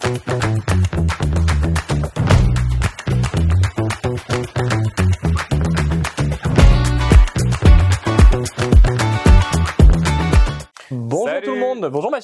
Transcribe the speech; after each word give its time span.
Thank 0.00 0.25
you. 0.25 0.25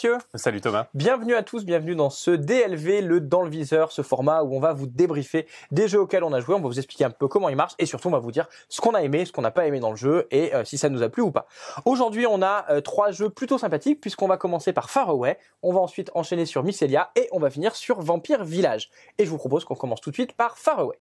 Mathieu. 0.02 0.18
Salut 0.34 0.60
Thomas. 0.60 0.86
Bienvenue 0.94 1.34
à 1.36 1.44
tous, 1.44 1.64
bienvenue 1.64 1.94
dans 1.94 2.10
ce 2.10 2.32
DLV, 2.32 3.02
le 3.02 3.20
dans 3.20 3.42
le 3.42 3.48
viseur, 3.48 3.92
ce 3.92 4.02
format 4.02 4.42
où 4.42 4.56
on 4.56 4.58
va 4.58 4.72
vous 4.72 4.88
débriefer 4.88 5.46
des 5.70 5.86
jeux 5.86 6.00
auxquels 6.00 6.24
on 6.24 6.32
a 6.32 6.40
joué, 6.40 6.56
on 6.56 6.60
va 6.60 6.66
vous 6.66 6.78
expliquer 6.78 7.04
un 7.04 7.10
peu 7.10 7.28
comment 7.28 7.48
ils 7.48 7.54
marchent 7.54 7.74
et 7.78 7.86
surtout 7.86 8.08
on 8.08 8.10
va 8.10 8.18
vous 8.18 8.32
dire 8.32 8.48
ce 8.68 8.80
qu'on 8.80 8.94
a 8.94 9.02
aimé, 9.02 9.24
ce 9.24 9.30
qu'on 9.30 9.42
n'a 9.42 9.52
pas 9.52 9.64
aimé 9.64 9.78
dans 9.78 9.90
le 9.90 9.96
jeu 9.96 10.26
et 10.32 10.52
euh, 10.54 10.64
si 10.64 10.76
ça 10.76 10.88
nous 10.88 11.04
a 11.04 11.08
plu 11.08 11.22
ou 11.22 11.30
pas. 11.30 11.46
Aujourd'hui 11.84 12.26
on 12.26 12.42
a 12.42 12.64
euh, 12.70 12.80
trois 12.80 13.12
jeux 13.12 13.30
plutôt 13.30 13.58
sympathiques 13.58 14.00
puisqu'on 14.00 14.26
va 14.26 14.38
commencer 14.38 14.72
par 14.72 14.90
Far 14.90 15.08
Away, 15.08 15.38
on 15.62 15.72
va 15.72 15.78
ensuite 15.78 16.10
enchaîner 16.14 16.46
sur 16.46 16.64
Mycelia 16.64 17.12
et 17.14 17.28
on 17.30 17.38
va 17.38 17.50
finir 17.50 17.76
sur 17.76 18.00
Vampire 18.00 18.44
Village. 18.44 18.90
Et 19.18 19.24
je 19.24 19.30
vous 19.30 19.38
propose 19.38 19.64
qu'on 19.64 19.76
commence 19.76 20.00
tout 20.00 20.10
de 20.10 20.16
suite 20.16 20.32
par 20.32 20.58
Far 20.58 20.80
Away. 20.80 20.98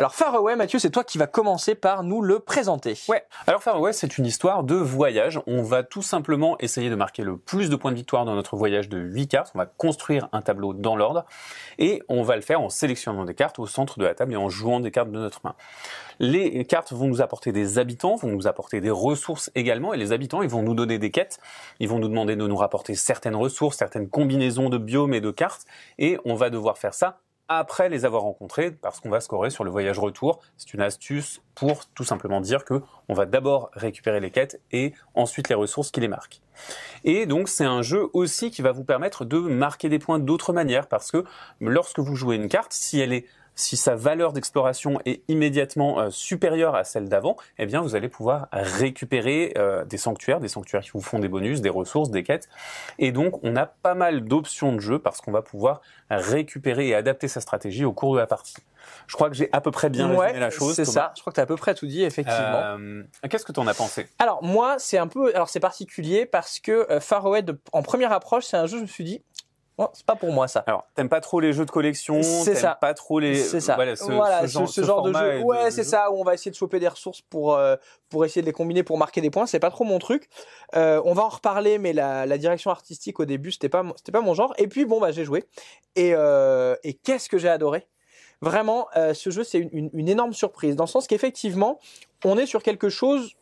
Alors 0.00 0.14
Far 0.14 0.34
Away, 0.34 0.56
Mathieu, 0.56 0.78
c'est 0.78 0.88
toi 0.88 1.04
qui 1.04 1.18
vas 1.18 1.26
commencer 1.26 1.74
par 1.74 2.04
nous 2.04 2.22
le 2.22 2.38
présenter. 2.38 2.98
Ouais. 3.10 3.22
Alors 3.46 3.62
Far 3.62 3.78
West, 3.78 4.00
c'est 4.00 4.16
une 4.16 4.24
histoire 4.24 4.64
de 4.64 4.74
voyage. 4.74 5.38
On 5.46 5.60
va 5.60 5.82
tout 5.82 6.00
simplement 6.00 6.56
essayer 6.58 6.88
de 6.88 6.94
marquer 6.94 7.22
le 7.22 7.36
plus 7.36 7.68
de 7.68 7.76
points 7.76 7.90
de 7.90 7.96
victoire 7.96 8.24
dans 8.24 8.34
notre 8.34 8.56
voyage 8.56 8.88
de 8.88 8.96
8 8.96 9.28
cartes. 9.28 9.52
On 9.54 9.58
va 9.58 9.66
construire 9.66 10.30
un 10.32 10.40
tableau 10.40 10.72
dans 10.72 10.96
l'ordre 10.96 11.26
et 11.78 12.02
on 12.08 12.22
va 12.22 12.36
le 12.36 12.40
faire 12.40 12.62
en 12.62 12.70
sélectionnant 12.70 13.26
des 13.26 13.34
cartes 13.34 13.58
au 13.58 13.66
centre 13.66 13.98
de 13.98 14.06
la 14.06 14.14
table 14.14 14.32
et 14.32 14.36
en 14.36 14.48
jouant 14.48 14.80
des 14.80 14.90
cartes 14.90 15.10
de 15.10 15.18
notre 15.18 15.42
main. 15.44 15.54
Les 16.18 16.64
cartes 16.64 16.94
vont 16.94 17.06
nous 17.06 17.20
apporter 17.20 17.52
des 17.52 17.78
habitants, 17.78 18.16
vont 18.16 18.28
nous 18.28 18.46
apporter 18.46 18.80
des 18.80 18.88
ressources 18.88 19.50
également 19.54 19.92
et 19.92 19.98
les 19.98 20.12
habitants, 20.12 20.40
ils 20.40 20.48
vont 20.48 20.62
nous 20.62 20.74
donner 20.74 20.98
des 20.98 21.10
quêtes. 21.10 21.40
Ils 21.78 21.90
vont 21.90 21.98
nous 21.98 22.08
demander 22.08 22.36
de 22.36 22.46
nous 22.46 22.56
rapporter 22.56 22.94
certaines 22.94 23.36
ressources, 23.36 23.76
certaines 23.76 24.08
combinaisons 24.08 24.70
de 24.70 24.78
biomes 24.78 25.12
et 25.12 25.20
de 25.20 25.30
cartes 25.30 25.66
et 25.98 26.16
on 26.24 26.36
va 26.36 26.48
devoir 26.48 26.78
faire 26.78 26.94
ça 26.94 27.20
après 27.50 27.88
les 27.88 28.04
avoir 28.04 28.22
rencontrés, 28.22 28.70
parce 28.70 29.00
qu'on 29.00 29.10
va 29.10 29.20
scorer 29.20 29.50
sur 29.50 29.64
le 29.64 29.72
voyage 29.72 29.98
retour. 29.98 30.40
C'est 30.56 30.72
une 30.72 30.80
astuce 30.80 31.42
pour 31.56 31.84
tout 31.86 32.04
simplement 32.04 32.40
dire 32.40 32.64
que 32.64 32.80
on 33.08 33.14
va 33.14 33.26
d'abord 33.26 33.70
récupérer 33.74 34.20
les 34.20 34.30
quêtes 34.30 34.60
et 34.70 34.94
ensuite 35.14 35.48
les 35.48 35.56
ressources 35.56 35.90
qui 35.90 35.98
les 36.00 36.06
marquent. 36.06 36.40
Et 37.02 37.26
donc 37.26 37.48
c'est 37.48 37.64
un 37.64 37.82
jeu 37.82 38.08
aussi 38.12 38.52
qui 38.52 38.62
va 38.62 38.70
vous 38.70 38.84
permettre 38.84 39.24
de 39.24 39.38
marquer 39.38 39.88
des 39.88 39.98
points 39.98 40.20
d'autres 40.20 40.52
manières, 40.52 40.86
parce 40.86 41.10
que 41.10 41.24
lorsque 41.60 41.98
vous 41.98 42.14
jouez 42.14 42.36
une 42.36 42.48
carte, 42.48 42.72
si 42.72 43.00
elle 43.00 43.12
est 43.12 43.26
si 43.60 43.76
sa 43.76 43.94
valeur 43.94 44.32
d'exploration 44.32 44.98
est 45.04 45.22
immédiatement 45.28 46.00
euh, 46.00 46.10
supérieure 46.10 46.74
à 46.74 46.84
celle 46.84 47.08
d'avant, 47.08 47.36
eh 47.58 47.66
bien 47.66 47.80
vous 47.80 47.94
allez 47.94 48.08
pouvoir 48.08 48.48
récupérer 48.52 49.52
euh, 49.58 49.84
des 49.84 49.98
sanctuaires, 49.98 50.40
des 50.40 50.48
sanctuaires 50.48 50.82
qui 50.82 50.90
vous 50.92 51.00
font 51.00 51.18
des 51.18 51.28
bonus, 51.28 51.60
des 51.60 51.68
ressources, 51.68 52.10
des 52.10 52.22
quêtes. 52.22 52.48
Et 52.98 53.12
donc 53.12 53.38
on 53.44 53.54
a 53.56 53.66
pas 53.66 53.94
mal 53.94 54.22
d'options 54.24 54.72
de 54.74 54.80
jeu 54.80 54.98
parce 54.98 55.20
qu'on 55.20 55.32
va 55.32 55.42
pouvoir 55.42 55.80
récupérer 56.10 56.88
et 56.88 56.94
adapter 56.94 57.28
sa 57.28 57.40
stratégie 57.40 57.84
au 57.84 57.92
cours 57.92 58.14
de 58.14 58.18
la 58.18 58.26
partie. 58.26 58.56
Je 59.06 59.14
crois 59.14 59.28
que 59.28 59.36
j'ai 59.36 59.48
à 59.52 59.60
peu 59.60 59.70
près 59.70 59.90
bien 59.90 60.10
ouais, 60.10 60.26
résumé 60.26 60.40
la 60.40 60.50
chose. 60.50 60.74
c'est 60.74 60.84
ça. 60.84 61.12
Je 61.16 61.20
crois 61.20 61.32
que 61.32 61.36
tu 61.36 61.40
as 61.40 61.44
à 61.44 61.46
peu 61.46 61.56
près 61.56 61.74
tout 61.74 61.86
dit, 61.86 62.02
effectivement. 62.02 62.40
Euh, 62.78 63.02
Qu'est-ce 63.28 63.44
que 63.44 63.52
tu 63.52 63.60
en 63.60 63.66
as 63.66 63.74
pensé? 63.74 64.08
Alors 64.18 64.42
moi, 64.42 64.76
c'est 64.78 64.98
un 64.98 65.06
peu, 65.06 65.34
alors 65.34 65.48
c'est 65.48 65.60
particulier 65.60 66.26
parce 66.26 66.58
que 66.58 66.86
Far 67.00 67.26
Away, 67.26 67.42
de- 67.42 67.60
en 67.72 67.82
première 67.82 68.10
approche, 68.12 68.44
c'est 68.46 68.56
un 68.56 68.66
jeu. 68.66 68.78
Je 68.78 68.82
me 68.82 68.86
suis 68.88 69.04
dit, 69.04 69.22
oh, 69.80 69.88
c'est 69.92 70.06
pas 70.06 70.14
pour 70.14 70.32
moi 70.32 70.46
ça. 70.46 70.62
Alors, 70.66 70.84
t'aimes 70.94 71.08
pas 71.08 71.20
trop 71.20 71.40
les 71.40 71.52
jeux 71.52 71.64
de 71.64 71.70
collection, 71.70 72.22
C'est 72.22 72.54
ça. 72.54 72.76
pas 72.80 72.94
trop 72.94 73.18
les... 73.18 73.34
C'est 73.34 73.60
ça. 73.60 73.74
Voilà, 73.74 73.96
ce, 73.96 74.04
Voilà, 74.04 74.46
ce 74.46 74.52
genre, 74.52 74.68
ce, 74.68 74.80
ce 74.82 74.86
genre 74.86 75.02
de 75.02 75.12
jeu. 75.12 75.40
Ouais, 75.40 75.64
de 75.66 75.70
c'est 75.70 75.82
jeu. 75.82 75.88
ça. 75.88 76.10
Où 76.12 76.20
on 76.20 76.22
va 76.24 76.34
essayer 76.34 76.50
de 76.50 76.56
choper 76.56 76.78
des 76.78 76.88
ressources 76.88 77.22
pour 77.22 77.56
euh, 77.56 77.74
pour 78.08 78.24
essayer 78.24 78.42
de 78.42 78.46
les 78.46 78.52
combiner 78.52 78.82
pour 78.82 78.98
marquer 78.98 79.20
des 79.20 79.30
points. 79.30 79.46
C'est 79.46 79.58
pas 79.58 79.70
trop 79.70 79.84
mon 79.84 79.98
truc. 79.98 80.28
Euh, 80.76 81.00
on 81.04 81.14
va 81.14 81.24
en 81.24 81.28
reparler, 81.28 81.78
mais 81.78 81.92
la, 81.92 82.26
la 82.26 82.38
direction 82.38 82.70
artistique 82.70 83.18
au 83.18 83.24
début, 83.24 83.50
c'était 83.50 83.68
pas 83.68 83.82
c'était 83.96 84.12
pas 84.12 84.20
mon 84.20 84.34
genre. 84.34 84.54
Et 84.58 84.68
puis 84.68 84.84
bon 84.84 85.00
bah 85.00 85.10
j'ai 85.10 85.24
joué 85.24 85.44
et 85.96 86.12
euh, 86.14 86.76
et 86.84 86.94
qu'est-ce 86.94 87.28
que 87.28 87.38
j'ai 87.38 87.48
adoré? 87.48 87.86
Vraiment, 88.42 88.86
ce 89.12 89.28
jeu 89.28 89.44
c'est 89.44 89.58
une, 89.58 89.68
une, 89.72 89.90
une 89.92 90.08
énorme 90.08 90.32
surprise 90.32 90.74
dans 90.74 90.84
le 90.84 90.88
sens 90.88 91.06
qu'effectivement, 91.06 91.78
on 92.24 92.38
est 92.38 92.46
sur 92.46 92.62
quelque 92.62 92.88
chose 92.88 93.34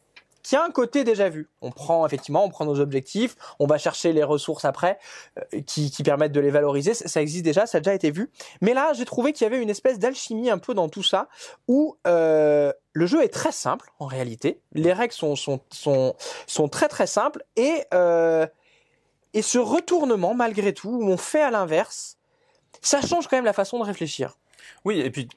qui 0.42 0.56
a 0.56 0.64
un 0.64 0.70
côté 0.70 1.04
déjà 1.04 1.28
vu. 1.28 1.48
On 1.60 1.70
prend 1.70 2.06
effectivement, 2.06 2.44
on 2.44 2.48
prend 2.48 2.64
nos 2.64 2.80
objectifs, 2.80 3.36
on 3.58 3.66
va 3.66 3.78
chercher 3.78 4.12
les 4.12 4.24
ressources 4.24 4.64
après 4.64 4.98
euh, 5.38 5.60
qui, 5.62 5.90
permettent 6.02 6.32
de 6.32 6.40
les 6.40 6.50
valoriser. 6.50 6.94
Ça, 6.94 7.20
existe 7.20 7.44
déjà, 7.44 7.66
ça 7.66 7.78
a 7.78 7.80
déjà 7.80 7.94
été 7.94 8.10
vu. 8.10 8.30
Mais 8.60 8.74
là, 8.74 8.92
j'ai 8.92 9.04
trouvé 9.04 9.32
qu'il 9.32 9.44
y 9.44 9.46
avait 9.46 9.62
une 9.62 9.70
espèce 9.70 9.98
d'alchimie 9.98 10.50
un 10.50 10.58
peu 10.58 10.74
dans 10.74 10.88
tout 10.88 11.02
ça, 11.02 11.28
où 11.66 11.96
euh, 12.06 12.72
le 12.92 13.06
jeu 13.06 13.22
est 13.22 13.32
très 13.32 13.52
simple 13.52 13.90
en 13.98 14.06
réalité. 14.06 14.60
Les 14.72 14.92
règles 14.92 15.12
sont 15.14 15.36
sont 15.36 15.60
sont, 15.70 16.14
sont 16.46 16.68
très 16.68 16.88
très 16.88 17.06
simples 17.06 17.44
et 17.56 17.82
euh, 17.92 18.46
et 19.34 19.42
ce 19.42 19.58
retournement 19.58 20.34
malgré 20.34 20.72
tout, 20.72 20.90
où 20.90 21.08
on 21.08 21.16
fait 21.16 21.42
à 21.42 21.50
l'inverse, 21.50 22.16
ça 22.80 23.00
change 23.02 23.28
quand 23.28 23.36
même 23.36 23.44
la 23.44 23.52
façon 23.52 23.78
de 23.78 23.84
réfléchir. 23.84 24.38
Oui, 24.84 25.00
et 25.00 25.10
puis 25.10 25.28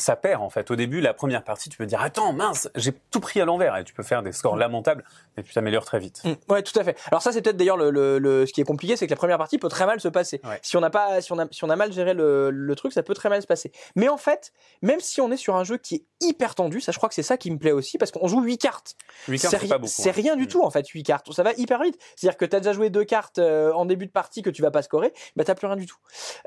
ça 0.00 0.16
perd 0.16 0.42
en 0.42 0.50
fait. 0.50 0.70
Au 0.70 0.76
début, 0.76 1.00
la 1.00 1.14
première 1.14 1.44
partie, 1.44 1.68
tu 1.68 1.76
peux 1.78 1.86
dire 1.86 2.00
attends 2.02 2.32
mince, 2.32 2.68
j'ai 2.74 2.92
tout 3.10 3.20
pris 3.20 3.40
à 3.40 3.44
l'envers 3.44 3.76
et 3.76 3.84
tu 3.84 3.94
peux 3.94 4.02
faire 4.02 4.22
des 4.22 4.32
scores 4.32 4.56
lamentables, 4.56 5.04
mais 5.36 5.42
tu 5.42 5.52
t'améliores 5.52 5.84
très 5.84 5.98
vite. 5.98 6.20
Mm, 6.24 6.32
Ouais, 6.52 6.62
tout 6.62 6.78
à 6.78 6.84
fait. 6.84 6.96
Alors 7.08 7.22
ça, 7.22 7.32
c'est 7.32 7.42
peut-être 7.42 7.56
d'ailleurs 7.56 7.76
le, 7.76 7.90
le, 7.90 8.18
le- 8.18 8.46
ce 8.46 8.52
qui 8.52 8.60
est 8.60 8.64
compliqué, 8.64 8.96
c'est 8.96 9.06
que 9.06 9.10
la 9.12 9.16
première 9.16 9.38
partie 9.38 9.58
peut 9.58 9.68
très 9.68 9.86
mal 9.86 10.00
se 10.00 10.08
passer. 10.08 10.40
Ouais. 10.44 10.58
Si 10.62 10.76
on 10.76 10.80
n'a 10.80 10.90
pas, 10.90 11.20
si 11.20 11.32
on 11.32 11.38
a, 11.38 11.46
si 11.50 11.62
on 11.64 11.70
a 11.70 11.76
mal 11.76 11.92
géré 11.92 12.14
le, 12.14 12.50
le 12.50 12.74
truc, 12.74 12.92
ça 12.92 13.02
peut 13.02 13.14
très 13.14 13.28
mal 13.28 13.40
se 13.42 13.46
passer. 13.46 13.70
Mais 13.96 14.08
en 14.08 14.16
fait, 14.16 14.52
même 14.82 15.00
si 15.00 15.20
on 15.20 15.30
est 15.30 15.36
sur 15.36 15.56
un 15.56 15.64
jeu 15.64 15.76
qui 15.76 15.94
est 15.96 16.04
hyper 16.20 16.54
tendu, 16.54 16.80
ça, 16.80 16.92
je 16.92 16.96
crois 16.98 17.08
que 17.08 17.14
c'est 17.14 17.22
ça 17.22 17.36
qui 17.36 17.50
me 17.50 17.58
plaît 17.58 17.72
aussi, 17.72 17.98
parce 17.98 18.10
qu'on 18.10 18.26
joue 18.28 18.40
8 18.42 18.58
cartes. 18.58 18.94
Huit 19.28 19.40
cartes, 19.40 19.54
ri-. 19.56 19.70
C'est 19.86 20.08
hein. 20.10 20.12
rien 20.14 20.36
du 20.36 20.44
Mm. 20.44 20.48
tout 20.48 20.62
en 20.64 20.70
fait, 20.70 20.86
8 20.88 21.02
cartes. 21.02 21.32
Ça 21.32 21.42
va 21.42 21.52
hyper 21.56 21.82
vite. 21.82 21.98
C'est-à-dire 22.16 22.36
que 22.38 22.44
tu 22.44 22.56
as 22.56 22.60
déjà 22.60 22.72
joué 22.72 22.90
deux 22.90 23.04
cartes 23.04 23.38
euh, 23.38 23.72
en 23.72 23.84
début 23.84 24.06
de 24.06 24.10
partie 24.12 24.42
que 24.42 24.50
tu 24.50 24.62
vas 24.62 24.70
pas 24.70 24.82
scorer, 24.82 25.12
bah 25.36 25.44
t'as 25.44 25.54
plus 25.54 25.66
rien 25.66 25.76
du 25.76 25.86
tout. 25.86 25.96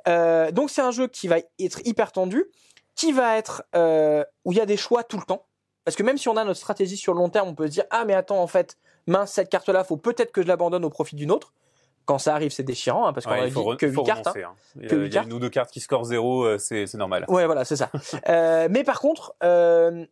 Euh, 0.07 0.51
donc 0.51 0.69
c'est 0.69 0.81
un 0.81 0.91
jeu 0.91 1.07
qui 1.07 1.27
va 1.27 1.37
être 1.59 1.81
hyper 1.85 2.11
tendu, 2.11 2.45
qui 2.95 3.11
va 3.11 3.37
être 3.37 3.63
euh, 3.75 4.23
où 4.45 4.51
il 4.51 4.57
y 4.57 4.61
a 4.61 4.65
des 4.65 4.77
choix 4.77 5.03
tout 5.03 5.17
le 5.17 5.23
temps. 5.23 5.45
Parce 5.85 5.97
que 5.97 6.03
même 6.03 6.17
si 6.17 6.29
on 6.29 6.37
a 6.37 6.43
notre 6.43 6.59
stratégie 6.59 6.97
sur 6.97 7.13
le 7.13 7.19
long 7.19 7.29
terme, 7.29 7.49
on 7.49 7.55
peut 7.55 7.65
se 7.67 7.71
dire 7.71 7.85
ah 7.89 8.05
mais 8.05 8.13
attends 8.13 8.41
en 8.41 8.47
fait 8.47 8.77
mince 9.07 9.31
cette 9.33 9.49
carte 9.49 9.67
là, 9.69 9.83
faut 9.83 9.97
peut-être 9.97 10.31
que 10.31 10.41
je 10.41 10.47
l'abandonne 10.47 10.85
au 10.85 10.89
profit 10.89 11.15
d'une 11.15 11.31
autre. 11.31 11.53
Quand 12.05 12.17
ça 12.19 12.33
arrive, 12.35 12.51
c'est 12.51 12.63
déchirant 12.63 13.05
hein, 13.07 13.13
parce 13.13 13.25
qu'on 13.25 13.31
Ouais, 13.31 13.39
a 13.43 13.47
dit 13.47 13.53
que 13.77 13.91
faut 13.91 14.01
8 14.01 14.05
cartes. 14.05 14.27
hein. 14.27 14.31
renoncer, 14.31 14.43
hein. 14.43 14.87
Que 14.89 14.95
il 14.95 15.03
y 15.03 15.05
a 15.05 15.09
cartes. 15.09 15.27
une 15.27 15.33
ou 15.33 15.39
deux 15.39 15.49
cartes 15.49 15.71
qui 15.71 15.79
scorent 15.79 16.03
zéro, 16.05 16.43
euh, 16.43 16.57
c'est 16.57 16.85
c'est 16.85 16.97
normal. 16.97 17.23
Ouais, 17.29 17.45
voilà, 17.45 17.63
c'est 17.65 17.77
ça. 17.77 17.89
Euh, 18.29 18.67
mais 18.69 18.83
par 18.83 18.99
contre, 18.99 19.33
euh, 19.43 20.05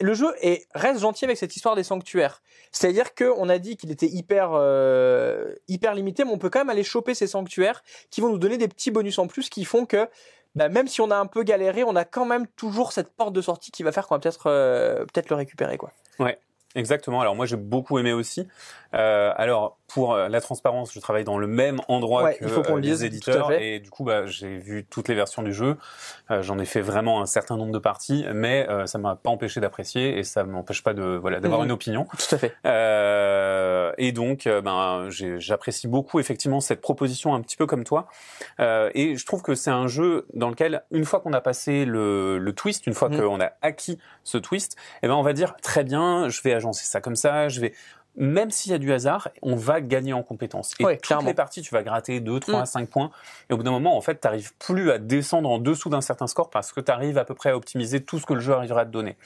le 0.00 0.14
jeu 0.14 0.32
est, 0.40 0.66
reste 0.74 1.00
gentil 1.00 1.24
avec 1.26 1.36
cette 1.36 1.54
histoire 1.56 1.74
des 1.76 1.82
sanctuaires. 1.82 2.40
C'est-à-dire 2.72 3.14
qu'on 3.14 3.48
a 3.48 3.58
dit 3.58 3.76
qu'il 3.76 3.90
était 3.90 4.06
hyper, 4.06 4.50
euh, 4.54 5.52
hyper 5.68 5.94
limité, 5.94 6.24
mais 6.24 6.30
on 6.30 6.38
peut 6.38 6.50
quand 6.50 6.60
même 6.60 6.70
aller 6.70 6.84
choper 6.84 7.14
ces 7.14 7.26
sanctuaires 7.26 7.82
qui 8.10 8.20
vont 8.20 8.28
nous 8.30 8.38
donner 8.38 8.56
des 8.58 8.68
petits 8.68 8.90
bonus 8.90 9.18
en 9.18 9.26
plus 9.26 9.50
qui 9.50 9.64
font 9.64 9.86
que 9.86 10.08
bah, 10.54 10.68
même 10.68 10.88
si 10.88 11.00
on 11.00 11.10
a 11.10 11.16
un 11.16 11.26
peu 11.26 11.42
galéré, 11.42 11.84
on 11.84 11.96
a 11.96 12.04
quand 12.04 12.24
même 12.24 12.46
toujours 12.48 12.92
cette 12.92 13.14
porte 13.14 13.32
de 13.32 13.40
sortie 13.40 13.70
qui 13.70 13.82
va 13.82 13.92
faire 13.92 14.06
qu'on 14.06 14.14
va 14.14 14.18
peut-être 14.20 14.46
euh, 14.46 15.00
peut-être 15.00 15.30
le 15.30 15.36
récupérer. 15.36 15.76
quoi. 15.76 15.92
Exactement. 16.74 17.20
Alors 17.20 17.34
moi 17.34 17.46
j'ai 17.46 17.56
beaucoup 17.56 17.98
aimé 17.98 18.12
aussi. 18.12 18.46
Euh, 18.94 19.32
alors 19.36 19.78
pour 19.88 20.12
euh, 20.14 20.28
la 20.28 20.40
transparence, 20.40 20.92
je 20.92 21.00
travaille 21.00 21.24
dans 21.24 21.38
le 21.38 21.46
même 21.46 21.80
endroit 21.88 22.22
Ouais, 22.24 22.36
que 22.36 22.44
il 22.44 22.50
faut 22.50 22.62
qu'on 22.62 22.76
euh, 22.76 22.80
les 22.80 23.02
à 23.02 23.06
éditeurs 23.06 23.50
et 23.52 23.80
du 23.80 23.90
coup 23.90 24.04
bah, 24.04 24.26
j'ai 24.26 24.58
vu 24.58 24.84
toutes 24.88 25.08
les 25.08 25.14
versions 25.14 25.42
du 25.42 25.52
jeu. 25.54 25.76
Euh, 26.30 26.42
J'en 26.42 26.58
ai 26.58 26.66
fait 26.66 26.82
vraiment 26.82 27.20
un 27.22 27.26
certain 27.26 27.56
nombre 27.56 27.72
de 27.72 27.78
parties, 27.78 28.24
mais 28.34 28.68
euh, 28.68 28.86
ça 28.86 28.98
m'a 28.98 29.16
pas 29.16 29.30
empêché 29.30 29.60
d'apprécier 29.60 30.18
et 30.18 30.24
ça 30.24 30.44
m'empêche 30.44 30.82
pas 30.82 30.92
de 30.94 31.02
voilà 31.02 31.40
d'avoir 31.40 31.60
Mhm. 31.60 31.66
une 31.66 31.72
opinion. 31.72 32.06
Tout 32.18 32.34
à 32.34 32.38
fait. 32.38 32.54
Euh, 32.66 33.92
et 33.98 34.12
donc, 34.12 34.46
euh, 34.46 34.60
ben, 34.60 35.08
j'apprécie 35.38 35.88
beaucoup 35.88 36.20
effectivement 36.20 36.60
cette 36.60 36.80
proposition 36.80 37.34
un 37.34 37.40
petit 37.40 37.56
peu 37.56 37.66
comme 37.66 37.84
toi. 37.84 38.06
Euh, 38.60 38.90
et 38.94 39.16
je 39.16 39.24
trouve 39.26 39.42
que 39.42 39.54
c'est 39.54 39.70
un 39.70 39.86
jeu 39.86 40.26
dans 40.34 40.48
lequel, 40.50 40.82
une 40.90 41.04
fois 41.04 41.20
qu'on 41.20 41.32
a 41.32 41.40
passé 41.40 41.84
le, 41.84 42.38
le 42.38 42.52
twist, 42.52 42.86
une 42.86 42.94
fois 42.94 43.08
Mhm. 43.08 43.20
qu'on 43.20 43.40
a 43.40 43.52
acquis 43.62 43.98
ce 44.24 44.38
twist, 44.38 44.76
eh 45.02 45.08
ben, 45.08 45.14
on 45.14 45.22
va 45.22 45.32
dire 45.32 45.54
très 45.62 45.84
bien, 45.84 46.28
je 46.28 46.42
vais 46.42 46.52
agencer 46.52 46.84
ça 46.84 47.00
comme 47.00 47.16
ça, 47.16 47.48
je 47.48 47.60
vais 47.60 47.72
même 48.18 48.50
s'il 48.50 48.72
y 48.72 48.74
a 48.74 48.78
du 48.78 48.92
hasard, 48.92 49.28
on 49.42 49.56
va 49.56 49.80
gagner 49.80 50.12
en 50.12 50.22
compétences. 50.22 50.72
Et 50.80 50.84
Ouais, 50.84 50.96
toutes 50.96 51.06
clairement. 51.06 51.28
les 51.28 51.34
parties, 51.34 51.62
tu 51.62 51.72
vas 51.72 51.82
gratter 51.82 52.20
2, 52.20 52.40
3, 52.40 52.62
Mm. 52.62 52.66
5 52.66 52.88
points. 52.90 53.10
Et 53.48 53.52
au 53.54 53.56
bout 53.56 53.62
d'un 53.62 53.70
moment, 53.70 53.96
en 53.96 54.00
fait, 54.00 54.20
tu 54.20 54.26
n'arrives 54.26 54.52
plus 54.58 54.90
à 54.90 54.98
descendre 54.98 55.48
en 55.48 55.58
dessous 55.58 55.88
d'un 55.88 56.00
certain 56.00 56.26
score 56.26 56.50
parce 56.50 56.72
que 56.72 56.80
tu 56.80 56.90
arrives 56.90 57.16
à 57.16 57.24
peu 57.24 57.34
près 57.34 57.50
à 57.50 57.56
optimiser 57.56 58.02
tout 58.02 58.18
ce 58.18 58.26
que 58.26 58.34
le 58.34 58.40
jeu 58.40 58.52
arrivera 58.52 58.80
à 58.82 58.84
te 58.84 58.90
donner. 58.90 59.16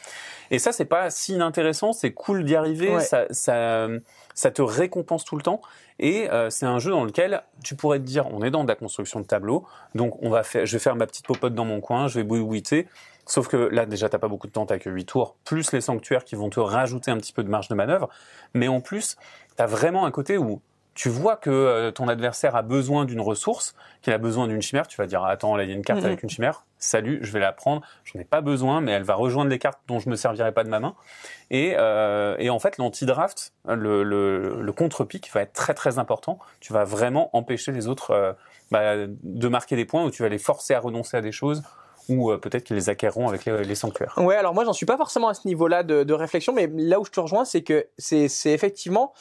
Et 0.51 0.59
ça, 0.59 0.73
c'est 0.73 0.85
pas 0.85 1.11
si 1.11 1.33
inintéressant, 1.35 1.93
c'est 1.93 2.13
cool 2.13 2.45
d'y 2.45 2.55
arriver, 2.55 2.95
Ouais. 2.95 3.01
ça, 3.01 3.25
ça, 3.31 3.89
ça 4.35 4.51
te 4.51 4.63
récompense 4.63 5.25
tout 5.25 5.37
le 5.37 5.43
temps. 5.43 5.61
Et 5.99 6.31
euh, 6.31 6.51
c'est 6.51 6.67
un 6.67 6.79
jeu 6.79 6.91
dans 6.91 7.05
lequel 7.05 7.43
tu 7.63 7.77
pourrais 7.77 7.99
te 7.99 8.05
dire, 8.05 8.27
on 8.33 8.43
est 8.43 8.51
dans 8.51 8.65
de 8.65 8.69
la 8.69 8.75
construction 8.75 9.21
de 9.21 9.25
tableau, 9.27 9.65
donc 9.95 10.21
on 10.23 10.31
va 10.31 10.43
faire, 10.43 10.67
je 10.67 10.73
vais 10.73 10.79
faire 10.83 10.97
ma 10.97 11.07
petite 11.07 11.27
popote 11.27 11.55
dans 11.55 11.65
mon 11.67 11.81
coin, 11.81 12.09
je 12.09 12.19
vais 12.19 12.25
bouilliter. 12.25 12.89
Sauf 13.27 13.49
que 13.49 13.57
là, 13.57 13.87
déjà, 13.87 14.09
t'as 14.09 14.19
pas 14.19 14.29
beaucoup 14.29 14.47
de 14.47 14.53
temps, 14.53 14.67
t'as 14.67 14.79
que 14.79 14.91
8 14.91 15.05
tours, 15.05 15.37
plus 15.45 15.73
les 15.73 15.81
sanctuaires 15.81 16.25
qui 16.25 16.35
vont 16.35 16.51
te 16.51 16.61
rajouter 16.61 17.11
un 17.11 17.19
petit 17.19 17.33
peu 17.33 17.45
de 17.45 17.49
marge 17.49 17.69
de 17.69 17.75
manœuvre. 17.75 18.09
Mais 18.55 18.69
en 18.69 18.81
plus, 18.81 19.17
t'as 19.57 19.67
vraiment 19.67 20.07
un 20.07 20.11
côté 20.11 20.39
où 20.39 20.61
tu 20.95 21.09
vois 21.09 21.37
que 21.37 21.51
euh, 21.51 21.91
ton 21.91 22.09
adversaire 22.09 22.55
a 22.55 22.63
besoin 22.63 23.05
d'une 23.05 23.21
ressource, 23.21 23.75
qu'il 24.03 24.13
a 24.13 24.19
besoin 24.19 24.47
d'une 24.47 24.61
chimère, 24.61 24.87
tu 24.87 24.97
vas 24.99 25.07
dire 25.07 25.25
attends 25.25 25.57
là 25.57 25.65
il 25.65 25.71
y 25.71 25.73
a 25.73 25.77
une 25.77 25.85
carte 25.85 26.05
avec 26.05 26.23
une 26.23 26.29
chimère, 26.29 26.67
salut, 26.77 27.21
je 27.23 27.33
vais 27.33 27.41
la 27.41 27.53
prendre, 27.53 27.81
j'en 28.05 28.21
ai 28.21 28.25
pas 28.25 28.43
besoin, 28.43 28.81
mais 28.81 28.93
elle 28.93 29.03
va 29.03 29.15
rejoindre 29.15 29.51
les 29.51 29.59
cartes 29.59 29.81
dont 29.89 30.01
je 30.01 30.11
me 30.11 30.17
servirai 30.17 30.53
pas 30.53 30.65
de 30.65 30.69
ma 30.69 30.81
main. 30.81 30.95
Et, 31.51 31.75
euh, 31.79 32.37
et 32.39 32.51
en 32.51 32.59
fait 32.59 32.77
l'anti-draft, 32.77 33.55
le, 33.67 34.03
le, 34.03 34.61
le 34.61 34.73
contre-pic 34.73 35.31
va 35.33 35.43
être 35.43 35.55
très 35.55 35.75
très 35.75 35.99
important. 35.99 36.39
Tu 36.61 36.75
vas 36.75 36.85
vraiment 36.85 37.35
empêcher 37.35 37.73
les 37.73 37.89
autres 37.89 38.11
euh, 38.11 38.33
bah, 38.71 39.07
de 39.07 39.49
marquer 39.49 39.77
des 39.77 39.87
points 39.87 40.05
ou 40.05 40.11
tu 40.11 40.23
vas 40.23 40.29
les 40.29 40.39
forcer 40.39 40.75
à 40.75 40.81
renoncer 40.81 41.17
à 41.17 41.23
des 41.23 41.33
choses 41.33 41.63
ou 42.09 42.31
euh, 42.31 42.39
peut-être 42.39 42.65
qu'ils 42.65 42.77
les 42.77 42.89
acquerront 42.89 43.29
avec 43.29 43.45
les, 43.45 43.75
sanctuaires. 43.75 44.15
Ouais, 44.19 44.37
alors 44.37 44.55
moi 44.55 44.65
j'en 44.65 44.73
suis 44.73 44.87
pas 44.87 44.97
forcément 44.97 45.29
à 45.29 45.35
ce 45.35 45.47
niveau-là 45.47 45.83
de, 45.83 46.13
réflexion, 46.13 46.53
mais 46.53 46.69
là 46.73 47.01
où 47.01 47.05
je 47.05 47.11
te 47.11 47.21
rejoins, 47.21 47.45
c'est 47.45 47.63
que 47.63 47.87
c'est 47.99 48.29
c'est 48.29 48.53
effectivement 48.53 49.13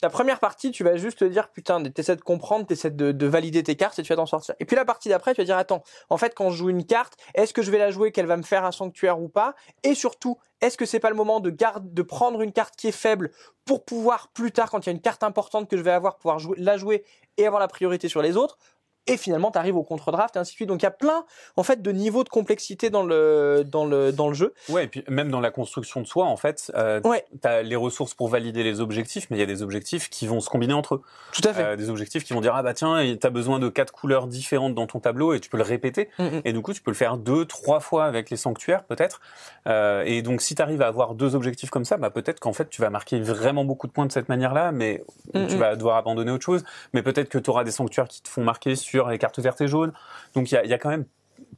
ta 0.00 0.10
première 0.10 0.40
partie, 0.40 0.72
tu 0.72 0.82
vas 0.82 0.96
juste 0.96 1.20
te 1.20 1.24
dire 1.24 1.48
putain, 1.50 1.80
t'essaies 1.84 2.16
de 2.16 2.22
comprendre, 2.22 2.66
t'essaies 2.66 2.90
de, 2.90 3.12
de 3.12 3.26
valider 3.26 3.62
tes 3.62 3.76
cartes 3.76 4.00
et 4.00 4.02
tu 4.02 4.08
vas 4.08 4.16
t'en 4.16 4.26
sortir. 4.26 4.56
Et 4.58 4.64
puis 4.64 4.74
la 4.74 4.84
partie 4.84 5.08
d'après, 5.08 5.32
tu 5.32 5.40
vas 5.40 5.44
dire 5.44 5.56
attends, 5.56 5.84
en 6.10 6.16
fait 6.16 6.34
quand 6.34 6.50
je 6.50 6.56
joue 6.56 6.70
une 6.70 6.84
carte, 6.84 7.14
est-ce 7.34 7.54
que 7.54 7.62
je 7.62 7.70
vais 7.70 7.78
la 7.78 7.92
jouer, 7.92 8.10
qu'elle 8.10 8.26
va 8.26 8.36
me 8.36 8.42
faire 8.42 8.64
un 8.64 8.72
sanctuaire 8.72 9.20
ou 9.20 9.28
pas? 9.28 9.54
Et 9.84 9.94
surtout, 9.94 10.38
est-ce 10.60 10.76
que 10.76 10.86
c'est 10.86 10.98
pas 10.98 11.10
le 11.10 11.14
moment 11.14 11.38
de 11.38 11.50
garde, 11.50 11.94
de 11.94 12.02
prendre 12.02 12.42
une 12.42 12.52
carte 12.52 12.74
qui 12.76 12.88
est 12.88 12.92
faible 12.92 13.30
pour 13.64 13.84
pouvoir 13.84 14.28
plus 14.34 14.50
tard, 14.50 14.70
quand 14.70 14.84
il 14.84 14.86
y 14.86 14.90
a 14.90 14.92
une 14.92 15.00
carte 15.00 15.22
importante 15.22 15.70
que 15.70 15.76
je 15.76 15.82
vais 15.82 15.92
avoir, 15.92 16.16
pouvoir 16.16 16.40
jouer, 16.40 16.56
la 16.58 16.76
jouer 16.76 17.04
et 17.36 17.46
avoir 17.46 17.60
la 17.60 17.68
priorité 17.68 18.08
sur 18.08 18.22
les 18.22 18.36
autres? 18.36 18.58
Et 19.06 19.16
finalement 19.16 19.50
tu 19.50 19.58
arrives 19.58 19.76
au 19.76 19.82
contre-draft 19.82 20.36
et 20.36 20.38
ainsi 20.38 20.52
de 20.52 20.56
suite. 20.56 20.68
Donc 20.68 20.82
il 20.82 20.84
y 20.84 20.86
a 20.86 20.90
plein 20.92 21.24
en 21.56 21.62
fait 21.62 21.82
de 21.82 21.92
niveaux 21.92 22.24
de 22.24 22.28
complexité 22.28 22.90
dans 22.90 23.02
le 23.02 23.64
dans 23.66 23.84
le 23.84 24.12
dans 24.12 24.28
le 24.28 24.34
jeu. 24.34 24.54
Ouais, 24.68 24.84
et 24.84 24.88
puis 24.88 25.04
même 25.08 25.30
dans 25.30 25.40
la 25.40 25.50
construction 25.50 26.00
de 26.00 26.06
soi, 26.06 26.26
en 26.26 26.36
fait, 26.36 26.70
euh, 26.76 27.00
Ouais. 27.04 27.24
tu 27.40 27.48
as 27.48 27.62
les 27.62 27.76
ressources 27.76 28.14
pour 28.14 28.28
valider 28.28 28.62
les 28.62 28.80
objectifs, 28.80 29.26
mais 29.30 29.36
il 29.36 29.40
y 29.40 29.42
a 29.42 29.46
des 29.46 29.62
objectifs 29.62 30.08
qui 30.10 30.26
vont 30.26 30.40
se 30.40 30.48
combiner 30.48 30.74
entre 30.74 30.96
eux. 30.96 31.02
Tout 31.32 31.42
à 31.48 31.52
fait. 31.52 31.62
Euh, 31.64 31.76
des 31.76 31.90
objectifs 31.90 32.24
qui 32.24 32.32
vont 32.32 32.40
dire 32.40 32.54
ah 32.54 32.62
bah 32.62 32.74
tiens, 32.74 33.16
tu 33.20 33.26
as 33.26 33.30
besoin 33.30 33.58
de 33.58 33.68
quatre 33.68 33.92
couleurs 33.92 34.26
différentes 34.26 34.74
dans 34.74 34.86
ton 34.86 35.00
tableau 35.00 35.32
et 35.34 35.40
tu 35.40 35.50
peux 35.50 35.56
le 35.56 35.62
répéter. 35.62 36.08
Mm, 36.18 36.24
mm. 36.24 36.42
Et 36.44 36.52
du 36.52 36.60
coup, 36.62 36.72
tu 36.72 36.82
peux 36.82 36.90
le 36.90 36.96
faire 36.96 37.16
deux, 37.16 37.44
trois 37.44 37.80
fois 37.80 38.04
avec 38.04 38.30
les 38.30 38.36
sanctuaires 38.36 38.84
peut-être. 38.84 39.20
Euh, 39.66 40.02
et 40.06 40.22
donc, 40.22 40.40
si 40.42 40.54
tu 40.54 40.62
arrives 40.62 40.82
à 40.82 40.86
avoir 40.86 41.14
deux 41.14 41.34
objectifs 41.34 41.70
comme 41.70 41.84
ça, 41.84 41.96
bah 41.96 42.10
peut-être 42.10 42.40
qu'en 42.40 42.52
fait, 42.52 42.68
tu 42.68 42.80
vas 42.80 42.90
marquer 42.90 43.20
vraiment 43.20 43.64
beaucoup 43.64 43.86
de 43.86 43.92
points 43.92 44.06
de 44.06 44.12
cette 44.12 44.28
manière-là, 44.28 44.72
mais 44.72 45.02
Mm, 45.34 45.46
tu 45.46 45.56
vas 45.56 45.76
devoir 45.76 45.96
abandonner 45.96 46.30
autre 46.30 46.44
chose. 46.44 46.62
Mais 46.92 47.02
peut-être 47.02 47.28
que 47.28 47.38
tu 47.38 47.48
auras 47.48 47.64
des 47.64 47.70
sanctuaires 47.70 48.08
qui 48.08 48.20
te 48.22 48.28
font 48.28 48.44
marquer 48.44 48.76
sur 48.76 48.91
les 49.10 49.18
cartes 49.18 49.38
vertes 49.38 49.60
et 49.60 49.68
jaunes. 49.68 49.92
Donc, 50.34 50.50
il 50.50 50.54
y 50.54 50.58
a, 50.58 50.64
il 50.64 50.70
y 50.70 50.74
a 50.74 50.78
quand 50.78 50.90
même 50.90 51.04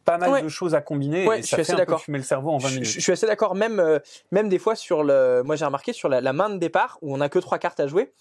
pas 0.04 0.19
mal 0.19 0.31
Ouais. 0.31 0.42
de 0.42 0.48
choses 0.48 0.75
à 0.75 0.81
combiner 0.81 1.26
Ouais, 1.26 1.38
et 1.38 1.42
je 1.42 1.46
ça 1.46 1.48
suis 1.48 1.56
fait 1.56 1.62
assez 1.62 1.72
un 1.72 1.76
peu 1.76 1.81
d'accord. 1.82 2.00
fumer 2.00 2.19
le 2.19 2.25
cerveau 2.25 2.50
en 2.50 2.58
20 2.58 2.69
Je, 2.69 2.75
minutes. 2.75 2.88
je- 2.88 2.94
je 2.94 3.00
suis 3.00 3.12
assez 3.12 3.26
d'accord. 3.26 3.54
Même, 3.54 3.81
euh, 3.81 3.98
même 4.32 4.48
des 4.48 4.58
fois 4.58 4.75
sur 4.76 5.02
le, 5.04 5.42
moi 5.44 5.56
j'ai 5.56 5.64
remarqué 5.64 5.92
sur 5.92 6.08
la, 6.08 6.20
la 6.20 6.32
main 6.32 6.50
de 6.50 6.58
départ 6.58 6.98
où 7.02 7.14
on 7.14 7.20
a 7.20 7.28
que 7.28 7.38
trois 7.38 7.58
cartes 7.58 7.81
à 7.81 7.86
jouer. 7.86 8.12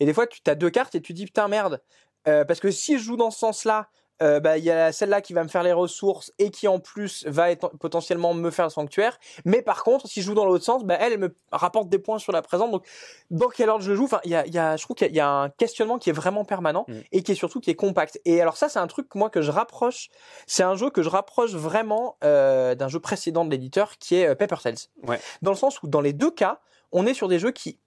Et 0.00 0.06
des 0.06 0.14
fois 0.14 0.26
tu 0.26 0.40
as 0.46 0.54
deux 0.54 0.70
cartes 0.70 0.94
et 0.94 1.00
tu 1.00 1.12
dis 1.12 1.24
putain 1.26 1.48
merde. 1.48 1.80
Euh, 2.26 2.44
parce 2.44 2.60
que 2.60 2.70
si 2.70 2.98
je 2.98 3.02
joue 3.04 3.16
dans 3.16 3.30
ce 3.30 3.38
sens-là, 3.38 3.88
euh, 4.22 4.40
bah 4.40 4.58
il 4.58 4.64
y 4.64 4.70
a 4.70 4.90
celle-là 4.92 5.20
qui 5.20 5.32
va 5.32 5.42
me 5.44 5.48
faire 5.48 5.62
les 5.62 5.72
ressources 5.72 6.32
et 6.38 6.50
qui 6.50 6.66
en 6.68 6.80
plus 6.80 7.24
va 7.26 7.50
être, 7.50 7.68
potentiellement 7.78 8.34
me 8.34 8.50
faire 8.50 8.64
le 8.66 8.70
sanctuaire. 8.70 9.18
Mais 9.44 9.62
par 9.62 9.84
contre, 9.84 10.06
si 10.08 10.20
je 10.22 10.26
joue 10.26 10.34
dans 10.34 10.44
l'autre 10.44 10.64
sens, 10.64 10.84
bah 10.84 10.96
elle, 11.00 11.12
elle 11.12 11.18
me 11.20 11.34
rapporte 11.52 11.88
des 11.88 11.98
points 11.98 12.18
sur 12.18 12.32
la 12.32 12.42
présente. 12.42 12.70
Donc 12.72 12.84
dans 13.30 13.48
quel 13.48 13.68
ordre 13.70 13.84
je 13.84 13.94
joue 13.94 14.04
Enfin, 14.04 14.20
il 14.24 14.30
y 14.30 14.34
a, 14.34 14.46
il 14.46 14.52
y 14.54 14.58
a, 14.58 14.76
je 14.76 14.82
trouve 14.82 14.96
qu'il 14.96 15.06
y 15.06 15.10
a- 15.10 15.12
il 15.12 15.16
y 15.16 15.20
a 15.20 15.28
un 15.28 15.48
questionnement 15.50 15.98
qui 15.98 16.10
est 16.10 16.12
vraiment 16.12 16.44
permanent 16.44 16.84
Mm. 16.88 16.94
et 17.12 17.22
qui 17.22 17.32
est 17.32 17.36
surtout 17.36 17.60
qui 17.60 17.70
est 17.70 17.74
compact. 17.76 18.20
Et 18.24 18.40
alors 18.40 18.56
ça, 18.56 18.68
c'est 18.68 18.78
un 18.78 18.86
truc 18.86 19.14
moi 19.14 19.30
que 19.30 19.42
je 19.42 19.50
rapproche. 19.50 20.08
C'est 20.46 20.62
un 20.62 20.74
jeu 20.74 20.90
que 20.90 21.02
je 21.02 21.08
rapproche 21.08 21.52
vraiment 21.52 22.16
euh, 22.24 22.74
d'un 22.74 22.88
jeu 22.88 23.00
précédent 23.00 23.44
de 23.44 23.50
l'éditeur 23.50 23.98
qui 23.98 24.16
est 24.16 24.26
euh, 24.28 24.34
Paper 24.34 24.56
Tales. 24.62 24.76
Ouais. 25.06 25.20
Dans 25.42 25.50
le 25.52 25.56
sens 25.56 25.82
où 25.82 25.86
dans 25.88 26.00
les 26.00 26.12
deux 26.12 26.30
cas, 26.30 26.60
on 26.92 27.06
est 27.06 27.14
sur 27.14 27.28
des 27.28 27.38
jeux 27.38 27.50
qui 27.52 27.78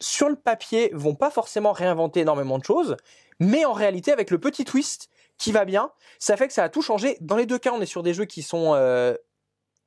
sur 0.00 0.28
le 0.28 0.36
papier 0.36 0.90
vont 0.92 1.14
pas 1.14 1.30
forcément 1.30 1.72
réinventer 1.72 2.20
énormément 2.20 2.58
de 2.58 2.64
choses, 2.64 2.96
mais 3.40 3.64
en 3.64 3.72
réalité 3.72 4.12
avec 4.12 4.30
le 4.30 4.38
petit 4.38 4.64
twist 4.66 5.08
qui 5.38 5.52
va 5.52 5.64
bien, 5.64 5.90
ça 6.18 6.36
fait 6.36 6.46
que 6.48 6.52
ça 6.54 6.64
a 6.64 6.68
tout 6.68 6.82
changé. 6.82 7.16
Dans 7.20 7.36
les 7.36 7.46
deux 7.46 7.58
cas, 7.58 7.72
on 7.72 7.80
est 7.80 7.86
sur 7.86 8.02
des 8.02 8.14
jeux 8.14 8.24
qui 8.24 8.42
sont 8.42 8.72
euh, 8.74 9.14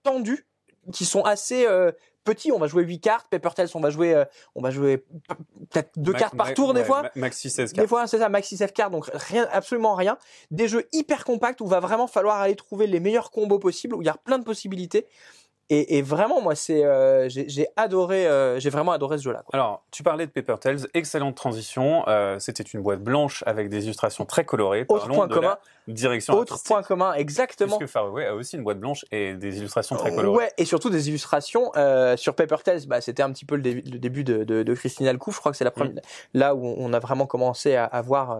tendus, 0.04 0.48
qui 0.94 1.06
sont 1.06 1.24
assez 1.24 1.66
euh, 1.66 1.92
petits. 2.24 2.52
On 2.52 2.60
va 2.60 2.68
jouer 2.68 2.84
8 2.84 3.00
cartes. 3.00 3.28
Paper 3.30 3.50
Tales, 3.56 3.70
on 3.74 3.80
va 3.80 3.90
jouer, 3.90 4.14
euh, 4.14 4.26
on 4.56 4.62
va 4.62 4.70
jouer 4.72 5.00
peut-être 5.72 5.92
deux 5.98 6.12
Ma- 6.14 6.20
cartes 6.20 6.36
par 6.36 6.54
tour 6.54 6.74
des 6.74 6.82
ouais, 6.82 6.86
fois. 6.86 7.02
ma- 7.02 7.12
Maxi 7.16 7.50
16 7.50 7.72
Des 7.72 7.76
cartes. 7.78 7.88
fois, 7.90 8.08
c'est 8.08 8.20
ça, 8.20 8.30
maxi 8.30 8.58
save 8.58 8.74
card, 8.74 8.92
donc 8.92 9.10
rien, 9.14 9.48
absolument 9.52 9.96
rien. 9.96 10.18
Des 10.52 10.68
jeux 10.68 10.88
hyper 10.92 11.24
compacts 11.26 11.62
où 11.62 11.68
va 11.68 11.80
vraiment 11.80 12.08
falloir 12.08 12.38
aller 12.38 12.56
trouver 12.56 12.86
les 12.88 13.00
meilleurs 13.00 13.32
combos 13.32 13.60
possibles, 13.60 13.96
où 13.96 14.02
il 14.02 14.06
y 14.06 14.10
a 14.10 14.16
plein 14.16 14.38
de 14.40 14.44
possibilités. 14.44 15.08
Et, 15.72 15.98
et 15.98 16.02
vraiment, 16.02 16.42
moi, 16.42 16.56
c'est, 16.56 16.84
euh, 16.84 17.30
j'ai 17.30 17.48
j'ai 17.48 17.68
adoré, 17.76 18.26
euh, 18.28 18.60
j'ai 18.60 18.70
vraiment 18.72 18.92
adoré 18.92 19.18
ce 19.20 19.24
jeu-là. 19.24 19.44
Alors, 19.54 19.84
tu 19.92 20.02
parlais 20.02 20.26
de 20.26 20.32
Paper 20.32 20.56
Tales, 20.60 20.88
excellente 20.94 21.36
transition. 21.36 22.04
Euh, 22.08 22.40
C'était 22.40 22.64
une 22.64 22.82
boîte 22.82 23.02
blanche 23.04 23.44
avec 23.46 23.70
des 23.70 23.86
illustrations 23.86 24.26
très 24.26 24.46
colorées. 24.46 24.86
Autre 24.90 25.02
Parlons 25.02 25.16
point 25.16 25.28
de 25.28 25.34
commun, 25.36 25.58
la 25.88 25.94
direction 25.94 26.34
autre 26.34 26.54
artistique, 26.54 26.68
point 26.68 26.82
commun, 26.82 27.14
exactement. 27.14 27.78
Puisque 27.78 27.92
Faraway 27.92 28.26
a 28.26 28.34
aussi 28.34 28.56
une 28.56 28.64
boîte 28.64 28.80
blanche 28.80 29.06
et 29.12 29.36
des 29.36 29.60
illustrations 29.60 29.96
très 29.96 30.14
colorées. 30.16 30.38
Ouais, 30.38 30.52
et 30.58 30.66
surtout 30.66 30.90
des 30.90 31.08
illustrations 31.10 31.72
euh, 31.78 32.18
sur 32.18 32.34
Paper 32.34 32.58
Tales. 32.64 32.82
Bah, 32.88 33.00
c'était 33.02 33.22
un 33.24 33.32
petit 33.32 33.46
peu 33.46 33.56
le, 33.56 33.62
début- 33.62 33.90
le 33.92 34.00
début 34.00 34.24
de, 34.24 34.44
de, 34.44 34.64
de 34.64 34.74
Christine 34.74 35.08
Alcouf. 35.08 35.36
Je 35.36 35.40
crois 35.40 35.52
que 35.52 35.58
c'est 35.58 35.64
la 35.66 35.72
première, 35.72 35.94
Mm. 35.94 36.00
là 36.34 36.56
où 36.56 36.66
on 36.66 36.94
a 36.94 37.00
vraiment 37.00 37.26
commencé 37.28 37.76
à, 37.76 37.86
à 37.86 38.02
voir 38.02 38.32
euh, 38.32 38.38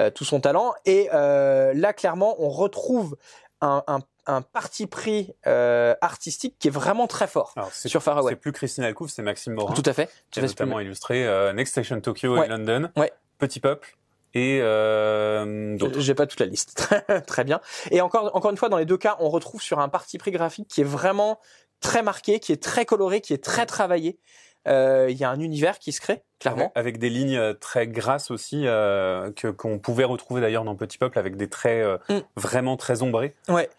euh, 0.00 0.10
tout 0.10 0.24
son 0.24 0.40
talent. 0.40 0.72
Et 0.84 1.08
euh, 1.14 1.72
là, 1.74 1.92
clairement, 1.92 2.36
on 2.38 2.48
retrouve 2.50 3.16
un, 3.60 3.82
un, 3.88 3.98
un 4.28 4.42
parti 4.42 4.86
pris 4.86 5.32
euh, 5.46 5.94
artistique 6.00 6.56
qui 6.58 6.68
est 6.68 6.70
vraiment 6.70 7.06
très 7.06 7.26
fort 7.26 7.52
Alors, 7.56 7.70
c'est 7.72 7.88
sur 7.88 8.02
Faraway. 8.02 8.32
c'est 8.32 8.36
plus 8.36 8.52
Christine 8.52 8.84
Alcouf, 8.84 9.10
c'est 9.10 9.22
Maxime 9.22 9.54
Morin. 9.54 9.74
Tout 9.74 9.82
à 9.84 9.92
fait. 9.92 10.08
qui 10.30 10.38
a 10.38 10.42
notamment 10.42 10.78
illustré 10.80 11.26
euh, 11.26 11.52
Next 11.52 11.72
Station 11.72 12.00
Tokyo 12.00 12.36
Ouais. 12.38 12.46
et 12.46 12.48
London, 12.48 12.90
Ouais. 12.96 13.12
Petit 13.38 13.58
Peuple 13.60 13.96
et 14.34 14.60
euh. 14.60 15.76
J'ai 15.98 16.14
pas 16.14 16.26
toute 16.26 16.38
la 16.40 16.46
liste. 16.46 16.86
très 17.26 17.44
bien. 17.44 17.60
Et 17.90 18.00
encore, 18.02 18.34
encore 18.36 18.50
une 18.50 18.56
fois, 18.58 18.68
dans 18.68 18.76
les 18.76 18.84
deux 18.84 18.98
cas, 18.98 19.16
on 19.20 19.30
retrouve 19.30 19.62
sur 19.62 19.78
un 19.78 19.88
parti 19.88 20.18
pris 20.18 20.30
graphique 20.30 20.68
qui 20.68 20.82
est 20.82 20.84
vraiment 20.84 21.40
très 21.80 22.02
marqué, 22.02 22.38
qui 22.40 22.52
est 22.52 22.62
très 22.62 22.84
coloré, 22.84 23.20
qui 23.20 23.32
est 23.32 23.42
très 23.42 23.64
travaillé. 23.64 24.18
Euh, 24.66 25.06
Il 25.10 25.16
y 25.16 25.24
a 25.24 25.30
un 25.30 25.40
univers 25.40 25.78
qui 25.78 25.92
se 25.92 26.00
crée, 26.00 26.22
clairement. 26.40 26.72
Avec 26.74 26.98
des 26.98 27.08
lignes 27.08 27.36
euh, 27.36 27.54
très 27.54 27.86
grasses 27.86 28.30
aussi, 28.30 28.66
euh, 28.66 29.30
que 29.32 29.48
qu'on 29.48 29.78
pouvait 29.78 30.04
retrouver 30.04 30.40
d'ailleurs 30.40 30.64
dans 30.64 30.74
Petit 30.74 30.98
Peuple, 30.98 31.18
avec 31.18 31.36
des 31.36 31.48
traits 31.48 31.84
euh, 31.84 31.98
Mm. 32.08 32.20
vraiment 32.36 32.76
très 32.76 33.02
ombrés. 33.02 33.34
Ouais. 33.48 33.70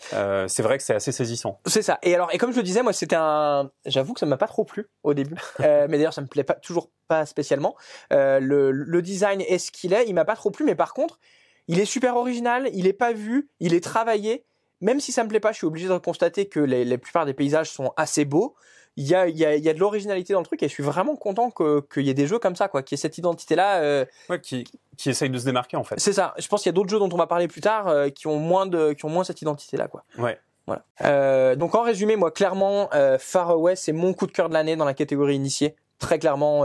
C'est 0.48 0.62
vrai 0.62 0.78
que 0.78 0.84
c'est 0.84 0.96
assez 0.96 1.12
saisissant. 1.12 1.60
C'est 1.66 1.81
ça. 1.81 2.00
Et 2.04 2.16
alors, 2.16 2.30
et 2.34 2.38
comme 2.38 2.52
je 2.52 2.58
le 2.58 2.64
disais, 2.64 2.81
moi, 2.81 2.94
c'était 2.94 3.18
un. 3.18 3.70
J'avoue 3.86 4.14
que 4.14 4.20
ça 4.20 4.26
m'a 4.26 4.38
pas 4.38 4.48
trop 4.48 4.64
plu 4.64 4.88
au 5.04 5.14
début, 5.14 5.36
mais 5.60 5.88
d'ailleurs, 5.90 6.14
ça 6.14 6.22
me 6.22 6.28
plaît 6.28 6.44
pas 6.44 6.56
toujours 6.56 6.90
pas 7.08 7.26
spécialement. 7.26 7.76
Le, 8.12 8.72
le 8.72 9.02
design 9.02 9.42
est 9.42 9.58
ce 9.58 9.72
qu'il 9.72 9.94
est. 9.94 10.06
Il 10.08 10.14
m'a 10.14 10.26
pas 10.26 10.36
trop 10.36 10.52
plu, 10.52 10.66
mais 10.66 10.76
par 10.76 10.94
contre, 10.94 11.20
il 11.68 11.80
est 11.80 11.86
super 11.86 12.16
original. 12.16 12.70
Il 12.74 12.88
est 12.88 12.94
pas 12.94 13.14
vu. 13.14 13.50
Il 13.60 13.74
est 13.74 13.84
travaillé. 13.84 14.46
Même 14.81 15.00
si 15.02 15.12
ça 15.12 15.24
me 15.24 15.30
plaît 15.30 15.42
pas, 15.42 15.52
je 15.52 15.58
suis 15.58 15.68
obligé 15.68 15.88
de 15.90 15.98
constater 15.98 16.48
que 16.48 16.60
les, 16.62 16.86
la 16.86 16.98
plupart 16.98 17.26
des 17.26 17.34
paysages 17.34 17.70
sont 17.70 17.92
assez 17.98 18.24
beaux. 18.24 18.56
Il 18.98 19.08
y 19.08 19.16
a, 19.16 19.28
y 19.30 19.46
a, 19.46 19.56
y 19.56 19.70
a 19.70 19.74
de 19.74 19.80
l'originalité 19.80 20.34
dans 20.34 20.40
le 20.40 20.46
truc 20.46 20.62
et 20.64 20.68
je 20.68 20.74
suis 20.74 20.84
vraiment 20.84 21.16
content 21.16 21.52
que- 21.52 21.82
qu'il 21.94 22.04
y 22.04 22.10
ait 22.10 22.14
des 22.14 22.28
jeux 22.28 22.40
comme 22.40 22.56
ça, 22.56 22.68
quoi, 22.68 22.84
qu'il 22.84 22.96
y 22.96 23.00
ait 23.00 23.02
cette 23.02 23.18
identité-là. 23.18 23.78
euh, 23.81 24.06
Ouais, 24.30 24.42
qui, 24.42 24.66
qui 24.98 25.10
essaye 25.10 25.30
de 25.30 25.38
se 25.40 25.46
démarquer 25.46 25.78
en 25.78 25.84
fait. 25.86 26.00
c'est 26.00 26.12
ça. 26.14 26.34
Je 26.38 26.48
pense 26.50 26.62
qu'il 26.64 26.69
y 26.69 26.74
a 26.74 26.74
d'autres 26.74 26.90
jeux 26.90 27.00
dont 27.00 27.10
on 27.12 27.18
va 27.18 27.28
parler 27.28 27.48
plus 27.48 27.62
tard 27.62 27.88
euh, 27.88 28.10
qui 28.10 28.28
ont 28.28 28.38
moins 28.40 28.66
de, 28.66 28.92
qui 28.94 29.06
ont 29.06 29.10
moins 29.10 29.24
cette 29.24 29.42
identité-là, 29.42 29.88
quoi. 29.88 30.04
Ouais. 30.18 30.38
Voilà. 30.68 30.84
Euh, 31.02 31.56
donc 31.56 31.74
en 31.76 31.81
résumé, 31.81 32.16
moi 32.16 32.30
clairement, 32.31 32.90
euh, 32.94 33.18
Far 33.18 33.50
Away 33.52 33.76
c'est 33.76 33.94
mon 33.94 34.14
coup 34.14 34.28
de 34.28 34.31
cœur 34.31 34.50
de 34.50 34.54
l'année 34.54 34.76
dans 34.76 34.86
la 34.86 34.94
catégorie 34.94 35.36
initiée. 35.36 35.76
Très 35.98 36.19
clairement, 36.19 36.64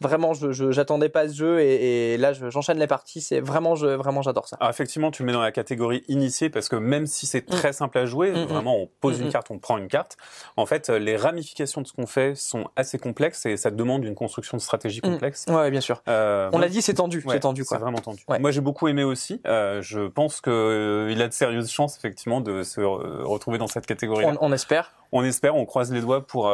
vraiment, 0.00 0.34
je 0.34 0.70
j'attendais 0.72 1.08
pas 1.08 1.28
ce 1.28 1.34
jeu 1.34 1.60
et, 1.60 2.14
et 2.14 2.16
là 2.18 2.32
je- 2.32 2.50
j'enchaîne 2.50 2.78
les 2.78 2.86
parties. 2.86 3.20
C'est 3.20 3.40
vraiment, 3.40 3.74
je 3.74 3.86
vraiment 3.86 4.22
j'adore 4.22 4.46
ça. 4.48 4.56
Alors 4.60 4.70
effectivement, 4.70 5.10
tu 5.10 5.22
le 5.22 5.26
mets 5.26 5.32
dans 5.32 5.40
la 5.42 5.52
catégorie 5.52 6.04
initiée 6.08 6.50
parce 6.50 6.68
que 6.68 6.76
même 6.76 7.06
si 7.06 7.26
c'est 7.26 7.42
très 7.46 7.72
simple 7.72 7.98
à 7.98 8.06
jouer, 8.06 8.32
Mm, 8.32 8.34
mm. 8.42 8.44
vraiment 8.46 8.76
on 8.76 8.88
pose 9.00 9.18
Mm, 9.18 9.22
une 9.22 9.28
mm. 9.28 9.32
carte, 9.32 9.50
on 9.50 9.58
prend 9.58 9.78
une 9.78 9.88
carte. 9.88 10.16
En 10.56 10.66
fait, 10.66 10.90
euh, 10.90 10.98
les 10.98 11.16
ramifications 11.16 11.80
de 11.80 11.86
ce 11.86 11.92
qu'on 11.92 12.06
fait 12.06 12.34
sont 12.34 12.66
assez 12.76 12.98
complexes 12.98 13.46
et 13.46 13.56
ça 13.56 13.70
demande 13.70 14.04
une 14.04 14.14
construction 14.14 14.56
de 14.56 14.62
stratégie 14.62 15.00
Mm. 15.04 15.10
complexe. 15.12 15.46
Ouais, 15.48 15.70
bien 15.70 15.80
sûr. 15.80 16.02
Euh, 16.08 16.50
On 16.52 16.58
l'a 16.58 16.68
dit, 16.68 16.82
c'est 16.82 16.94
tendu, 16.94 17.22
Ouais, 17.26 17.34
c'est 17.34 17.40
tendu 17.40 17.64
quoi. 17.64 17.76
C'est 17.76 17.82
vraiment 17.82 17.98
tendu. 18.00 18.24
Ouais. 18.28 18.38
Moi, 18.38 18.50
j'ai 18.50 18.60
beaucoup 18.60 18.88
aimé 18.88 19.04
aussi. 19.04 19.40
Euh, 19.46 19.80
je 19.82 20.08
pense 20.08 20.40
que 20.40 20.50
euh, 20.50 21.10
il 21.12 21.20
a 21.22 21.28
de 21.28 21.32
sérieuses 21.32 21.70
chances 21.70 21.96
effectivement 21.96 22.40
de 22.40 22.62
se 22.62 22.80
retrouver 22.80 23.58
dans 23.58 23.66
cette 23.68 23.86
catégorie. 23.86 24.24
On, 24.24 24.36
on 24.40 24.52
espère. 24.52 24.92
On 25.16 25.22
espère, 25.24 25.54
on 25.54 25.64
croise 25.64 25.92
les 25.92 26.00
doigts 26.00 26.26
pour 26.26 26.52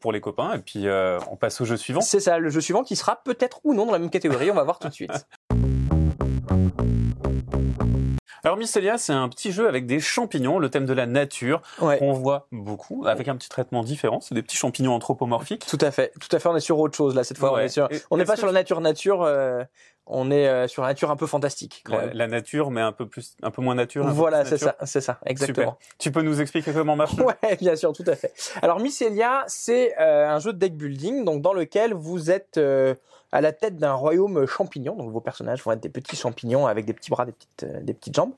pour 0.00 0.12
les 0.12 0.20
copains 0.20 0.52
et 0.54 0.58
puis 0.58 0.86
on 1.30 1.36
passe 1.36 1.60
au 1.62 1.64
jeu 1.64 1.78
suivant. 1.78 2.02
C'est 2.02 2.20
ça, 2.20 2.38
le 2.38 2.50
jeu 2.50 2.60
suivant 2.60 2.73
qui 2.82 2.96
sera 2.96 3.16
peut-être 3.24 3.60
ou 3.64 3.74
non 3.74 3.86
dans 3.86 3.92
la 3.92 3.98
même 3.98 4.10
catégorie. 4.10 4.50
On 4.50 4.54
va 4.54 4.64
voir 4.64 4.78
tout 4.78 4.88
de 4.88 4.94
suite. 4.94 5.12
Alors 8.42 8.58
Mycelia, 8.58 8.98
c'est 8.98 9.14
un 9.14 9.28
petit 9.30 9.52
jeu 9.52 9.66
avec 9.68 9.86
des 9.86 10.00
champignons, 10.00 10.58
le 10.58 10.68
thème 10.68 10.84
de 10.84 10.92
la 10.92 11.06
nature, 11.06 11.62
Ouais. 11.80 11.98
qu'on 11.98 12.12
voit 12.12 12.46
beaucoup, 12.52 13.06
avec 13.06 13.26
un 13.28 13.36
petit 13.36 13.48
traitement 13.48 13.82
différent. 13.82 14.20
C'est 14.20 14.34
des 14.34 14.42
petits 14.42 14.56
champignons 14.58 14.92
anthropomorphiques. 14.94 15.64
Tout 15.66 15.78
à 15.80 15.90
fait, 15.90 16.12
tout 16.20 16.28
à 16.36 16.38
fait. 16.38 16.48
On 16.50 16.56
est 16.56 16.60
sur 16.60 16.78
autre 16.78 16.94
chose 16.94 17.14
là 17.14 17.24
cette 17.24 17.38
fois. 17.38 17.52
On 17.52 17.54
Ouais. 17.54 17.64
est 17.66 17.68
sur, 17.70 17.90
Et- 17.90 18.02
on 18.10 18.18
n'est 18.18 18.26
pas 18.26 18.36
sur 18.36 18.46
la 18.46 18.52
nature 18.52 18.82
nature. 18.82 19.22
euh, 19.22 19.64
on 20.06 20.30
est 20.30 20.48
euh, 20.48 20.68
sur 20.68 20.82
la 20.82 20.88
nature 20.88 21.10
un 21.10 21.16
peu 21.16 21.26
fantastique. 21.26 21.82
Quand 21.84 21.94
La, 21.96 22.06
même. 22.06 22.10
la 22.14 22.26
nature, 22.26 22.70
mais 22.70 22.80
un 22.80 22.92
peu 22.92 23.06
plus, 23.08 23.36
un 23.42 23.50
peu 23.50 23.62
moins 23.62 23.74
nature. 23.74 24.06
Voilà, 24.08 24.44
c'est 24.44 24.58
ça, 24.58 24.76
c'est 24.84 25.00
ça, 25.00 25.18
exactement. 25.26 25.78
Super. 25.80 25.96
Tu 25.98 26.12
peux 26.12 26.22
nous 26.22 26.40
expliquer 26.40 26.72
comment 26.72 26.96
marche 26.96 27.14
Ouais, 27.14 27.56
bien 27.56 27.74
sûr, 27.76 27.92
tout 27.92 28.04
à 28.06 28.14
fait. 28.14 28.32
Alors 28.62 28.80
Mycelia, 28.80 29.44
c'est 29.46 29.94
euh, 30.00 30.28
un 30.28 30.38
jeu 30.40 30.52
de 30.52 30.58
deck 30.58 30.76
building, 30.76 31.24
donc 31.24 31.40
dans 31.42 31.54
lequel 31.54 31.94
vous 31.94 32.30
êtes 32.30 32.58
euh, 32.58 32.94
à 33.34 33.40
la 33.40 33.52
tête 33.52 33.76
d'un 33.76 33.94
royaume 33.94 34.46
champignon. 34.46 34.94
Donc 34.94 35.10
vos 35.10 35.20
personnages 35.20 35.62
vont 35.64 35.72
être 35.72 35.82
des 35.82 35.88
petits 35.88 36.14
champignons 36.14 36.68
avec 36.68 36.86
des 36.86 36.92
petits 36.92 37.10
bras, 37.10 37.26
des 37.26 37.32
petites, 37.32 37.64
euh, 37.64 37.80
des 37.80 37.92
petites 37.92 38.14
jambes. 38.14 38.32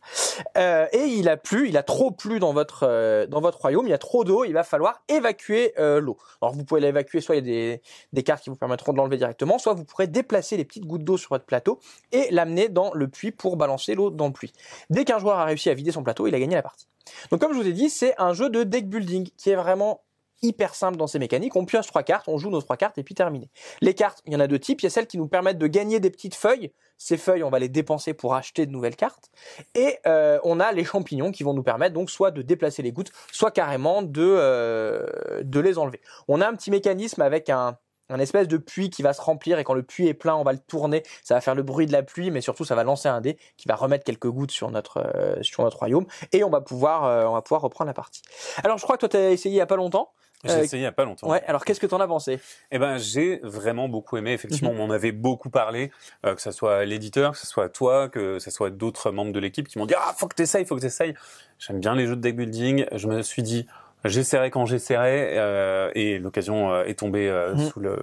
Euh, 0.56 0.86
et 0.90 1.04
il 1.04 1.28
a 1.28 1.36
plu, 1.36 1.68
il 1.68 1.76
a 1.76 1.82
trop 1.82 2.10
plu 2.10 2.40
dans 2.40 2.54
votre 2.54 2.84
euh, 2.84 3.26
dans 3.26 3.42
votre 3.42 3.60
royaume. 3.60 3.86
Il 3.86 3.90
y 3.90 3.92
a 3.92 3.98
trop 3.98 4.24
d'eau. 4.24 4.44
Il 4.44 4.54
va 4.54 4.64
falloir 4.64 5.02
évacuer 5.08 5.74
euh, 5.78 6.00
l'eau. 6.00 6.16
Alors 6.40 6.54
vous 6.54 6.64
pouvez 6.64 6.80
l'évacuer, 6.80 7.20
soit 7.20 7.36
il 7.36 7.46
y 7.46 7.50
a 7.50 7.52
des 7.52 7.82
des 8.14 8.22
cartes 8.22 8.42
qui 8.42 8.48
vous 8.48 8.56
permettront 8.56 8.92
de 8.92 8.96
l'enlever 8.96 9.18
directement, 9.18 9.58
soit 9.58 9.74
vous 9.74 9.84
pourrez 9.84 10.06
déplacer 10.06 10.56
les 10.56 10.64
petites 10.64 10.86
gouttes 10.86 11.04
d'eau 11.04 11.18
sur 11.18 11.28
votre 11.28 11.44
plateau 11.44 11.78
et 12.12 12.28
l'amener 12.30 12.70
dans 12.70 12.90
le 12.94 13.06
puits 13.06 13.32
pour 13.32 13.58
balancer 13.58 13.94
l'eau 13.94 14.08
dans 14.08 14.28
le 14.28 14.32
puits. 14.32 14.54
Dès 14.88 15.04
qu'un 15.04 15.18
joueur 15.18 15.38
a 15.38 15.44
réussi 15.44 15.68
à 15.68 15.74
vider 15.74 15.92
son 15.92 16.02
plateau, 16.02 16.26
il 16.26 16.34
a 16.34 16.40
gagné 16.40 16.54
la 16.54 16.62
partie. 16.62 16.86
Donc 17.30 17.42
comme 17.42 17.52
je 17.52 17.58
vous 17.58 17.68
ai 17.68 17.74
dit, 17.74 17.90
c'est 17.90 18.14
un 18.18 18.32
jeu 18.32 18.48
de 18.48 18.62
deck 18.62 18.88
building 18.88 19.28
qui 19.36 19.50
est 19.50 19.56
vraiment 19.56 20.00
hyper 20.42 20.74
simple 20.74 20.96
dans 20.96 21.06
ses 21.06 21.18
mécaniques. 21.18 21.56
On 21.56 21.64
pioche 21.64 21.86
trois 21.86 22.02
cartes, 22.02 22.28
on 22.28 22.38
joue 22.38 22.50
nos 22.50 22.60
trois 22.60 22.76
cartes 22.76 22.98
et 22.98 23.02
puis 23.02 23.14
terminé. 23.14 23.50
Les 23.80 23.94
cartes, 23.94 24.22
il 24.26 24.32
y 24.32 24.36
en 24.36 24.40
a 24.40 24.46
deux 24.46 24.58
types. 24.58 24.80
Il 24.82 24.84
y 24.84 24.86
a 24.86 24.90
celles 24.90 25.06
qui 25.06 25.18
nous 25.18 25.28
permettent 25.28 25.58
de 25.58 25.66
gagner 25.66 26.00
des 26.00 26.10
petites 26.10 26.34
feuilles. 26.34 26.72
Ces 26.98 27.16
feuilles, 27.16 27.42
on 27.42 27.50
va 27.50 27.58
les 27.58 27.68
dépenser 27.68 28.14
pour 28.14 28.34
acheter 28.34 28.66
de 28.66 28.70
nouvelles 28.70 28.96
cartes. 28.96 29.30
Et 29.74 29.98
euh, 30.06 30.38
on 30.44 30.60
a 30.60 30.72
les 30.72 30.84
champignons 30.84 31.30
qui 31.30 31.42
vont 31.42 31.54
nous 31.54 31.62
permettre 31.62 31.94
donc 31.94 32.10
soit 32.10 32.30
de 32.30 32.42
déplacer 32.42 32.82
les 32.82 32.92
gouttes, 32.92 33.12
soit 33.32 33.50
carrément 33.50 34.02
de 34.02 34.22
euh, 34.22 35.42
de 35.42 35.60
les 35.60 35.78
enlever. 35.78 36.00
On 36.28 36.40
a 36.40 36.48
un 36.48 36.54
petit 36.54 36.70
mécanisme 36.70 37.22
avec 37.22 37.50
un 37.50 37.78
un 38.08 38.18
espèce 38.18 38.48
de 38.48 38.56
puits 38.56 38.90
qui 38.90 39.02
va 39.02 39.12
se 39.12 39.20
remplir 39.20 39.58
et 39.58 39.64
quand 39.64 39.74
le 39.74 39.82
puits 39.82 40.06
est 40.06 40.14
plein, 40.14 40.34
on 40.34 40.44
va 40.44 40.52
le 40.52 40.58
tourner, 40.58 41.02
ça 41.24 41.34
va 41.34 41.40
faire 41.40 41.54
le 41.54 41.62
bruit 41.62 41.86
de 41.86 41.92
la 41.92 42.02
pluie, 42.02 42.30
mais 42.30 42.40
surtout 42.40 42.64
ça 42.64 42.74
va 42.74 42.84
lancer 42.84 43.08
un 43.08 43.20
dé 43.20 43.38
qui 43.56 43.68
va 43.68 43.74
remettre 43.74 44.04
quelques 44.04 44.28
gouttes 44.28 44.50
sur 44.50 44.70
notre 44.70 44.98
euh, 44.98 45.42
sur 45.42 45.64
notre 45.64 45.78
royaume 45.78 46.06
et 46.32 46.44
on 46.44 46.50
va 46.50 46.60
pouvoir 46.60 47.04
euh, 47.04 47.24
on 47.24 47.32
va 47.32 47.42
pouvoir 47.42 47.62
reprendre 47.62 47.88
la 47.88 47.94
partie. 47.94 48.22
Alors 48.62 48.78
je 48.78 48.84
crois 48.84 48.96
que 48.96 49.00
toi 49.00 49.08
tu 49.08 49.16
as 49.16 49.30
essayé 49.30 49.56
il 49.56 49.58
y 49.58 49.60
a 49.60 49.66
pas 49.66 49.76
longtemps. 49.76 50.12
J'ai 50.46 50.52
Euh, 50.54 50.62
essayé 50.64 50.82
il 50.82 50.84
y 50.84 50.86
a 50.86 50.92
pas 50.92 51.04
longtemps. 51.04 51.28
Ouais, 51.28 51.42
alors 51.46 51.64
qu'est-ce 51.64 51.80
que 51.80 51.86
t'en 51.86 52.00
as 52.00 52.08
pensé? 52.08 52.38
Eh 52.70 52.78
ben, 52.78 52.98
j'ai 52.98 53.40
vraiment 53.42 53.88
beaucoup 53.88 54.16
aimé. 54.16 54.32
Effectivement, 54.32 54.72
Mhm. 54.72 54.80
on 54.80 54.86
m'en 54.88 54.94
avait 54.94 55.12
beaucoup 55.12 55.50
parlé, 55.50 55.90
euh, 56.24 56.34
que 56.34 56.40
ce 56.42 56.50
soit 56.50 56.84
l'éditeur, 56.84 57.32
que 57.32 57.38
ce 57.38 57.46
soit 57.46 57.68
toi, 57.68 58.08
que 58.08 58.38
ce 58.38 58.50
soit 58.50 58.70
d'autres 58.70 59.10
membres 59.10 59.32
de 59.32 59.40
l'équipe 59.40 59.68
qui 59.68 59.78
m'ont 59.78 59.86
dit 59.86 59.94
ah 59.96 60.14
faut 60.16 60.26
que 60.28 60.34
t'essayes, 60.34 60.64
faut 60.64 60.76
que 60.76 60.80
t'essayes. 60.80 61.14
J'aime 61.58 61.80
bien 61.80 61.94
les 61.94 62.06
jeux 62.06 62.16
de 62.16 62.20
deck 62.20 62.36
building. 62.36 62.86
Je 62.92 63.08
me 63.08 63.22
suis 63.22 63.42
dit 63.42 63.66
j'essaierai 64.04 64.50
quand 64.50 64.66
j'essaierai 64.66 65.36
euh, 65.36 65.90
et 65.96 66.18
l'occasion 66.18 66.72
euh, 66.72 66.84
est 66.84 66.98
tombée 66.98 67.28
euh, 67.28 67.54
Mhm. 67.54 67.58
sous 67.58 67.80
le 67.80 67.98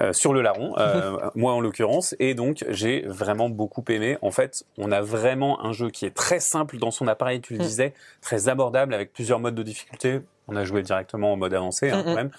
euh, 0.00 0.12
sur 0.14 0.32
le 0.32 0.40
larron, 0.42 0.74
euh, 0.78 1.18
moi 1.34 1.52
en 1.52 1.60
l'occurrence, 1.60 2.14
et 2.18 2.34
donc 2.34 2.64
j'ai 2.68 3.02
vraiment 3.06 3.50
beaucoup 3.50 3.84
aimé. 3.88 4.16
En 4.22 4.30
fait, 4.30 4.64
on 4.78 4.90
a 4.92 5.00
vraiment 5.02 5.62
un 5.64 5.72
jeu 5.72 5.90
qui 5.90 6.06
est 6.06 6.14
très 6.14 6.40
simple 6.40 6.78
dans 6.78 6.90
son 6.92 7.08
appareil, 7.08 7.40
tu 7.40 7.54
le 7.54 7.58
Mhm. 7.58 7.64
disais, 7.66 7.94
très 8.22 8.48
abordable 8.48 8.94
avec 8.94 9.12
plusieurs 9.12 9.38
modes 9.40 9.56
de 9.56 9.62
difficulté. 9.62 10.20
On 10.48 10.56
a 10.56 10.64
joué 10.64 10.82
directement 10.82 11.32
en 11.32 11.36
mode 11.36 11.54
avancé 11.54 11.90
hein, 11.90 12.02
quand 12.04 12.14
même. 12.14 12.30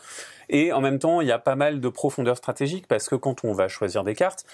Et 0.50 0.74
en 0.74 0.82
même 0.82 0.98
temps, 0.98 1.22
il 1.22 1.28
y 1.28 1.32
a 1.32 1.38
pas 1.38 1.56
mal 1.56 1.80
de 1.80 1.90
profondeur 1.90 2.36
stratégique 2.36 2.88
parce 2.88 3.08
que 3.08 3.16
quand 3.16 3.44
on 3.44 3.54
va 3.54 3.68
choisir 3.68 4.04
des 4.04 4.16
cartes, 4.16 4.46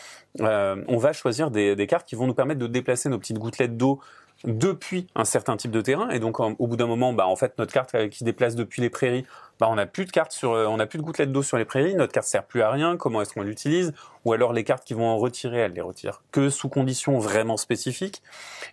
euh, 0.41 0.83
on 0.87 0.97
va 0.97 1.13
choisir 1.13 1.51
des, 1.51 1.75
des 1.75 1.87
cartes 1.87 2.07
qui 2.07 2.15
vont 2.15 2.27
nous 2.27 2.33
permettre 2.33 2.59
de 2.59 2.67
déplacer 2.67 3.07
nos 3.07 3.17
petites 3.17 3.39
gouttelettes 3.39 3.77
d'eau 3.77 4.01
depuis 4.45 5.07
un 5.15 5.25
certain 5.25 5.57
type 5.57 5.71
de 5.71 5.81
terrain. 5.81 6.09
Et 6.09 6.19
donc, 6.19 6.39
au 6.39 6.67
bout 6.67 6.77
d'un 6.77 6.87
moment, 6.87 7.13
bah, 7.13 7.27
en 7.27 7.35
fait, 7.35 7.57
notre 7.57 7.73
carte 7.73 7.93
euh, 7.95 8.07
qui 8.07 8.23
déplace 8.23 8.55
depuis 8.55 8.81
les 8.81 8.89
prairies, 8.89 9.25
bah, 9.59 9.67
on 9.69 9.75
n'a 9.75 9.85
plus 9.85 10.05
de 10.05 10.11
cartes 10.11 10.31
sur, 10.31 10.53
euh, 10.53 10.65
on 10.67 10.77
n'a 10.77 10.85
plus 10.85 10.99
de 10.99 11.03
gouttelettes 11.03 11.31
d'eau 11.31 11.43
sur 11.43 11.57
les 11.57 11.65
prairies. 11.65 11.95
Notre 11.95 12.13
carte 12.13 12.27
sert 12.27 12.43
plus 12.43 12.61
à 12.61 12.69
rien. 12.69 12.97
Comment 12.97 13.21
est-ce 13.21 13.33
qu'on 13.33 13.43
l'utilise? 13.43 13.93
Ou 14.25 14.33
alors 14.33 14.53
les 14.53 14.63
cartes 14.63 14.83
qui 14.83 14.93
vont 14.93 15.05
en 15.05 15.17
retirer, 15.17 15.59
elles 15.59 15.73
les 15.73 15.81
retirent 15.81 16.23
que 16.31 16.49
sous 16.49 16.69
conditions 16.69 17.19
vraiment 17.19 17.57
spécifiques. 17.57 18.21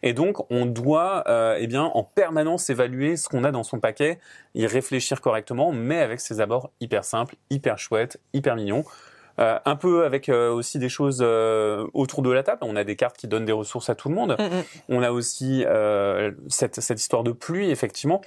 Et 0.02 0.12
donc, 0.12 0.50
on 0.50 0.66
doit, 0.66 1.24
euh, 1.28 1.56
eh 1.58 1.66
bien, 1.66 1.84
en 1.84 2.02
permanence 2.02 2.70
évaluer 2.70 3.16
ce 3.16 3.28
qu'on 3.28 3.44
a 3.44 3.52
dans 3.52 3.62
son 3.62 3.80
paquet, 3.80 4.18
y 4.54 4.66
réfléchir 4.66 5.20
correctement, 5.20 5.72
mais 5.72 6.00
avec 6.00 6.20
ses 6.20 6.40
abords 6.40 6.70
hyper 6.80 7.04
simples, 7.04 7.36
hyper 7.50 7.78
chouettes, 7.78 8.20
hyper 8.32 8.56
mignons. 8.56 8.84
Euh, 9.38 9.58
un 9.64 9.76
peu 9.76 10.04
avec 10.04 10.28
euh, 10.28 10.52
aussi 10.52 10.78
des 10.78 10.88
choses 10.88 11.20
euh, 11.22 11.86
autour 11.94 12.22
de 12.22 12.30
la 12.30 12.42
table. 12.42 12.60
On 12.62 12.76
a 12.76 12.84
des 12.84 12.96
cartes 12.96 13.16
qui 13.16 13.28
donnent 13.28 13.44
des 13.44 13.52
ressources 13.52 13.88
à 13.88 13.94
tout 13.94 14.08
le 14.08 14.14
monde. 14.14 14.36
On 14.88 15.02
a 15.02 15.10
aussi 15.10 15.64
euh, 15.66 16.32
cette, 16.48 16.80
cette 16.80 17.00
histoire 17.00 17.22
de 17.22 17.32
pluie, 17.32 17.70
effectivement. 17.70 18.20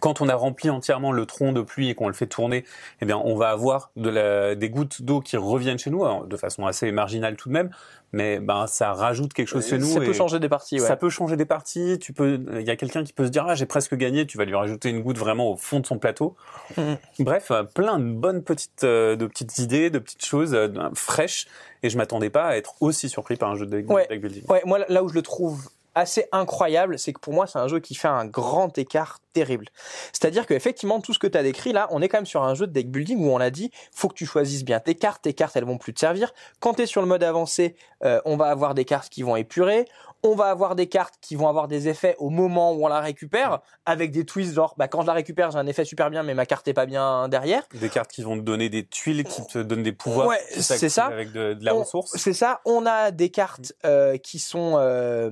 Quand 0.00 0.20
on 0.20 0.28
a 0.28 0.34
rempli 0.34 0.70
entièrement 0.70 1.12
le 1.12 1.24
tronc 1.26 1.52
de 1.52 1.60
pluie 1.62 1.88
et 1.88 1.94
qu'on 1.94 2.08
le 2.08 2.14
fait 2.14 2.26
tourner, 2.26 2.64
eh 3.00 3.06
bien, 3.06 3.16
on 3.16 3.36
va 3.36 3.50
avoir 3.50 3.90
de 3.96 4.10
la, 4.10 4.54
des 4.54 4.68
gouttes 4.70 5.02
d'eau 5.02 5.20
qui 5.20 5.36
reviennent 5.36 5.78
chez 5.78 5.90
nous, 5.90 6.04
alors, 6.04 6.26
de 6.26 6.36
façon 6.36 6.66
assez 6.66 6.90
marginale 6.92 7.36
tout 7.36 7.48
de 7.48 7.54
même, 7.54 7.70
mais 8.12 8.38
ben 8.38 8.66
ça 8.66 8.92
rajoute 8.92 9.32
quelque 9.32 9.48
chose 9.48 9.66
chez 9.66 9.78
nous. 9.78 9.86
Ça 9.86 10.00
peut 10.00 10.12
changer 10.12 10.38
des 10.38 10.48
parties, 10.48 10.80
ouais. 10.80 10.86
Ça 10.86 10.96
peut 10.96 11.10
changer 11.10 11.36
des 11.36 11.44
parties. 11.44 11.98
Tu 11.98 12.12
peux, 12.12 12.40
il 12.54 12.66
y 12.66 12.70
a 12.70 12.76
quelqu'un 12.76 13.02
qui 13.02 13.12
peut 13.12 13.26
se 13.26 13.30
dire 13.30 13.44
ah 13.48 13.54
j'ai 13.54 13.66
presque 13.66 13.94
gagné. 13.96 14.26
Tu 14.26 14.38
vas 14.38 14.44
lui 14.44 14.54
rajouter 14.54 14.90
une 14.90 15.02
goutte 15.02 15.18
vraiment 15.18 15.50
au 15.50 15.56
fond 15.56 15.80
de 15.80 15.86
son 15.86 15.98
plateau. 15.98 16.36
Bref, 17.18 17.50
euh, 17.50 17.64
plein 17.64 17.98
de 17.98 18.12
bonnes 18.12 18.42
petites, 18.42 18.84
euh, 18.84 19.16
de 19.16 19.26
petites 19.26 19.58
idées, 19.58 19.90
de 19.90 19.98
petites 19.98 20.24
choses 20.24 20.54
euh, 20.54 20.68
fraîches. 20.94 21.46
Et 21.82 21.90
je 21.90 21.96
m'attendais 21.98 22.30
pas 22.30 22.46
à 22.46 22.56
être 22.56 22.74
aussi 22.80 23.08
surpris 23.08 23.36
par 23.36 23.50
un 23.50 23.56
jeu 23.56 23.66
de 23.66 23.70
deck, 23.72 23.90
Ouais. 23.90 24.06
deck 24.08 24.20
building. 24.20 24.44
Ouais, 24.48 24.62
moi 24.64 24.78
là 24.88 25.02
où 25.02 25.08
je 25.08 25.14
le 25.14 25.22
trouve 25.22 25.68
assez 25.94 26.26
incroyable, 26.32 26.98
c'est 26.98 27.12
que 27.12 27.20
pour 27.20 27.32
moi 27.32 27.46
c'est 27.46 27.58
un 27.58 27.68
jeu 27.68 27.80
qui 27.80 27.94
fait 27.94 28.08
un 28.08 28.24
grand 28.24 28.76
écart 28.78 29.20
terrible. 29.32 29.66
C'est-à-dire 30.12 30.46
que 30.46 30.54
effectivement 30.54 31.00
tout 31.00 31.12
ce 31.12 31.18
que 31.18 31.26
tu 31.26 31.36
as 31.38 31.42
décrit 31.42 31.72
là, 31.72 31.88
on 31.90 32.00
est 32.02 32.08
quand 32.08 32.18
même 32.18 32.26
sur 32.26 32.42
un 32.42 32.54
jeu 32.54 32.66
de 32.66 32.72
deck 32.72 32.90
building 32.90 33.18
où 33.24 33.30
on 33.30 33.38
l'a 33.38 33.50
dit, 33.50 33.70
faut 33.92 34.08
que 34.08 34.14
tu 34.14 34.26
choisisses 34.26 34.64
bien 34.64 34.80
tes 34.80 34.94
cartes, 34.94 35.22
tes 35.22 35.34
cartes 35.34 35.56
elles 35.56 35.64
vont 35.64 35.78
plus 35.78 35.92
te 35.94 36.00
servir. 36.00 36.32
Quand 36.60 36.74
tu 36.74 36.82
es 36.82 36.86
sur 36.86 37.00
le 37.00 37.06
mode 37.08 37.22
avancé, 37.22 37.74
euh, 38.04 38.20
on 38.24 38.36
va 38.36 38.46
avoir 38.46 38.74
des 38.74 38.84
cartes 38.84 39.08
qui 39.08 39.22
vont 39.22 39.36
épurer, 39.36 39.86
on 40.22 40.34
va 40.34 40.46
avoir 40.46 40.74
des 40.74 40.86
cartes 40.86 41.14
qui 41.20 41.36
vont 41.36 41.48
avoir 41.48 41.68
des 41.68 41.88
effets 41.88 42.16
au 42.18 42.30
moment 42.30 42.72
où 42.72 42.84
on 42.84 42.88
la 42.88 43.00
récupère 43.00 43.60
avec 43.84 44.10
des 44.10 44.24
twists 44.24 44.54
genre 44.54 44.74
bah 44.78 44.88
quand 44.88 45.02
je 45.02 45.06
la 45.06 45.12
récupère, 45.12 45.50
j'ai 45.50 45.58
un 45.58 45.66
effet 45.66 45.84
super 45.84 46.08
bien 46.10 46.22
mais 46.22 46.32
ma 46.34 46.46
carte 46.46 46.66
est 46.68 46.72
pas 46.74 46.86
bien 46.86 47.28
derrière. 47.28 47.62
Des 47.74 47.88
cartes 47.90 48.10
qui 48.10 48.22
vont 48.22 48.36
te 48.36 48.42
donner 48.42 48.68
des 48.70 48.86
tuiles, 48.86 49.24
qui 49.24 49.44
te 49.46 49.58
donnent 49.58 49.82
des 49.82 49.92
pouvoirs. 49.92 50.28
Ouais, 50.28 50.40
c'est 50.58 50.88
ça. 50.88 51.06
Avec 51.06 51.32
de, 51.32 51.54
de 51.54 51.64
la 51.64 51.74
On- 51.74 51.80
ressource. 51.80 52.12
C'est 52.16 52.32
ça. 52.32 52.60
On 52.64 52.86
a 52.86 53.10
des 53.10 53.28
cartes 53.30 53.72
euh, 53.84 54.16
qui 54.16 54.38
sont 54.38 54.76
euh, 54.78 55.30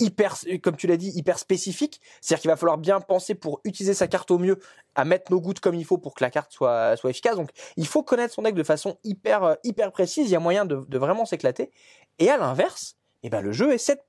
hyper, 0.00 0.36
comme 0.62 0.76
tu 0.76 0.86
l'as 0.86 0.96
dit, 0.96 1.10
hyper 1.10 1.38
spécifiques. 1.38 2.00
C'est-à-dire 2.20 2.42
qu'il 2.42 2.50
va 2.50 2.56
falloir 2.56 2.78
bien 2.78 3.00
penser 3.00 3.34
pour 3.34 3.60
utiliser 3.64 3.94
sa 3.94 4.08
carte 4.08 4.30
au 4.30 4.38
mieux 4.38 4.58
à 4.94 5.04
mettre 5.04 5.30
nos 5.30 5.40
gouttes 5.40 5.60
comme 5.60 5.74
il 5.74 5.84
faut 5.84 5.98
pour 5.98 6.14
que 6.14 6.24
la 6.24 6.30
carte 6.30 6.52
soit 6.52 6.96
soit 6.96 7.10
efficace. 7.10 7.36
Donc, 7.36 7.50
il 7.76 7.86
faut 7.86 8.02
connaître 8.02 8.34
son 8.34 8.42
deck 8.42 8.54
de 8.54 8.62
façon 8.62 8.98
hyper 9.04 9.44
euh, 9.44 9.54
hyper 9.64 9.92
précise. 9.92 10.28
Il 10.28 10.32
y 10.32 10.36
a 10.36 10.40
moyen 10.40 10.64
de, 10.64 10.98
vraiment 10.98 11.24
s'éclater. 11.24 11.70
Et 12.18 12.30
à 12.30 12.36
l'inverse, 12.36 12.96
eh 13.22 13.30
ben 13.30 13.40
le 13.40 13.52
jeu 13.52 13.72
est 13.72 13.78
7 13.78 14.02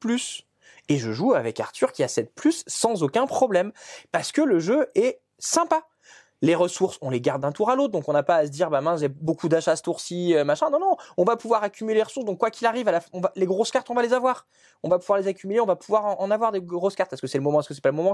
Et 0.89 0.97
je 0.97 1.11
joue 1.11 1.33
avec 1.33 1.59
Arthur 1.59 1.91
qui 1.91 2.03
a 2.03 2.07
7 2.07 2.31
sans 2.67 3.03
aucun 3.03 3.27
problème 3.27 3.71
parce 4.11 4.31
que 4.31 4.41
le 4.41 4.59
jeu 4.59 4.87
est 4.95 5.21
sympa. 5.37 5.87
Les 6.41 6.55
ressources, 6.55 6.97
on 7.01 7.09
les 7.09 7.21
garde 7.21 7.41
d'un 7.41 7.51
tour 7.51 7.69
à 7.69 7.75
l'autre, 7.75 7.91
donc 7.91 8.09
on 8.09 8.13
n'a 8.13 8.23
pas 8.23 8.37
à 8.37 8.45
se 8.45 8.51
dire 8.51 8.69
bah 8.69 8.81
mince 8.81 9.01
j'ai 9.01 9.09
beaucoup 9.09 9.47
d'achats 9.47 9.75
ce 9.75 9.83
tour-ci, 9.83 10.35
euh, 10.35 10.43
machin. 10.43 10.69
Non 10.69 10.79
non, 10.79 10.95
on 11.17 11.23
va 11.23 11.37
pouvoir 11.37 11.63
accumuler 11.63 11.95
les 11.95 12.03
ressources. 12.03 12.25
Donc 12.25 12.39
quoi 12.39 12.49
qu'il 12.49 12.65
arrive, 12.65 12.91
les 13.35 13.45
grosses 13.45 13.71
cartes 13.71 13.89
on 13.89 13.93
va 13.93 14.01
les 14.01 14.13
avoir. 14.13 14.47
On 14.83 14.89
va 14.89 14.97
pouvoir 14.97 15.19
les 15.19 15.27
accumuler, 15.27 15.59
on 15.59 15.65
va 15.65 15.75
pouvoir 15.75 16.19
en, 16.19 16.31
avoir 16.31 16.51
des 16.51 16.61
grosses 16.61 16.95
cartes. 16.95 17.13
Est-ce 17.13 17.21
que 17.21 17.27
c'est 17.27 17.37
le 17.37 17.43
moment, 17.43 17.59
est-ce 17.59 17.67
que 17.67 17.73
c'est 17.73 17.83
pas 17.83 17.91
le 17.91 17.95
moment? 17.95 18.13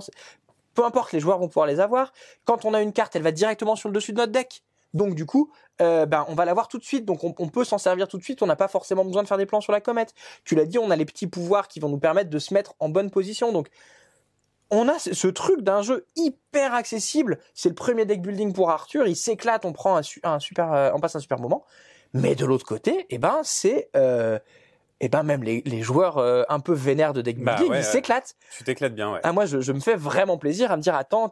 Peu 0.74 0.84
importe, 0.84 1.14
les 1.14 1.20
joueurs 1.20 1.40
vont 1.40 1.48
pouvoir 1.48 1.68
les 1.68 1.80
avoir. 1.80 2.12
Quand 2.46 2.66
on 2.66 2.74
a 2.74 2.82
une 2.82 2.94
carte, 2.94 3.16
elle 3.16 3.24
va 3.24 3.32
directement 3.32 3.76
sur 3.76 3.90
le 3.90 3.94
dessus 3.94 4.12
de 4.12 4.18
notre 4.18 4.32
deck. 4.34 4.62
Donc 4.94 5.16
du 5.16 5.26
coup, 5.26 5.52
euh, 5.82 6.06
ben 6.06 6.26
on 6.28 6.36
va 6.36 6.46
l'avoir 6.46 6.68
tout 6.68 6.78
de 6.78 6.84
suite. 6.84 7.06
Donc 7.06 7.24
on, 7.24 7.34
on 7.40 7.48
peut 7.48 7.64
s'en 7.64 7.78
servir 7.78 8.08
tout 8.08 8.18
de 8.18 8.24
suite. 8.24 8.42
On 8.42 8.46
n'a 8.46 8.56
pas 8.56 8.68
forcément 8.68 9.06
besoin 9.06 9.24
de 9.24 9.28
faire 9.28 9.38
des 9.38 9.46
plans 9.46 9.62
sur 9.62 9.72
la 9.72 9.82
comète. 9.82 10.14
Tu 10.44 10.56
l'as 10.56 10.66
dit, 10.66 10.80
on 10.80 10.92
a 10.92 10.96
les 10.96 11.06
petits 11.06 11.28
pouvoirs 11.28 11.68
qui 11.68 11.80
vont 11.80 11.90
nous 11.90 12.00
permettre 12.00 12.30
de 12.30 12.40
se 12.40 12.54
mettre 12.54 12.76
en 12.80 12.90
bonne 12.90 13.10
position. 13.10 13.52
Donc 13.52 13.70
on 14.70 14.88
a 14.88 15.00
ce, 15.00 15.28
truc 15.28 15.62
d'un 15.62 15.82
jeu 15.82 16.06
hyper 16.16 16.74
accessible. 16.74 17.40
C'est 17.54 17.70
le 17.70 17.76
premier 17.76 18.06
deck 18.06 18.22
building 18.22 18.54
pour 18.54 18.70
Arthur. 18.70 19.08
Il 19.08 19.16
s'éclate, 19.16 19.66
on 19.66 19.74
prend 19.74 19.96
un, 19.96 20.04
su- 20.04 20.20
un 20.24 20.40
super, 20.40 20.74
euh, 20.74 20.92
on 20.94 21.00
passe 21.00 21.16
un 21.16 21.20
super 21.20 21.40
moment. 21.40 21.64
Mais 22.14 22.36
de 22.36 22.46
l'autre 22.46 22.66
côté, 22.66 23.06
eh 23.10 23.18
ben 23.18 23.42
c'est, 23.44 23.90
euh, 23.96 24.40
eh 25.02 25.10
ben 25.10 25.24
même 25.24 25.44
les, 25.44 25.62
les 25.66 25.82
joueurs 25.82 26.18
euh, 26.18 26.44
un 26.50 26.60
peu 26.60 26.74
vénères 26.74 27.14
de 27.14 27.22
deck 27.22 27.38
Bah 27.40 27.56
building, 27.56 27.72
ouais, 27.72 27.78
ils 27.80 27.86
ouais. 27.86 27.92
s'éclatent. 27.92 28.36
Tu 28.58 28.64
t'éclates 28.64 28.96
bien, 28.96 29.12
ouais. 29.14 29.20
Ah, 29.24 29.34
moi, 29.34 29.46
je, 29.46 29.60
je 29.62 29.72
me 29.74 29.80
fais 29.80 29.96
vraiment 29.96 30.38
plaisir 30.38 30.72
à 30.72 30.78
me 30.78 30.82
dire, 30.82 30.96
attends, 30.96 31.32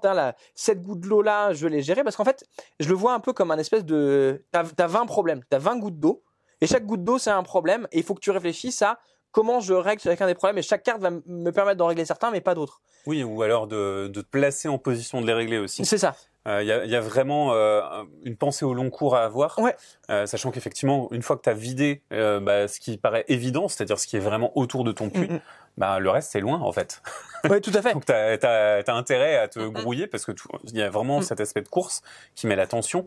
cette 0.54 0.82
goutte 0.82 1.01
d'eau 1.01 1.22
là, 1.22 1.54
je 1.54 1.65
vais 1.65 1.75
les 1.75 1.82
gérer. 1.82 2.04
Parce 2.04 2.15
qu'en 2.15 2.25
fait, 2.25 2.46
je 2.80 2.88
le 2.89 2.96
vois 2.96 3.13
un 3.13 3.20
peu 3.20 3.34
comme 3.34 3.51
un 3.51 3.58
espèce 3.58 3.86
de. 3.86 4.44
T'as 4.51 4.63
as 4.77 4.88
20 4.88 5.06
problèmes, 5.06 5.42
t'as 5.50 5.60
20 5.60 5.77
gouttes 5.80 6.00
d'eau. 6.00 6.24
Et 6.62 6.68
chaque 6.68 6.86
goutte 6.86 7.04
d'eau, 7.04 7.18
c'est 7.18 7.32
un 7.32 7.44
problème. 7.44 7.88
Et 7.92 7.98
il 8.00 8.04
faut 8.04 8.13
que 8.15 8.22
tu 8.22 8.32
réfléchisses 8.32 8.82
à 8.82 9.00
comment 9.36 9.60
je 9.60 9.74
règle 9.74 10.01
chacun 10.01 10.27
des 10.27 10.34
problèmes. 10.34 10.58
Et 10.58 10.62
chaque 10.62 10.82
carte 10.82 11.01
va 11.01 11.12
me 11.12 11.51
permettre 11.51 11.77
d'en 11.77 11.88
régler 11.88 12.06
certains, 12.06 12.32
mais 12.32 12.39
pas 12.39 12.56
d'autres. 12.56 12.82
Oui, 13.06 13.22
ou 13.22 13.42
alors 13.42 13.68
de, 13.68 14.08
de 14.08 14.22
te 14.22 14.25
placer 14.27 14.70
en 14.70 14.77
position 14.77 15.20
de 15.20 15.27
les 15.27 15.34
régler 15.34 15.58
aussi. 15.58 15.84
C'est 15.84 15.98
ça. 15.98 16.15
Euh, 16.48 16.63
Il 16.63 16.68
y, 16.68 16.72
a, 16.72 16.86
y 16.86 16.96
a 16.96 17.01
vraiment 17.01 17.54
euh, 17.54 17.82
une 18.24 18.38
pensée 18.38 18.63
au 18.63 18.74
long 18.74 18.89
cours 18.89 19.13
à 19.18 19.25
avoir, 19.25 19.60
Ouais. 19.60 19.75
Euh, 20.10 20.25
sachant 20.25 20.51
qu'effectivement, 20.51 21.10
une 21.12 21.22
fois 21.22 21.36
que 21.36 21.42
tu 21.42 21.50
as 21.50 21.54
vidé 21.54 22.01
euh, 22.13 22.39
bah, 22.39 22.70
ce 22.70 22.80
qui 22.80 22.98
paraît 22.98 23.25
évident, 23.27 23.68
c'est-à-dire 23.68 24.00
ce 24.00 24.08
qui 24.08 24.15
est 24.15 24.22
vraiment 24.22 24.58
autour 24.58 24.86
de 24.86 24.94
ton 24.94 25.10
puits, 25.10 25.27
Mm, 25.27 25.34
mm. 25.34 25.42
bah, 25.77 26.00
le 26.00 26.10
reste 26.10 26.32
c'est 26.32 26.39
loin 26.39 26.60
en 26.62 26.72
fait. 26.72 27.01
Ouais, 27.50 27.62
tout 27.62 27.72
à 27.75 27.82
fait. 27.84 27.94
Donc 27.94 28.06
tu 28.06 28.12
as, 28.12 28.84
intérêt 28.88 29.36
à 29.38 29.48
te 29.48 29.60
grouiller 29.60 30.08
parce 30.08 30.25
que 30.25 30.32
il 30.63 30.77
y 30.77 30.82
a 30.82 30.89
vraiment 30.89 31.20
Mm. 31.20 31.24
cet 31.24 31.42
aspect 31.42 31.62
de 31.62 31.68
course 31.68 32.01
qui 32.36 32.48
met 32.48 32.56
l'attention 32.56 33.06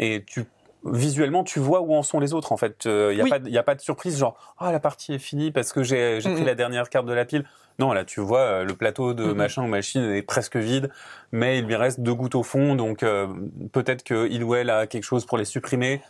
et 0.00 0.24
tu 0.26 0.44
visuellement 0.84 1.44
tu 1.44 1.58
vois 1.60 1.80
où 1.80 1.94
en 1.94 2.02
sont 2.02 2.20
les 2.20 2.32
autres 2.32 2.52
en 2.52 2.56
fait. 2.56 2.82
Il 2.86 2.90
n'y 3.14 3.20
a, 3.20 3.24
Oui. 3.24 3.30
pas 3.30 3.38
de- 3.38 3.50
y 3.50 3.58
a 3.58 3.62
pas 3.62 3.74
de 3.74 3.80
surprise 3.80 4.18
genre 4.18 4.54
ah 4.58 4.72
la 4.72 4.80
partie 4.80 5.12
est 5.14 5.18
finie 5.18 5.50
parce 5.50 5.72
que 5.72 5.82
j'ai 5.82 6.18
pris 6.20 6.44
la 6.44 6.54
dernière 6.54 6.88
carte 6.88 7.06
de 7.06 7.12
la 7.12 7.24
pile. 7.24 7.44
Non 7.78 7.92
là 7.92 8.04
tu 8.04 8.20
vois 8.20 8.40
euh, 8.40 8.64
le 8.64 8.74
plateau 8.74 9.14
de 9.14 9.32
machin 9.32 9.62
ou 9.62 9.66
machine 9.66 10.02
est 10.10 10.22
presque 10.22 10.56
vide 10.56 10.90
mais 11.32 11.58
il 11.58 11.66
lui 11.66 11.76
reste 11.76 12.00
deux 12.00 12.14
gouttes 12.14 12.34
au 12.34 12.42
fond 12.42 12.74
donc 12.74 13.02
euh, 13.02 13.26
peut-être 13.72 14.02
que 14.04 14.28
il 14.30 14.42
ou 14.44 14.54
elle 14.54 14.70
a 14.70 14.86
quelque 14.86 15.04
chose 15.04 15.24
pour 15.26 15.38
les 15.38 15.44
supprimer. 15.44 16.00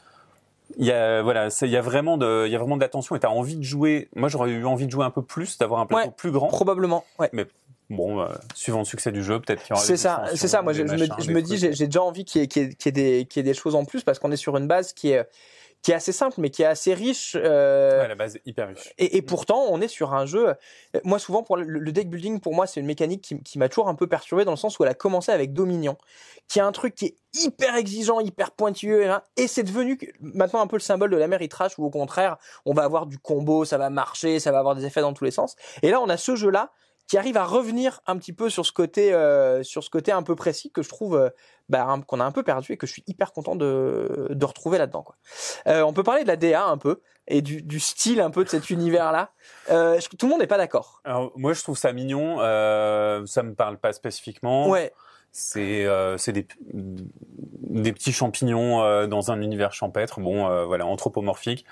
Il 0.78 0.86
y 0.86 0.92
a 0.92 1.20
voilà, 1.22 1.48
il 1.62 1.68
y 1.68 1.76
a 1.76 1.80
vraiment 1.80 2.16
de 2.16 2.44
il 2.46 2.52
y 2.52 2.54
a 2.54 2.58
vraiment 2.58 2.76
de 2.76 2.80
l'attention 2.80 3.16
et 3.16 3.20
tu 3.20 3.26
as 3.26 3.30
envie 3.30 3.56
de 3.56 3.62
jouer. 3.64 4.08
Moi 4.14 4.28
j'aurais 4.28 4.50
eu 4.50 4.64
envie 4.66 4.86
de 4.86 4.90
jouer 4.92 5.04
un 5.04 5.10
peu 5.10 5.22
plus, 5.22 5.58
d'avoir 5.58 5.80
un 5.80 5.86
plateau 5.86 6.08
Ouais. 6.10 6.14
plus 6.16 6.30
grand. 6.30 6.46
Probablement. 6.46 7.04
Ouais. 7.18 7.28
Bon, 7.90 8.20
euh, 8.20 8.28
suivant 8.54 8.78
le 8.78 8.84
succès 8.84 9.10
du 9.12 9.22
jeu, 9.22 9.40
peut-être 9.40 9.62
qu'il 9.62 9.70
y 9.70 9.72
aura 9.76 9.84
C'est 9.84 9.96
ça, 9.96 10.24
c'est 10.36 10.48
ça. 10.48 10.62
Moi, 10.62 10.72
je, 10.72 10.82
me, 10.84 10.96
je 10.96 11.32
dis, 11.40 11.58
j'ai 11.74 11.86
déjà 11.86 12.02
envie 12.02 12.24
qu'il 12.24 12.40
y, 12.40 12.44
ait- 12.44 12.46
y 12.56 12.88
y 12.88 12.92
des- 12.92 13.26
qu'il 13.26 13.40
y 13.40 13.40
ait 13.40 13.50
des 13.52 13.54
choses 13.54 13.74
en 13.74 13.84
plus 13.84 14.02
parce 14.04 14.18
qu'on 14.18 14.30
est 14.32 14.36
sur 14.36 14.56
une 14.56 14.66
base 14.68 14.92
qui 14.92 15.10
est 15.10 15.28
qui 15.82 15.92
est 15.92 15.94
assez 15.94 16.12
simple, 16.12 16.42
mais 16.42 16.50
qui 16.50 16.60
est 16.62 16.66
assez 16.66 16.92
riche. 16.92 17.34
euh, 17.40 18.02
Ouais, 18.02 18.08
la 18.08 18.14
base 18.14 18.36
est 18.36 18.42
hyper 18.44 18.68
riche. 18.68 18.92
Et, 18.98 19.16
et 19.16 19.22
pourtant, 19.22 19.64
on 19.70 19.80
est 19.80 19.88
sur 19.88 20.12
un 20.12 20.26
jeu. 20.26 20.48
euh, 20.50 21.00
Moi, 21.04 21.18
souvent, 21.18 21.42
pour 21.42 21.56
le, 21.56 21.64
le 21.64 21.90
deck 21.90 22.10
building, 22.10 22.38
pour 22.38 22.54
moi, 22.54 22.66
c'est 22.66 22.80
une 22.80 22.86
mécanique 22.86 23.22
qui, 23.22 23.42
qui 23.42 23.58
m'a 23.58 23.70
toujours 23.70 23.88
un 23.88 23.94
peu 23.94 24.06
perturbé 24.06 24.44
dans 24.44 24.50
le 24.50 24.58
sens 24.58 24.78
où 24.78 24.84
elle 24.84 24.90
a 24.90 24.94
commencé 24.94 25.32
avec 25.32 25.54
Dominion, 25.54 25.96
qui 26.48 26.58
est 26.58 26.62
un 26.62 26.72
truc 26.72 26.94
qui 26.96 27.06
est 27.06 27.16
hyper 27.32 27.76
exigeant, 27.76 28.20
hyper 28.20 28.50
pointilleux, 28.50 29.10
hein, 29.10 29.22
et 29.38 29.46
c'est 29.46 29.62
devenu 29.62 29.98
maintenant 30.20 30.60
un 30.60 30.66
peu 30.66 30.76
le 30.76 30.80
symbole 30.80 31.08
de 31.10 31.16
la 31.16 31.28
mer 31.28 31.40
trash 31.48 31.78
où 31.78 31.84
au 31.86 31.90
contraire, 31.90 32.36
on 32.66 32.74
va 32.74 32.82
avoir 32.82 33.06
du 33.06 33.18
combo, 33.18 33.64
ça 33.64 33.78
va 33.78 33.88
marcher, 33.88 34.38
ça 34.38 34.52
va 34.52 34.58
avoir 34.58 34.74
des 34.76 34.84
effets 34.84 35.00
dans 35.00 35.14
tous 35.14 35.24
les 35.24 35.30
sens. 35.30 35.56
Et 35.80 35.90
là, 35.90 36.02
on 36.02 36.10
a 36.10 36.18
ce 36.18 36.36
jeu-là 36.36 36.72
qui 37.10 37.18
arrive 37.18 37.36
à 37.36 37.44
revenir 37.44 38.00
un 38.06 38.16
petit 38.16 38.32
peu 38.32 38.48
sur 38.48 38.64
ce 38.64 38.70
côté, 38.70 39.12
euh, 39.12 39.64
sur 39.64 39.82
ce 39.82 39.90
côté 39.90 40.12
un 40.12 40.22
peu 40.22 40.36
précis 40.36 40.70
que 40.70 40.80
je 40.80 40.88
trouve 40.88 41.16
euh, 41.16 41.28
bah, 41.68 41.98
qu'on 42.06 42.20
a 42.20 42.24
un 42.24 42.30
peu 42.30 42.44
perdu 42.44 42.72
et 42.72 42.76
que 42.76 42.86
je 42.86 42.92
suis 42.92 43.02
hyper 43.08 43.32
content 43.32 43.56
de, 43.56 44.28
de 44.30 44.44
retrouver 44.46 44.78
là-dedans. 44.78 45.02
Quoi. 45.02 45.16
Euh, 45.66 45.82
on 45.82 45.92
peut 45.92 46.04
parler 46.04 46.22
de 46.22 46.28
la 46.28 46.36
DA 46.36 46.64
un 46.64 46.78
peu 46.78 47.00
et 47.26 47.42
du, 47.42 47.62
du 47.62 47.80
style 47.80 48.20
un 48.20 48.30
peu 48.30 48.44
de 48.44 48.48
cet 48.48 48.70
univers-là. 48.70 49.30
Euh, 49.70 49.98
je- 49.98 50.08
tout 50.16 50.26
le 50.26 50.30
monde 50.30 50.40
n'est 50.40 50.46
pas 50.46 50.56
d'accord. 50.56 51.00
Alors, 51.04 51.32
moi, 51.34 51.52
je 51.52 51.62
trouve 51.64 51.76
ça 51.76 51.92
mignon. 51.92 52.36
Euh, 52.42 53.26
ça 53.26 53.42
me 53.42 53.54
parle 53.54 53.78
pas 53.78 53.92
spécifiquement. 53.92 54.68
Ouais, 54.68 54.92
C'est 55.32 55.86
euh, 55.86 56.16
c'est 56.16 56.30
des, 56.32 56.46
des 56.72 57.92
petits 57.92 58.12
champignons 58.12 58.82
euh, 58.82 59.08
dans 59.08 59.32
un 59.32 59.40
univers 59.42 59.72
champêtre. 59.72 60.20
Bon, 60.20 60.48
euh, 60.48 60.64
voilà, 60.64 60.86
anthropomorphique. 60.86 61.64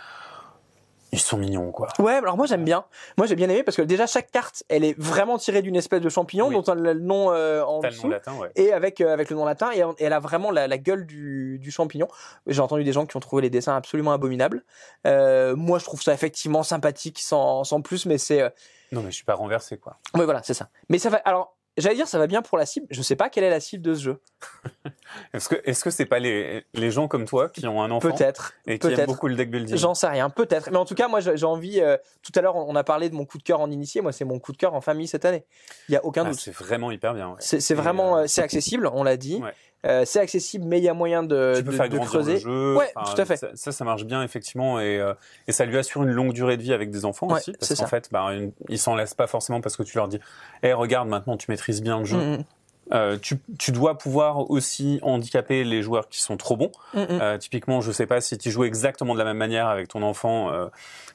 Ils 1.12 1.18
sont 1.20 1.38
mignons, 1.38 1.72
quoi. 1.72 1.88
ouais. 2.00 2.14
Alors 2.14 2.36
moi 2.36 2.46
j'aime 2.46 2.64
bien. 2.64 2.84
Moi 3.16 3.26
j'ai 3.26 3.34
bien 3.34 3.48
aimé 3.48 3.62
parce 3.62 3.76
que 3.76 3.82
déjà 3.82 4.06
chaque 4.06 4.30
carte, 4.30 4.62
elle 4.68 4.84
est 4.84 4.94
vraiment 4.98 5.38
tirée 5.38 5.62
d'une 5.62 5.76
espèce 5.76 6.00
de 6.02 6.08
champignon 6.08 6.48
Oui. 6.48 6.54
dont 6.54 6.62
a 6.62 6.74
le 6.74 6.92
nom 6.94 7.32
euh, 7.32 7.62
en 7.62 7.80
T'as 7.80 7.88
le 7.90 7.94
nom 7.96 8.00
dessous. 8.02 8.08
latin, 8.10 8.34
ouais. 8.36 8.50
Et 8.56 8.72
avec 8.72 9.00
euh, 9.00 9.12
avec 9.12 9.30
le 9.30 9.36
nom 9.36 9.44
latin 9.46 9.70
et, 9.74 9.82
elle 10.04 10.12
a 10.12 10.20
vraiment 10.20 10.50
la, 10.50 10.68
la 10.68 10.76
gueule 10.78 11.06
du, 11.06 11.58
du 11.60 11.70
champignon. 11.70 12.08
J'ai 12.46 12.60
entendu 12.60 12.84
des 12.84 12.92
gens 12.92 13.06
qui 13.06 13.16
ont 13.16 13.20
trouvé 13.20 13.42
les 13.42 13.50
dessins 13.50 13.74
absolument 13.76 14.12
abominables. 14.12 14.64
Euh, 15.06 15.56
moi 15.56 15.78
je 15.78 15.84
trouve 15.84 16.02
ça 16.02 16.12
effectivement 16.12 16.62
sympathique 16.62 17.18
sans, 17.20 17.64
sans 17.64 17.80
plus, 17.80 18.04
mais 18.06 18.18
c'est 18.18 18.42
euh, 18.42 18.50
Non, 18.92 19.00
mais 19.02 19.10
je 19.10 19.16
suis 19.16 19.24
pas 19.24 19.34
renversé, 19.34 19.78
quoi. 19.78 19.96
ouais 20.14 20.24
voilà 20.26 20.42
c'est 20.42 20.54
ça. 20.54 20.68
Mais 20.90 20.98
ça 20.98 21.08
va. 21.10 21.16
Alors 21.24 21.56
j'allais 21.80 21.94
dire 21.96 22.06
ça 22.08 22.18
va 22.18 22.26
bien 22.26 22.42
pour 22.42 22.58
la 22.58 22.66
cible. 22.66 22.86
Je 22.90 23.00
sais 23.02 23.16
pas 23.16 23.28
quelle 23.30 23.44
est 23.44 23.50
la 23.50 23.60
cible 23.60 23.82
de 23.82 23.94
ce 23.94 24.02
jeu. 24.02 24.20
Est-ce 25.32 25.48
que 25.48 25.56
est-ce 25.64 25.82
que 25.82 25.90
c'est 25.90 26.04
pas 26.06 26.18
les 26.18 26.64
les 26.74 26.90
gens 26.90 27.08
comme 27.08 27.24
toi 27.24 27.48
qui 27.48 27.66
ont 27.66 27.82
un 27.82 27.90
enfant 27.90 28.10
Peut-être. 28.10 28.52
et 28.66 28.78
qui 28.78 28.88
aiment 28.88 29.06
beaucoup 29.06 29.26
le 29.28 29.36
deck 29.36 29.50
building? 29.50 29.76
J'en 29.76 29.94
sais 29.94 30.06
rien, 30.06 30.28
peut-être. 30.28 30.70
Mais 30.70 30.76
en 30.76 30.84
tout 30.84 30.94
cas, 30.94 31.08
moi, 31.08 31.20
j'ai 31.20 31.44
envie. 31.46 31.80
euh, 31.80 31.96
tout 32.22 32.32
à 32.34 32.42
l'heure, 32.42 32.56
on 32.56 32.76
a 32.76 32.84
parlé 32.84 33.08
de 33.08 33.14
mon 33.14 33.24
coup 33.24 33.38
de 33.38 33.42
cœur 33.42 33.60
en 33.60 33.70
initié. 33.70 34.00
Moi, 34.02 34.12
c'est 34.12 34.24
mon 34.26 34.38
coup 34.38 34.52
de 34.52 34.58
cœur 34.58 34.74
en 34.74 34.80
famille 34.82 35.08
cette 35.08 35.24
année. 35.24 35.44
Il 35.88 35.92
y 35.92 35.96
a 35.96 36.04
aucun 36.04 36.24
Ah, 36.26 36.30
doute. 36.30 36.38
C'est 36.40 36.54
vraiment 36.54 36.90
hyper 36.90 37.14
bien. 37.14 37.30
ouais. 37.30 37.36
C'est 37.38 37.74
vraiment, 37.74 38.18
euh, 38.18 38.22
euh, 38.22 38.26
c'est 38.26 38.42
accessible. 38.42 38.88
On 38.92 39.02
l'a 39.02 39.16
dit. 39.16 39.36
Ouais. 39.36 39.52
Euh, 39.86 40.02
c'est 40.04 40.18
accessible, 40.18 40.64
mais 40.66 40.78
il 40.78 40.84
y 40.84 40.88
a 40.88 40.94
moyen 40.94 41.22
de, 41.22 41.54
tu 41.56 41.64
peux 41.64 41.70
de, 41.70 41.76
faire 41.76 41.88
de 41.88 41.98
creuser. 41.98 42.32
le 42.34 42.38
jeu. 42.38 42.76
Ouais, 42.76 42.90
Enfin, 42.96 43.14
tout 43.14 43.20
à 43.20 43.24
fait. 43.24 43.36
Ça, 43.54 43.70
ça, 43.72 43.84
marche 43.84 44.04
bien 44.04 44.22
effectivement 44.24 44.80
et, 44.80 44.98
euh, 44.98 45.14
et 45.46 45.52
ça 45.52 45.64
lui 45.66 45.78
assure 45.78 46.02
une 46.02 46.10
longue 46.10 46.32
durée 46.32 46.56
de 46.56 46.62
vie 46.62 46.72
avec 46.72 46.90
des 46.90 47.04
enfants 47.04 47.28
Ouais, 47.28 47.34
aussi 47.34 47.52
parce 47.52 47.74
qu'en 47.76 47.86
fait, 47.86 48.08
bah, 48.10 48.22
une- 48.34 48.50
ils 48.68 48.78
s'en 48.78 48.96
laissent 48.96 49.14
pas 49.14 49.28
forcément 49.28 49.60
parce 49.60 49.76
que 49.76 49.84
tu 49.84 49.96
leur 49.96 50.08
dis, 50.08 50.18
eh 50.64 50.72
regarde 50.72 51.08
maintenant 51.08 51.36
tu 51.36 51.48
maîtrises 51.50 51.80
bien 51.80 51.98
le 52.00 52.04
jeu. 52.04 52.16
Mm, 52.18 52.36
mm, 52.38 52.44
Euh, 52.94 53.18
tu, 53.20 53.36
tu 53.58 53.70
dois 53.70 53.98
pouvoir 53.98 54.50
aussi 54.50 54.98
handicaper 55.02 55.62
les 55.62 55.82
joueurs 55.82 56.08
qui 56.08 56.22
sont 56.22 56.36
trop 56.38 56.56
bons. 56.56 56.72
mm. 56.94 56.98
Euh, 57.10 57.38
typiquement, 57.38 57.80
je 57.80 57.92
sais 57.92 58.06
pas 58.06 58.20
si 58.22 58.36
tu 58.38 58.50
joues 58.50 58.64
exactement 58.64 59.12
de 59.12 59.18
la 59.18 59.26
même 59.26 59.36
manière 59.36 59.68
avec 59.68 59.88
ton 59.88 60.02
enfant, 60.02 60.50
euh, 60.52 60.66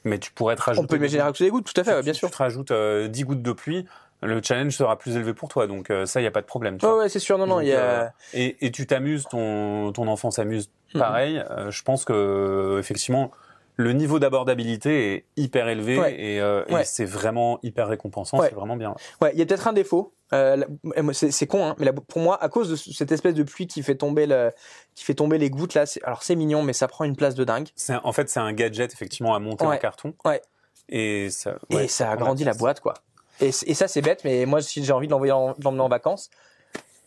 mais 0.04 0.18
tu 0.18 0.30
pourrais 0.32 0.54
te 0.56 0.62
rajouter. 0.62 0.84
On 0.84 0.86
peut 0.88 0.96
imaginer 0.96 1.22
des 1.38 1.50
gouttes, 1.50 1.70
tout 1.70 1.78
à 1.80 1.84
fait, 1.84 1.96
tu, 1.98 2.04
bien 2.04 2.12
tu- 2.12 2.20
sûr. 2.20 2.28
Tu 2.30 2.32
te 2.36 2.38
rajoutes 2.42 2.70
euh, 2.70 3.08
10 3.08 3.24
gouttes 3.24 3.42
de 3.42 3.52
pluie, 3.52 3.84
le 4.24 4.40
challenge 4.42 4.72
sera 4.76 4.98
plus 4.98 5.16
élevé 5.16 5.34
pour 5.34 5.48
toi, 5.48 5.66
donc 5.66 5.90
euh, 5.90 6.06
ça, 6.06 6.20
il 6.20 6.24
y 6.24 6.26
a 6.26 6.30
pas 6.30 6.40
de 6.40 6.46
problème. 6.46 6.78
tu 6.78 6.86
Ouais, 6.86 6.92
vois. 6.92 7.02
ouais, 7.02 7.08
c'est 7.08 7.18
sûr. 7.18 7.38
Non, 7.38 7.46
non, 7.46 7.56
Donc, 7.56 7.64
y 7.66 7.72
euh, 7.72 8.04
a. 8.06 8.12
et, 8.32 8.56
et 8.66 8.70
tu 8.70 8.86
t'amuses, 8.86 9.24
ton, 9.30 9.92
ton 9.92 10.08
enfant 10.08 10.30
s'amuse 10.30 10.70
Mhm. 10.94 11.00
pareil. 11.00 11.44
Euh, 11.50 11.70
je 11.70 11.82
pense 11.82 12.04
que 12.04 12.76
effectivement, 12.78 13.30
le 13.76 13.92
niveau 13.92 14.20
d'abordabilité 14.20 15.14
est 15.14 15.24
hyper 15.36 15.66
élevé 15.68 15.98
Ouais. 15.98 16.14
et, 16.20 16.40
euh, 16.40 16.62
c'est 16.84 17.04
vraiment 17.04 17.58
hyper 17.64 17.88
récompensant. 17.88 18.38
Ouais. 18.38 18.48
C'est 18.48 18.54
vraiment 18.54 18.76
bien. 18.76 18.94
Ouais, 19.20 19.30
il 19.32 19.38
y 19.38 19.42
a 19.42 19.46
peut-être 19.46 19.66
un 19.66 19.72
défaut. 19.72 20.12
Euh, 20.32 20.64
c'est 21.12 21.46
con, 21.46 21.64
hein, 21.66 21.74
mais 21.78 21.84
la- 21.86 21.92
pour 21.92 22.20
moi, 22.20 22.42
à 22.42 22.48
cause 22.48 22.68
de 22.70 22.76
ce- 22.76 22.92
cette 22.92 23.12
espèce 23.12 23.34
de 23.34 23.42
pluie 23.42 23.66
qui 23.66 23.82
fait 23.82 23.94
tomber 23.96 24.26
le, 24.26 24.52
qui 24.94 25.04
fait 25.04 25.14
tomber 25.14 25.38
les 25.38 25.50
gouttes 25.50 25.74
là, 25.74 25.86
c'est- 25.86 26.02
alors 26.04 26.22
c'est 26.22 26.34
mignon, 26.36 26.62
mais 26.62 26.72
ça 26.72 26.88
prend 26.88 27.04
une 27.04 27.14
place 27.16 27.34
de 27.34 27.44
dingue. 27.44 27.68
Un- 27.88 28.00
en 28.04 28.12
fait, 28.12 28.28
c'est 28.28 28.40
un 28.40 28.52
gadget 28.52 28.92
effectivement 28.92 29.34
à 29.34 29.38
monter 29.38 29.64
en 29.66 29.76
carton. 29.76 30.14
Ouais. 30.24 30.40
Et 30.88 31.30
ça. 31.30 31.56
et 31.70 31.88
ça 31.88 32.10
agrandit 32.10 32.44
la 32.44 32.52
boîte, 32.54 32.80
quoi. 32.80 32.94
Et, 33.40 33.52
ça, 33.52 33.88
c'est 33.88 34.02
bête, 34.02 34.22
mais 34.24 34.46
moi, 34.46 34.60
si 34.62 34.84
j'ai 34.84 34.92
envie 34.92 35.06
de 35.06 35.12
l'envoyer 35.12 35.32
en, 35.32 35.52
de 35.52 35.62
l'emmener 35.64 35.82
en 35.82 35.88
vacances, 35.88 36.30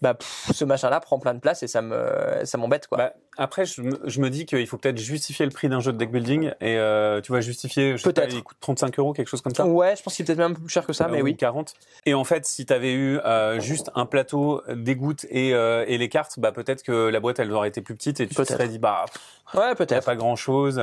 bah, 0.01 0.13
pff, 0.13 0.51
ce 0.53 0.63
machin-là 0.63 0.99
prend 0.99 1.17
plein 1.17 1.33
de 1.33 1.39
place 1.39 1.63
et 1.63 1.67
ça 1.67 1.81
me, 1.81 2.07
ça 2.43 2.57
m'embête, 2.59 2.85
quoi. 2.87 2.97
Bah, 2.99 3.13
après, 3.37 3.65
je 3.65 3.81
me, 3.81 3.99
je 4.05 4.19
me 4.21 4.29
dis 4.29 4.45
qu'il 4.45 4.67
faut 4.67 4.77
peut-être 4.77 4.97
justifier 4.99 5.43
le 5.45 5.51
prix 5.51 5.69
d'un 5.69 5.79
jeu 5.79 5.91
de 5.91 5.97
deck 5.97 6.11
building 6.11 6.51
et 6.61 6.77
euh, 6.77 7.19
tu 7.21 7.31
vas 7.31 7.41
justifier. 7.41 7.97
je 7.97 8.03
sais 8.03 8.13
pas, 8.13 8.25
il 8.25 8.43
coûte 8.43 8.57
35 8.61 8.99
euros, 8.99 9.13
quelque 9.13 9.27
chose 9.29 9.41
comme 9.41 9.55
ça. 9.55 9.65
ouais, 9.65 9.95
je 9.95 10.03
pense 10.03 10.13
qu'il 10.15 10.23
est 10.23 10.27
peut-être 10.27 10.37
même 10.37 10.51
un 10.51 10.53
peu 10.53 10.61
plus 10.61 10.69
cher 10.69 10.85
que 10.85 10.93
ça, 10.93 11.05
Euh, 11.05 11.09
mais 11.11 11.21
ou 11.21 11.25
oui. 11.25 11.35
40. 11.35 11.73
Et 12.05 12.13
en 12.13 12.23
fait, 12.23 12.45
si 12.45 12.65
tu 12.67 12.73
avais 12.73 12.93
eu 12.93 13.17
euh, 13.19 13.59
juste 13.59 13.89
un 13.95 14.05
plateau, 14.05 14.61
des 14.71 14.95
gouttes 14.95 15.25
et, 15.31 15.55
euh, 15.55 15.83
et 15.87 15.97
les 15.97 16.09
cartes, 16.09 16.37
bah 16.39 16.51
peut-être 16.51 16.83
que 16.83 17.07
la 17.09 17.19
boîte 17.19 17.39
elle 17.39 17.51
aurait 17.51 17.69
été 17.69 17.81
plus 17.81 17.95
petite 17.95 18.19
et 18.19 18.27
tu 18.27 18.35
te 18.35 18.43
serais 18.43 18.67
dit 18.67 18.77
bah 18.79 19.05
pff, 19.11 19.55
Ouais, 19.59 19.67
y 19.69 19.71
a 19.71 19.75
peut-être. 19.75 20.05
pas 20.05 20.15
grand 20.15 20.35
chose. 20.35 20.79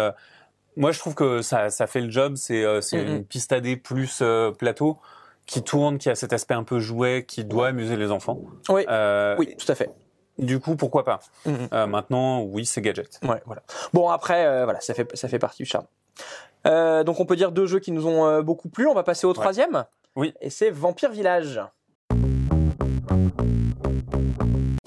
Moi, 0.77 0.91
je 0.91 0.99
trouve 0.99 1.15
que 1.15 1.41
ça 1.41 1.71
ça 1.71 1.87
fait 1.87 2.01
le 2.01 2.11
job. 2.11 2.35
C'est 2.35 2.65
euh, 2.65 2.81
c'est 2.81 3.01
une 3.01 3.25
piste 3.25 3.53
AD 3.53 3.77
plus 3.81 4.19
euh, 4.23 4.51
plateau 4.51 4.99
qui 5.47 5.63
tourne, 5.63 5.99
qui 5.99 6.09
a 6.11 6.15
cet 6.15 6.33
aspect 6.33 6.55
un 6.55 6.65
peu 6.65 6.79
jouet, 6.79 7.25
qui 7.27 7.45
doit 7.45 7.69
amuser 7.69 7.97
les 7.97 8.11
enfants. 8.11 8.41
Oui. 8.69 8.85
Euh, 8.89 9.37
Oui, 9.39 9.55
tout 9.59 9.71
à 9.71 9.75
fait. 9.75 9.91
Du 10.39 10.59
coup, 10.59 10.75
pourquoi 10.75 11.05
pas? 11.05 11.21
Mhm. 11.47 11.69
Euh, 11.73 11.87
Maintenant, 11.87 12.43
oui, 12.43 12.67
c'est 12.67 12.81
gadget. 12.81 13.21
Ouais, 13.23 13.43
voilà. 13.47 13.63
Bon, 13.93 14.09
après, 14.09 14.47
euh, 14.47 14.65
voilà, 14.65 14.81
ça 14.81 14.95
fait, 14.95 15.09
ça 15.17 15.29
fait 15.29 15.39
partie 15.39 15.63
du 15.63 15.69
charme. 15.69 15.87
Donc, 17.05 17.21
on 17.21 17.27
peut 17.27 17.37
dire 17.37 17.53
deux 17.53 17.67
jeux 17.67 17.79
qui 17.79 17.93
nous 17.93 18.07
ont 18.07 18.41
beaucoup 18.43 18.69
plu. 18.69 18.87
On 18.87 18.95
va 18.95 19.03
passer 19.03 19.27
au 19.27 19.33
troisième. 19.33 19.85
Oui. 20.17 20.33
Et 20.41 20.49
c'est 20.51 20.71
Vampire 20.71 21.11
Village. 21.11 21.61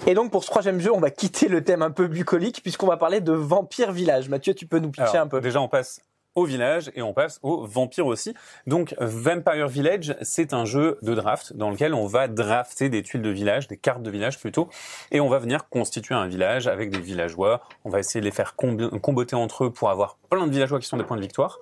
Et 0.08 0.14
donc, 0.14 0.30
pour 0.32 0.42
ce 0.42 0.48
troisième 0.48 0.80
jeu, 0.80 0.90
on 0.90 1.00
va 1.00 1.10
quitter 1.10 1.48
le 1.48 1.62
thème 1.62 1.82
un 1.82 1.90
peu 1.90 2.06
bucolique 2.06 2.62
puisqu'on 2.62 2.86
va 2.86 2.96
parler 2.96 3.20
de 3.20 3.32
Vampire 3.32 3.92
Village. 3.92 4.30
Mathieu, 4.30 4.54
tu 4.54 4.66
peux 4.66 4.78
nous 4.78 4.90
pitcher 4.90 5.10
Alors, 5.10 5.26
un 5.26 5.28
peu 5.28 5.40
Déjà, 5.42 5.60
on 5.60 5.68
passe 5.68 6.00
village 6.44 6.90
et 6.94 7.02
on 7.02 7.12
passe 7.12 7.38
au 7.42 7.66
vampire 7.66 8.06
aussi. 8.06 8.34
Donc, 8.66 8.94
Vampire 9.00 9.68
Village, 9.68 10.16
c'est 10.22 10.52
un 10.52 10.64
jeu 10.64 10.98
de 11.02 11.14
draft 11.14 11.52
dans 11.54 11.70
lequel 11.70 11.94
on 11.94 12.06
va 12.06 12.28
drafter 12.28 12.88
des 12.88 13.02
tuiles 13.02 13.22
de 13.22 13.30
village, 13.30 13.68
des 13.68 13.76
cartes 13.76 14.02
de 14.02 14.10
village 14.10 14.38
plutôt, 14.38 14.68
et 15.10 15.20
on 15.20 15.28
va 15.28 15.38
venir 15.38 15.68
constituer 15.68 16.14
un 16.14 16.26
village 16.26 16.66
avec 16.66 16.90
des 16.90 17.00
villageois. 17.00 17.60
On 17.84 17.90
va 17.90 17.98
essayer 17.98 18.20
de 18.20 18.24
les 18.24 18.32
faire 18.32 18.54
comboter 18.56 19.36
entre 19.36 19.64
eux 19.64 19.70
pour 19.70 19.90
avoir 19.90 20.16
plein 20.30 20.46
de 20.46 20.52
villageois 20.52 20.80
qui 20.80 20.86
sont 20.86 20.96
des 20.96 21.04
points 21.04 21.16
de 21.16 21.22
victoire. 21.22 21.58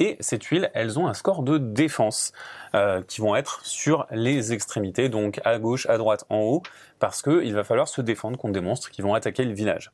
Et 0.00 0.16
ces 0.20 0.38
tuiles, 0.38 0.70
elles 0.74 0.98
ont 0.98 1.06
un 1.06 1.14
score 1.14 1.42
de 1.42 1.58
défense 1.58 2.32
euh, 2.74 3.02
qui 3.02 3.20
vont 3.20 3.36
être 3.36 3.64
sur 3.64 4.06
les 4.10 4.52
extrémités, 4.52 5.08
donc 5.08 5.40
à 5.44 5.58
gauche, 5.58 5.86
à 5.86 5.98
droite, 5.98 6.24
en 6.28 6.40
haut, 6.40 6.62
parce 6.98 7.22
que 7.22 7.44
il 7.44 7.54
va 7.54 7.64
falloir 7.64 7.88
se 7.88 8.00
défendre 8.00 8.36
contre 8.36 8.54
des 8.54 8.60
monstres 8.60 8.90
qui 8.90 9.02
vont 9.02 9.14
attaquer 9.14 9.44
le 9.44 9.54
village. 9.54 9.92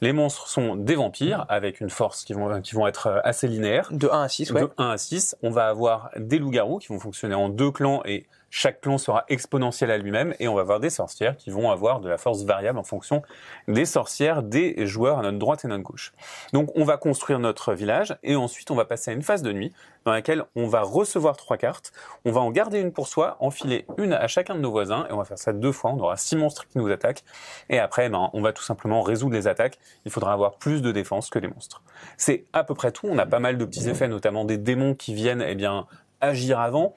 Les 0.00 0.12
monstres 0.12 0.48
sont 0.48 0.76
des 0.76 0.94
vampires 0.94 1.46
avec 1.48 1.80
une 1.80 1.90
force 1.90 2.24
qui 2.24 2.32
vont, 2.32 2.60
qui 2.60 2.74
vont 2.74 2.86
être 2.86 3.06
euh, 3.08 3.20
assez 3.24 3.48
linéaires. 3.48 3.88
De 3.90 4.08
1 4.08 4.22
à 4.22 4.28
6, 4.28 4.50
ouais. 4.52 4.62
De 4.62 4.70
1 4.78 4.90
à 4.90 4.98
6, 4.98 5.36
on 5.42 5.50
va 5.50 5.68
avoir 5.68 6.10
des 6.16 6.38
loups-garous 6.38 6.78
qui 6.78 6.88
vont 6.88 7.00
fonctionner 7.00 7.34
en 7.34 7.48
deux 7.48 7.70
clans 7.70 8.02
et 8.04 8.26
chaque 8.50 8.80
clan 8.80 8.98
sera 8.98 9.24
exponentiel 9.28 9.90
à 9.90 9.98
lui-même 9.98 10.34
et 10.40 10.48
on 10.48 10.54
va 10.54 10.62
avoir 10.62 10.80
des 10.80 10.90
sorcières 10.90 11.36
qui 11.36 11.50
vont 11.50 11.70
avoir 11.70 12.00
de 12.00 12.08
la 12.08 12.18
force 12.18 12.42
variable 12.42 12.78
en 12.78 12.82
fonction 12.82 13.22
des 13.68 13.84
sorcières 13.84 14.42
des 14.42 14.86
joueurs 14.86 15.18
à 15.18 15.22
notre 15.22 15.38
droite 15.38 15.64
et 15.64 15.68
notre 15.68 15.84
gauche. 15.84 16.12
Donc 16.52 16.70
on 16.74 16.84
va 16.84 16.96
construire 16.96 17.38
notre 17.38 17.72
village 17.74 18.16
et 18.22 18.34
ensuite 18.34 18.70
on 18.70 18.74
va 18.74 18.84
passer 18.84 19.12
à 19.12 19.14
une 19.14 19.22
phase 19.22 19.42
de 19.42 19.52
nuit 19.52 19.72
dans 20.04 20.12
laquelle 20.12 20.44
on 20.56 20.66
va 20.66 20.82
recevoir 20.82 21.36
trois 21.36 21.56
cartes, 21.56 21.92
on 22.24 22.32
va 22.32 22.40
en 22.40 22.50
garder 22.50 22.80
une 22.80 22.92
pour 22.92 23.06
soi, 23.06 23.36
enfiler 23.40 23.86
une 23.98 24.12
à 24.12 24.26
chacun 24.26 24.54
de 24.54 24.60
nos 24.60 24.70
voisins 24.70 25.06
et 25.08 25.12
on 25.12 25.18
va 25.18 25.24
faire 25.24 25.38
ça 25.38 25.52
deux 25.52 25.72
fois, 25.72 25.92
on 25.92 25.98
aura 26.00 26.16
six 26.16 26.36
monstres 26.36 26.66
qui 26.66 26.78
nous 26.78 26.90
attaquent 26.90 27.22
et 27.68 27.78
après 27.78 28.08
ben, 28.08 28.30
on 28.32 28.42
va 28.42 28.52
tout 28.52 28.62
simplement 28.62 29.02
résoudre 29.02 29.34
les 29.34 29.46
attaques, 29.46 29.78
il 30.04 30.10
faudra 30.10 30.32
avoir 30.32 30.56
plus 30.56 30.82
de 30.82 30.90
défense 30.90 31.30
que 31.30 31.38
des 31.38 31.48
monstres. 31.48 31.82
C'est 32.16 32.46
à 32.52 32.64
peu 32.64 32.74
près 32.74 32.90
tout, 32.90 33.06
on 33.08 33.18
a 33.18 33.26
pas 33.26 33.38
mal 33.38 33.58
de 33.58 33.64
petits 33.64 33.88
effets, 33.88 34.08
notamment 34.08 34.44
des 34.44 34.58
démons 34.58 34.94
qui 34.94 35.14
viennent 35.14 35.44
eh 35.46 35.54
bien 35.54 35.86
agir 36.20 36.60
avant. 36.60 36.94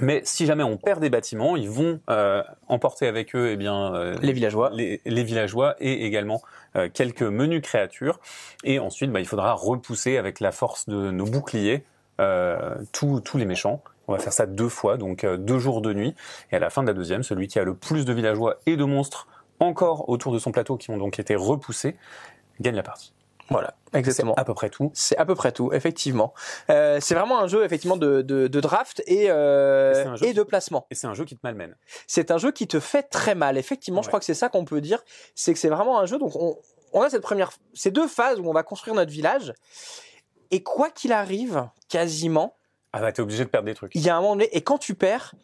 Mais 0.00 0.22
si 0.24 0.46
jamais 0.46 0.64
on 0.64 0.76
perd 0.76 1.00
des 1.00 1.10
bâtiments, 1.10 1.56
ils 1.56 1.70
vont 1.70 2.00
euh, 2.10 2.42
emporter 2.68 3.06
avec 3.06 3.34
eux 3.36 3.50
eh 3.50 3.56
bien, 3.56 3.94
euh, 3.94 4.16
Les 4.22 4.32
villageois. 4.32 4.70
les, 4.72 5.00
les 5.04 5.22
villageois 5.22 5.76
et 5.78 6.04
également 6.04 6.42
euh, 6.76 6.88
quelques 6.92 7.22
menus 7.22 7.62
créatures. 7.62 8.18
Et 8.64 8.78
ensuite, 8.78 9.12
bah, 9.12 9.20
il 9.20 9.26
faudra 9.26 9.52
repousser 9.52 10.16
avec 10.16 10.40
la 10.40 10.50
force 10.52 10.88
de 10.88 11.10
nos 11.10 11.24
boucliers 11.24 11.84
euh, 12.20 12.74
tous 12.92 13.20
tous 13.20 13.38
les 13.38 13.44
méchants. 13.44 13.82
On 14.06 14.12
va 14.12 14.18
faire 14.18 14.32
ça 14.32 14.46
deux 14.46 14.68
fois, 14.68 14.96
donc 14.98 15.24
deux 15.24 15.58
jours 15.58 15.80
de 15.80 15.94
nuit. 15.94 16.14
Et 16.52 16.56
à 16.56 16.58
la 16.58 16.68
fin 16.68 16.82
de 16.82 16.88
la 16.88 16.92
deuxième, 16.92 17.22
celui 17.22 17.48
qui 17.48 17.58
a 17.58 17.64
le 17.64 17.74
plus 17.74 18.04
de 18.04 18.12
villageois 18.12 18.56
et 18.66 18.76
de 18.76 18.84
monstres 18.84 19.28
encore 19.60 20.10
autour 20.10 20.32
de 20.32 20.38
son 20.38 20.52
plateau 20.52 20.76
qui 20.76 20.90
ont 20.90 20.98
donc 20.98 21.18
été 21.18 21.34
repoussés 21.34 21.96
gagne 22.60 22.76
la 22.76 22.82
partie. 22.82 23.13
Voilà, 23.50 23.74
C'est 23.92 23.98
exactement. 23.98 24.34
à 24.36 24.44
peu 24.44 24.54
près 24.54 24.70
tout. 24.70 24.90
C'est 24.94 25.16
à 25.18 25.26
peu 25.26 25.34
près 25.34 25.52
tout, 25.52 25.70
effectivement. 25.72 26.32
Euh, 26.70 26.98
c'est 27.00 27.14
vraiment 27.14 27.38
un 27.40 27.46
jeu 27.46 27.62
effectivement 27.64 27.96
de, 27.98 28.22
de, 28.22 28.46
de 28.48 28.60
draft 28.60 29.02
et, 29.06 29.26
euh, 29.30 30.14
Et 30.16 30.28
qui- 30.28 30.34
de 30.34 30.42
placement. 30.42 30.86
Et 30.90 30.94
c'est 30.94 31.06
un 31.06 31.14
jeu 31.14 31.24
qui 31.26 31.34
te 31.36 31.40
malmène. 31.42 31.76
C'est 32.06 32.30
un 32.30 32.38
jeu 32.38 32.52
qui 32.52 32.66
te 32.66 32.80
fait 32.80 33.02
très 33.02 33.34
mal. 33.34 33.58
Effectivement, 33.58 34.00
je 34.02 34.08
crois 34.08 34.18
que 34.18 34.24
c'est 34.24 34.32
ça 34.34 34.48
qu'on 34.48 34.64
peut 34.64 34.80
dire. 34.80 35.02
C'est 35.34 35.52
que 35.52 35.58
c'est 35.58 35.68
vraiment 35.68 35.98
un 36.00 36.06
jeu. 36.06 36.18
Donc 36.18 36.34
on, 36.36 36.56
on 36.94 37.02
a 37.02 37.10
cette 37.10 37.22
première, 37.22 37.50
ces 37.74 37.90
deux 37.90 38.08
phases 38.08 38.40
où 38.40 38.48
on 38.48 38.52
va 38.54 38.62
construire 38.62 38.94
notre 38.94 39.12
village. 39.12 39.52
Et 40.50 40.62
quoi 40.62 40.88
qu'il 40.90 41.12
arrive, 41.12 41.68
quasiment, 41.88 42.56
Ah 42.94 43.00
bah 43.00 43.12
t'es 43.12 43.20
obligé 43.22 43.44
de 43.44 43.50
perdre 43.50 43.66
des 43.66 43.74
trucs. 43.74 43.92
il 43.94 44.00
y 44.02 44.08
a 44.08 44.16
un 44.16 44.20
moment 44.20 44.36
donné. 44.36 44.48
Et 44.56 44.62
quand 44.62 44.78
tu 44.78 44.94
perds, 44.94 45.34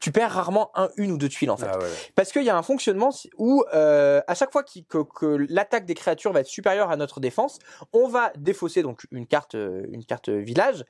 tu 0.00 0.12
perds 0.12 0.32
rarement 0.32 0.70
un, 0.74 0.88
une 0.96 1.10
ou 1.12 1.18
deux 1.18 1.28
tuiles 1.28 1.50
en 1.50 1.56
fait. 1.56 1.68
Ah 1.70 1.78
ouais. 1.78 1.88
Parce 2.14 2.32
qu'il 2.32 2.42
y 2.42 2.50
a 2.50 2.56
un 2.56 2.62
fonctionnement 2.62 3.10
où, 3.38 3.64
euh, 3.74 4.20
à 4.26 4.34
chaque 4.34 4.52
fois 4.52 4.62
que, 4.62 5.02
que 5.02 5.46
l'attaque 5.48 5.86
des 5.86 5.94
créatures 5.94 6.32
va 6.32 6.40
être 6.40 6.46
supérieure 6.46 6.90
à 6.90 6.96
notre 6.96 7.20
défense, 7.20 7.58
on 7.92 8.08
va 8.08 8.32
défausser 8.36 8.82
donc 8.82 9.06
une 9.10 9.26
carte, 9.26 9.54
euh, 9.54 9.86
une 9.90 10.04
carte 10.04 10.28
village, 10.28 10.84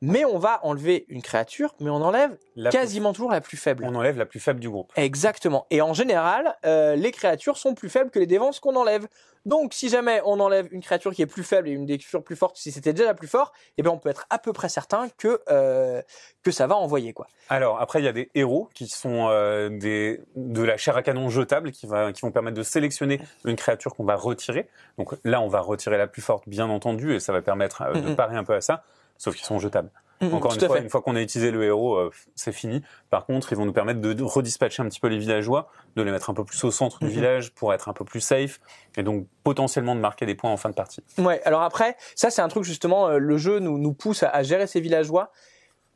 mais 0.00 0.24
on 0.24 0.38
va 0.38 0.60
enlever 0.64 1.04
une 1.08 1.22
créature, 1.22 1.74
mais 1.80 1.90
on 1.90 1.96
enlève 2.02 2.36
La- 2.56 2.70
quasiment 2.70 3.12
toujours 3.12 3.30
la 3.32 3.40
plus 3.40 3.56
faible. 3.56 3.84
On 3.86 3.94
enlève 3.94 4.16
la 4.18 4.26
plus 4.26 4.40
faible 4.40 4.60
du 4.60 4.70
groupe. 4.70 4.92
Exactement. 4.96 5.66
Et 5.70 5.80
en 5.82 5.92
général, 5.94 6.56
euh, 6.64 6.94
les 6.96 7.10
créatures 7.12 7.56
sont 7.56 7.74
plus 7.74 7.88
faibles 7.88 8.10
que 8.10 8.18
les 8.18 8.26
défenses 8.26 8.60
qu'on 8.60 8.76
enlève. 8.76 9.08
Donc, 9.46 9.72
si 9.72 9.88
jamais 9.88 10.20
on 10.26 10.40
enlève 10.40 10.68
une 10.72 10.82
créature 10.82 11.12
qui 11.14 11.22
est 11.22 11.26
plus 11.26 11.44
faible 11.44 11.68
et 11.68 11.72
une 11.72 11.86
créature 11.86 12.22
plus 12.22 12.36
forte, 12.36 12.56
si 12.56 12.70
c'était 12.70 12.92
déjà 12.92 13.06
la 13.06 13.14
plus 13.14 13.28
forte, 13.28 13.54
eh 13.78 13.82
bien, 13.82 13.90
on 13.92 13.98
peut 13.98 14.10
être 14.10 14.26
à 14.30 14.38
peu 14.38 14.52
près 14.52 14.68
certain 14.68 15.08
que 15.16 15.40
euh, 15.48 16.02
que 16.42 16.50
ça 16.50 16.66
va 16.66 16.76
envoyer 16.76 17.12
quoi. 17.12 17.26
Alors 17.48 17.80
après 17.80 18.00
il 18.00 18.04
y 18.04 18.08
a 18.08 18.12
des 18.12 18.30
héros 18.34 18.68
qui 18.74 18.88
sont 18.88 19.28
euh, 19.30 19.68
des 19.70 20.20
de 20.36 20.62
la 20.62 20.76
chair 20.76 20.96
à 20.96 21.02
canon 21.02 21.28
jetable 21.30 21.72
qui 21.72 21.86
va 21.86 22.12
qui 22.12 22.20
vont 22.22 22.30
permettre 22.30 22.56
de 22.56 22.62
sélectionner 22.62 23.20
une 23.44 23.56
créature 23.56 23.94
qu'on 23.94 24.04
va 24.04 24.16
retirer. 24.16 24.68
Donc 24.98 25.14
là 25.24 25.40
on 25.40 25.48
va 25.48 25.60
retirer 25.60 25.96
la 25.98 26.06
plus 26.06 26.22
forte 26.22 26.48
bien 26.48 26.68
entendu 26.68 27.14
et 27.14 27.20
ça 27.20 27.32
va 27.32 27.40
permettre 27.42 27.82
euh, 27.82 27.94
de 28.00 28.14
parer 28.14 28.36
un 28.36 28.44
peu 28.44 28.54
à 28.54 28.60
ça. 28.60 28.84
Sauf 29.18 29.34
qu'ils 29.34 29.44
sont 29.44 29.58
jetables. 29.58 29.90
Mhm, 30.20 30.34
Encore 30.34 30.54
tout 30.56 30.60
une 30.60 30.66
fois, 30.66 30.76
fait. 30.78 30.82
une 30.82 30.90
fois 30.90 31.00
qu'on 31.00 31.14
a 31.14 31.20
utilisé 31.20 31.52
le 31.52 31.62
héros, 31.64 31.94
euh, 31.96 32.10
c'est 32.34 32.50
fini. 32.50 32.82
Par 33.08 33.24
contre, 33.24 33.52
ils 33.52 33.56
vont 33.56 33.66
nous 33.66 33.72
permettre 33.72 34.00
de, 34.00 34.22
redispatcher 34.24 34.82
un 34.82 34.88
petit 34.88 34.98
peu 34.98 35.06
les 35.06 35.18
villageois, 35.18 35.68
de 35.94 36.02
les 36.02 36.10
mettre 36.10 36.28
un 36.30 36.34
peu 36.34 36.44
plus 36.44 36.64
au 36.64 36.70
centre 36.72 36.98
du 36.98 37.08
village 37.08 37.52
pour 37.54 37.72
être 37.72 37.88
un 37.88 37.92
peu 37.92 38.04
plus 38.04 38.20
safe 38.20 38.58
et 38.96 39.04
donc 39.04 39.28
potentiellement 39.44 39.94
de 39.94 40.00
marquer 40.00 40.26
des 40.26 40.34
points 40.34 40.50
en 40.50 40.56
fin 40.56 40.70
de 40.70 40.74
partie. 40.74 41.04
Ouais. 41.18 41.40
Alors 41.44 41.62
après, 41.62 41.96
ça 42.16 42.30
c'est 42.30 42.42
un 42.42 42.48
truc 42.48 42.64
justement, 42.64 43.08
euh, 43.08 43.18
le 43.18 43.36
jeu 43.38 43.60
nous 43.60 43.78
nous 43.78 43.92
pousse 43.92 44.24
à, 44.24 44.30
à 44.30 44.42
gérer 44.42 44.66
ces 44.66 44.80
villageois. 44.80 45.30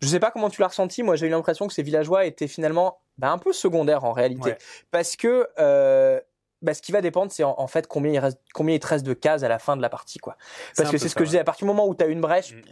Je 0.01 0.07
sais 0.09 0.21
pas 0.21 0.31
comment 0.31 0.51
tu 0.51 0.61
l'as 0.61 0.69
ressenti. 0.69 1.03
Moi, 1.05 1.15
j'ai 1.17 1.27
eu 1.29 1.31
l'impression 1.31 1.67
que 1.69 1.73
ces 1.75 1.83
villageois 1.85 2.25
étaient 2.25 2.49
finalement 2.49 2.99
bah, 3.19 3.31
un 3.31 3.39
peu 3.39 3.53
secondaires 3.53 4.05
en 4.05 4.13
réalité, 4.13 4.51
Ouais. 4.51 4.59
parce 4.91 5.15
que 5.17 5.49
euh, 5.61 6.21
bah, 6.63 6.75
ce 6.75 6.83
qui 6.83 6.93
va 6.93 7.01
dépendre, 7.01 7.31
c'est 7.33 7.45
en, 7.45 7.55
en 7.59 7.67
fait 7.67 7.87
combien 7.87 8.13
il 8.13 8.19
reste, 8.19 8.39
combien 8.55 8.75
il 8.75 8.81
te 8.81 8.87
reste 8.87 9.05
de 9.05 9.15
cases 9.15 9.43
à 9.43 9.49
la 9.49 9.59
fin 9.59 9.77
de 9.77 9.83
la 9.83 9.89
partie, 9.89 10.19
quoi. 10.19 10.37
Parce 10.77 10.91
que 10.91 10.99
c'est 10.99 11.09
ce 11.09 11.15
que 11.15 11.25
je 11.25 11.31
disais. 11.31 11.39
À 11.41 11.45
partir 11.45 11.67
du 11.67 11.73
moment 11.73 11.87
où 11.87 11.95
tu 11.95 12.05
as 12.05 12.07
une 12.07 12.21
brèche, 12.21 12.55
Mm. 12.55 12.63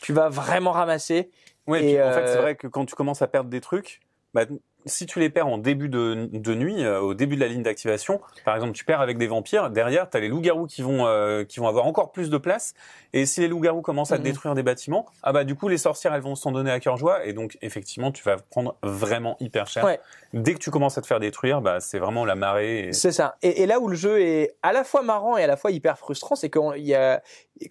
tu 0.00 0.12
vas 0.12 0.28
vraiment 0.28 0.72
ramasser. 0.72 1.30
Ouais, 1.66 1.82
Et, 1.84 1.94
puis, 1.94 2.02
en 2.02 2.10
fait, 2.12 2.18
euh, 2.20 2.26
c'est 2.32 2.40
vrai 2.40 2.56
que 2.56 2.66
quand 2.66 2.84
tu 2.84 2.94
commences 2.94 3.22
à 3.22 3.28
perdre 3.28 3.48
des 3.48 3.60
trucs, 3.60 4.00
bah, 4.34 4.44
si 4.86 5.06
tu 5.06 5.20
les 5.20 5.30
perds 5.30 5.46
en 5.46 5.58
début 5.58 5.88
de, 5.88 6.28
de 6.32 6.54
nuit, 6.54 6.84
euh, 6.84 7.00
au 7.00 7.14
début 7.14 7.36
de 7.36 7.40
la 7.40 7.48
ligne 7.48 7.62
d'activation, 7.62 8.20
par 8.44 8.54
exemple, 8.54 8.72
tu 8.72 8.84
perds 8.84 9.00
avec 9.00 9.18
des 9.18 9.26
vampires, 9.26 9.70
derrière, 9.70 10.08
tu 10.10 10.16
as 10.16 10.20
les 10.20 10.28
loups-garous 10.28 10.66
qui 10.66 10.82
vont 10.82 11.06
euh, 11.06 11.44
qui 11.44 11.60
vont 11.60 11.68
avoir 11.68 11.86
encore 11.86 12.12
plus 12.12 12.30
de 12.30 12.38
place. 12.38 12.74
Et 13.12 13.26
si 13.26 13.40
les 13.40 13.48
loups-garous 13.48 13.82
commencent 13.82 14.12
à 14.12 14.18
Mhm. 14.18 14.24
détruire 14.24 14.54
des 14.54 14.62
bâtiments, 14.62 15.06
ah 15.22 15.32
bah 15.32 15.44
du 15.44 15.54
coup, 15.54 15.68
les 15.68 15.78
sorcières, 15.78 16.14
elles 16.14 16.22
vont 16.22 16.34
s'en 16.34 16.52
donner 16.52 16.70
à 16.70 16.80
cœur 16.80 16.96
joie. 16.96 17.24
Et 17.26 17.32
donc, 17.32 17.58
effectivement, 17.62 18.10
tu 18.12 18.22
vas 18.24 18.36
prendre 18.36 18.76
vraiment 18.82 19.36
hyper 19.40 19.66
cher. 19.66 19.84
Ouais. 19.84 20.00
Dès 20.32 20.54
que 20.54 20.58
tu 20.58 20.70
commences 20.70 20.96
à 20.98 21.02
te 21.02 21.06
faire 21.06 21.20
détruire, 21.20 21.60
bah, 21.60 21.80
c'est 21.80 21.98
vraiment 21.98 22.24
la 22.24 22.34
marée. 22.34 22.88
et- 22.88 22.92
C'est 22.92 23.12
ça. 23.12 23.36
Et, 23.42 23.62
et 23.62 23.66
là 23.66 23.80
où 23.80 23.88
le 23.88 23.96
jeu 23.96 24.20
est 24.20 24.56
à 24.62 24.72
la 24.72 24.84
fois 24.84 25.02
marrant 25.02 25.36
et 25.36 25.42
à 25.44 25.46
la 25.46 25.56
fois 25.56 25.70
hyper 25.70 25.98
frustrant, 25.98 26.36
c'est 26.36 26.50
qu'il 26.50 26.84
y 26.84 26.94
a, 26.94 27.22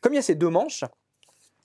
comme 0.01 0.13
il 0.13 0.17
y 0.17 0.19
a 0.19 0.21
ces 0.23 0.35
deux 0.35 0.49
manches, 0.49 0.83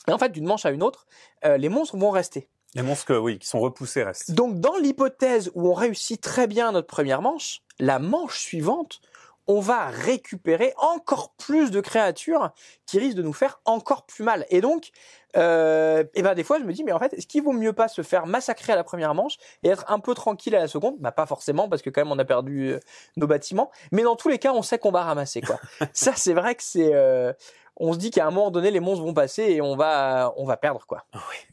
et 0.09 0.13
en 0.13 0.19
fait, 0.19 0.31
d'une 0.31 0.47
manche 0.47 0.65
à 0.65 0.71
une 0.71 0.83
autre, 0.85 1.07
euh, 1.45 1.57
les 1.57 1.69
monstres 1.69 1.97
vont 1.97 2.11
rester. 2.11 2.49
Les 2.77 2.83
monstres, 2.83 3.17
oui, 3.17 3.39
qui 3.39 3.49
sont 3.49 3.61
repoussés 3.61 4.03
restent. 4.03 4.33
Donc, 4.33 4.61
dans 4.61 4.77
l'hypothèse 4.77 5.51
où 5.55 5.71
on 5.71 5.73
réussit 5.73 6.21
très 6.21 6.47
bien 6.47 6.73
notre 6.73 6.87
première 6.87 7.23
manche, 7.23 7.63
la 7.79 7.99
manche 7.99 8.39
suivante, 8.39 9.01
on 9.47 9.61
va 9.61 9.87
récupérer 9.87 10.75
encore 10.77 11.33
plus 11.39 11.71
de 11.71 11.81
créatures 11.81 12.51
qui 12.85 12.99
risquent 12.99 13.17
de 13.17 13.23
nous 13.23 13.33
faire 13.33 13.61
encore 13.65 14.05
plus 14.05 14.25
mal. 14.25 14.45
Et 14.51 14.61
donc, 14.61 14.91
euh, 15.39 16.05
et 16.15 16.21
ben 16.23 16.35
des 16.35 16.45
fois, 16.45 16.59
je 16.59 16.65
me 16.65 16.73
dis, 16.75 16.85
mais 16.85 16.93
en 16.93 16.99
fait, 16.99 17.15
est-ce 17.15 17.27
qu'il 17.27 17.43
vaut 17.43 17.53
mieux 17.53 17.73
pas 17.73 17.89
se 17.89 18.03
faire 18.03 18.27
massacrer 18.27 18.75
à 18.75 18.77
la 18.77 18.85
première 18.85 19.15
manche 19.15 19.37
et 19.63 19.69
être 19.69 19.85
un 19.89 19.99
peu 19.99 20.15
tranquille 20.15 20.55
à 20.55 20.59
la 20.59 20.69
seconde? 20.69 20.97
Bah 20.99 21.13
pas 21.13 21.27
forcément, 21.27 21.71
parce 21.71 21.81
que 21.81 21.89
quand 21.89 22.03
même 22.03 22.13
on 22.13 22.19
a 22.19 22.25
perdu 22.27 22.73
euh, 22.73 22.81
nos 23.17 23.27
bâtiments. 23.27 23.71
Mais 23.91 24.03
dans 24.03 24.17
tous 24.17 24.29
les 24.29 24.39
cas, 24.39 24.53
on 24.53 24.63
sait 24.63 24.79
qu'on 24.79 24.91
va 24.93 25.05
ramasser 25.05 25.41
quoi. 25.41 25.59
Ça, 25.93 26.13
c'est 26.15 26.35
vrai 26.35 26.55
que 26.55 26.63
c'est, 26.63 26.93
euh, 26.93 27.33
on 27.79 27.93
se 27.93 27.99
dit 27.99 28.11
qu'à 28.11 28.27
un 28.27 28.31
moment 28.31 28.51
donné, 28.51 28.71
les 28.71 28.81
monstres 28.81 29.05
vont 29.05 29.15
passer 29.15 29.43
et 29.43 29.61
on 29.61 29.77
va, 29.77 30.33
on 30.37 30.45
va 30.47 30.57
perdre 30.57 30.85
quoi. 30.87 31.05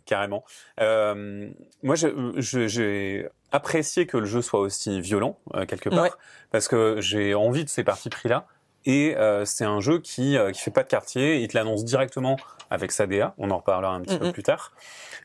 carrément. 0.05 0.43
Euh, 0.79 1.49
moi, 1.81 1.95
j'ai 1.97 3.27
apprécié 3.51 4.05
que 4.07 4.17
le 4.17 4.25
jeu 4.25 4.41
soit 4.41 4.59
aussi 4.59 5.01
violent 5.01 5.37
euh, 5.55 5.65
quelque 5.65 5.89
part, 5.89 6.03
Ouais. 6.03 6.11
parce 6.51 6.67
que 6.67 7.01
j'ai 7.01 7.35
envie 7.35 7.63
de 7.63 7.69
ces 7.69 7.83
parties 7.83 8.09
pris-là. 8.09 8.45
Et 8.85 9.15
euh, 9.15 9.45
c'est 9.45 9.63
un 9.63 9.79
jeu 9.79 9.99
qui 9.99 10.37
euh, 10.37 10.51
qui 10.51 10.59
fait 10.59 10.71
pas 10.71 10.83
de 10.83 10.89
quartier, 10.89 11.37
il 11.37 11.47
te 11.47 11.57
l'annonce 11.57 11.85
directement 11.85 12.35
avec 12.69 12.91
sa 12.91 13.07
DA. 13.07 13.33
On 13.37 13.49
en 13.51 13.57
reparlera 13.59 13.93
un 13.93 14.01
petit 14.01 14.17
peu 14.17 14.31
plus 14.33 14.43
tard. 14.43 14.73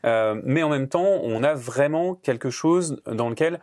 Euh, 0.05 0.39
mais 0.45 0.63
en 0.63 0.69
même 0.69 0.87
temps, 0.87 1.03
on 1.23 1.43
a 1.43 1.55
vraiment 1.55 2.15
quelque 2.15 2.49
chose 2.49 3.01
dans 3.05 3.27
lequel 3.27 3.59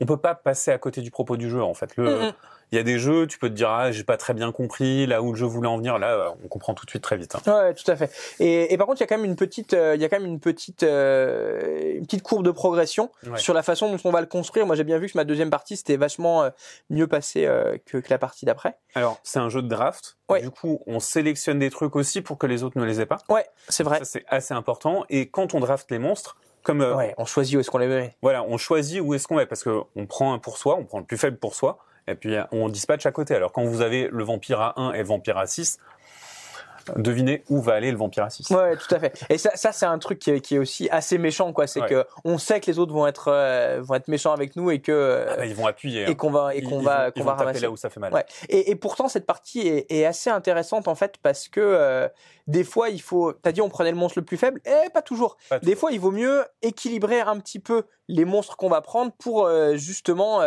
on 0.00 0.06
peut 0.06 0.16
pas 0.16 0.34
passer 0.34 0.72
à 0.72 0.78
côté 0.78 1.00
du 1.00 1.12
propos 1.12 1.36
du 1.36 1.48
jeu. 1.48 1.62
En 1.62 1.74
fait, 1.74 1.96
le. 1.96 2.32
Il 2.72 2.76
y 2.76 2.78
a 2.78 2.82
des 2.82 2.98
jeux, 2.98 3.26
tu 3.26 3.38
peux 3.38 3.48
te 3.48 3.54
dire 3.54 3.70
ah 3.70 3.92
j'ai 3.92 4.02
pas 4.04 4.16
très 4.16 4.34
bien 4.34 4.50
compris 4.52 5.06
là 5.06 5.22
où 5.22 5.32
le 5.32 5.38
jeu 5.38 5.46
voulait 5.46 5.68
en 5.68 5.76
venir. 5.76 5.98
Là, 5.98 6.10
euh, 6.14 6.28
on 6.44 6.48
comprend 6.48 6.74
tout 6.74 6.84
de 6.84 6.90
suite 6.90 7.02
très 7.02 7.16
vite. 7.16 7.34
hein. 7.36 7.40
Ouais, 7.64 7.74
tout 7.74 7.88
à 7.90 7.96
fait. 7.96 8.10
Et, 8.40 8.72
et 8.72 8.76
par 8.78 8.86
contre, 8.86 9.00
il 9.00 9.02
y 9.02 9.04
a 9.04 9.06
quand 9.06 9.16
même 9.16 9.24
une 9.24 9.36
petite, 9.36 9.72
euh, 9.74 9.94
il 9.94 10.00
y 10.00 10.04
a 10.04 10.08
quand 10.08 10.18
même 10.18 10.28
une 10.28 10.40
petite, 10.40 10.82
euh, 10.82 11.94
une 11.96 12.04
petite 12.04 12.22
courbe 12.22 12.44
de 12.44 12.50
progression 12.50 13.10
Ouais. 13.26 13.38
sur 13.38 13.54
la 13.54 13.62
façon 13.62 13.90
dont 13.90 13.98
on 14.04 14.10
va 14.10 14.20
le 14.20 14.26
construire. 14.26 14.66
Moi, 14.66 14.76
j'ai 14.76 14.84
bien 14.84 14.98
vu 14.98 15.06
que 15.08 15.16
ma 15.16 15.24
deuxième 15.24 15.50
partie 15.50 15.76
c'était 15.76 15.96
vachement 15.96 16.42
euh, 16.44 16.50
mieux 16.90 17.06
passé 17.06 17.42
que, 17.86 17.98
que 17.98 18.10
la 18.10 18.18
partie 18.18 18.44
d'après. 18.46 18.76
Alors, 18.94 19.18
c'est 19.22 19.38
un 19.38 19.48
jeu 19.48 19.62
de 19.62 19.68
draft. 19.68 20.16
Ouais. 20.28 20.40
Du 20.42 20.50
coup, 20.50 20.80
on 20.86 20.98
sélectionne 21.00 21.58
des 21.58 21.70
trucs 21.70 21.94
aussi 21.96 22.20
pour 22.20 22.38
que 22.38 22.46
les 22.46 22.62
autres 22.64 22.78
ne 22.78 22.84
les 22.84 23.00
aient 23.00 23.06
pas. 23.06 23.18
Ouais, 23.28 23.46
c'est 23.68 23.84
vrai. 23.84 23.98
Ça, 23.98 24.04
c'est 24.04 24.24
assez 24.28 24.54
important. 24.54 25.04
Et 25.08 25.28
quand 25.28 25.54
on 25.54 25.60
draft 25.60 25.90
les 25.90 25.98
monstres, 25.98 26.36
comme 26.62 26.80
euh, 26.80 26.94
Ouais, 26.96 27.14
on 27.18 27.24
choisit 27.26 27.56
où 27.56 27.60
est-ce 27.60 27.70
qu'on 27.70 27.78
les 27.78 27.86
met. 27.86 28.16
voilà, 28.22 28.42
on 28.42 28.56
choisit 28.58 29.00
où 29.00 29.14
est-ce 29.14 29.28
qu'on 29.28 29.38
est 29.38 29.46
parce 29.46 29.62
que 29.62 29.82
on 29.94 30.06
prend 30.06 30.32
un 30.34 30.38
pour 30.38 30.58
soi, 30.58 30.76
on 30.76 30.84
prend 30.84 30.98
le 30.98 31.04
plus 31.04 31.16
faible 31.16 31.36
pour 31.36 31.54
soi, 31.54 31.78
et 32.06 32.14
puis 32.14 32.36
on 32.52 32.68
dispatche 32.68 33.06
à 33.06 33.12
côté. 33.12 33.34
Alors 33.34 33.52
quand 33.52 33.64
vous 33.64 33.82
avez 33.82 34.08
le 34.10 34.24
vampire 34.24 34.60
à 34.60 34.80
1 34.80 34.92
et 34.92 34.98
le 34.98 35.04
vampire 35.04 35.38
à 35.38 35.46
6, 35.46 35.78
devinez 36.96 37.42
où 37.48 37.60
va 37.60 37.72
aller 37.74 37.90
le 37.90 37.96
vampire 37.96 38.22
à 38.22 38.30
6. 38.30 38.48
Ouais, 38.50 38.76
tout 38.76 38.94
à 38.94 39.00
fait. 39.00 39.12
Et 39.28 39.38
ça, 39.38 39.50
ça 39.56 39.72
c'est 39.72 39.86
un 39.86 39.98
truc 39.98 40.20
qui 40.20 40.30
est, 40.30 40.40
qui 40.40 40.54
est 40.54 40.58
aussi 40.58 40.88
assez 40.90 41.18
méchant, 41.18 41.52
quoi. 41.52 41.66
C'est 41.66 41.80
Ouais. 41.80 41.88
que 41.88 42.04
on 42.24 42.38
sait 42.38 42.60
que 42.60 42.70
les 42.70 42.78
autres 42.78 42.92
vont 42.92 43.08
être, 43.08 43.26
euh, 43.32 43.80
vont 43.82 43.94
être 43.96 44.06
méchants 44.06 44.32
avec 44.32 44.54
nous 44.54 44.70
et 44.70 44.78
que 44.80 44.92
euh, 44.92 45.26
Ah 45.32 45.36
bah, 45.38 45.46
ils 45.46 45.54
vont 45.56 45.66
appuyer. 45.66 46.04
hein. 46.04 46.08
et 46.08 46.14
qu'on 46.14 46.30
va 46.30 46.54
et 46.54 46.62
qu'on 46.62 46.80
va 46.80 47.10
qu'on 47.10 47.24
va 47.24 47.32
vont 47.32 47.36
taper 47.38 47.44
ramasser. 47.46 47.60
là 47.62 47.70
où 47.72 47.76
ça 47.76 47.90
fait 47.90 47.98
mal. 47.98 48.12
Ouais. 48.12 48.24
Et, 48.50 48.70
et 48.70 48.76
pourtant, 48.76 49.08
cette 49.08 49.26
partie 49.26 49.66
est, 49.66 49.90
est 49.90 50.04
assez 50.04 50.30
intéressante 50.30 50.86
en 50.86 50.94
fait 50.94 51.16
parce 51.24 51.48
que 51.48 51.60
euh, 51.60 52.08
des 52.46 52.62
fois, 52.62 52.88
il 52.88 53.02
faut. 53.02 53.32
T'as 53.32 53.50
dit 53.50 53.60
on 53.60 53.68
prenait 53.68 53.90
le 53.90 53.96
monstre 53.96 54.20
le 54.20 54.24
plus 54.24 54.36
faible, 54.36 54.60
et 54.64 54.88
pas 54.90 55.02
toujours. 55.02 55.36
Pas 55.50 55.58
Des 55.58 55.74
fois, 55.74 55.90
il 55.90 55.98
vaut 55.98 56.12
mieux 56.12 56.44
équilibrer 56.62 57.18
un 57.20 57.40
petit 57.40 57.58
peu 57.58 57.82
les 58.06 58.24
monstres 58.24 58.56
qu'on 58.56 58.68
va 58.68 58.80
prendre 58.80 59.10
pour 59.18 59.46
euh, 59.46 59.74
justement 59.74 60.40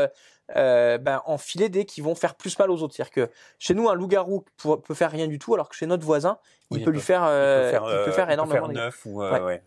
euh, 0.55 0.97
ben, 0.97 1.21
enfiler 1.25 1.69
des 1.69 1.85
qui 1.85 2.01
vont 2.01 2.15
faire 2.15 2.35
plus 2.35 2.57
mal 2.59 2.71
aux 2.71 2.81
autres. 2.81 2.95
C'est-à-dire 2.95 3.11
que 3.13 3.31
chez 3.59 3.73
nous, 3.73 3.89
un 3.89 3.93
loup-garou 3.93 4.45
peut 4.83 4.93
faire 4.93 5.11
rien 5.11 5.27
du 5.27 5.39
tout, 5.39 5.53
alors 5.53 5.69
que 5.69 5.75
chez 5.75 5.85
notre 5.85 6.03
voisin, 6.05 6.37
il 6.71 6.77
Oui, 6.77 6.83
peut 6.83 6.89
il 6.89 6.93
lui 6.93 6.99
peut- 6.99 7.05
faire, 7.05 7.23
euh, 7.23 7.71
il 7.73 7.79
peut 7.79 7.85
euh, 7.85 8.11
faire 8.11 8.29
énormément 8.29 8.67
de 8.67 8.73
dégâts. 8.73 8.83
neuf 8.83 9.05
ou 9.05 9.21
euh, 9.23 9.39
Ouais. 9.45 9.63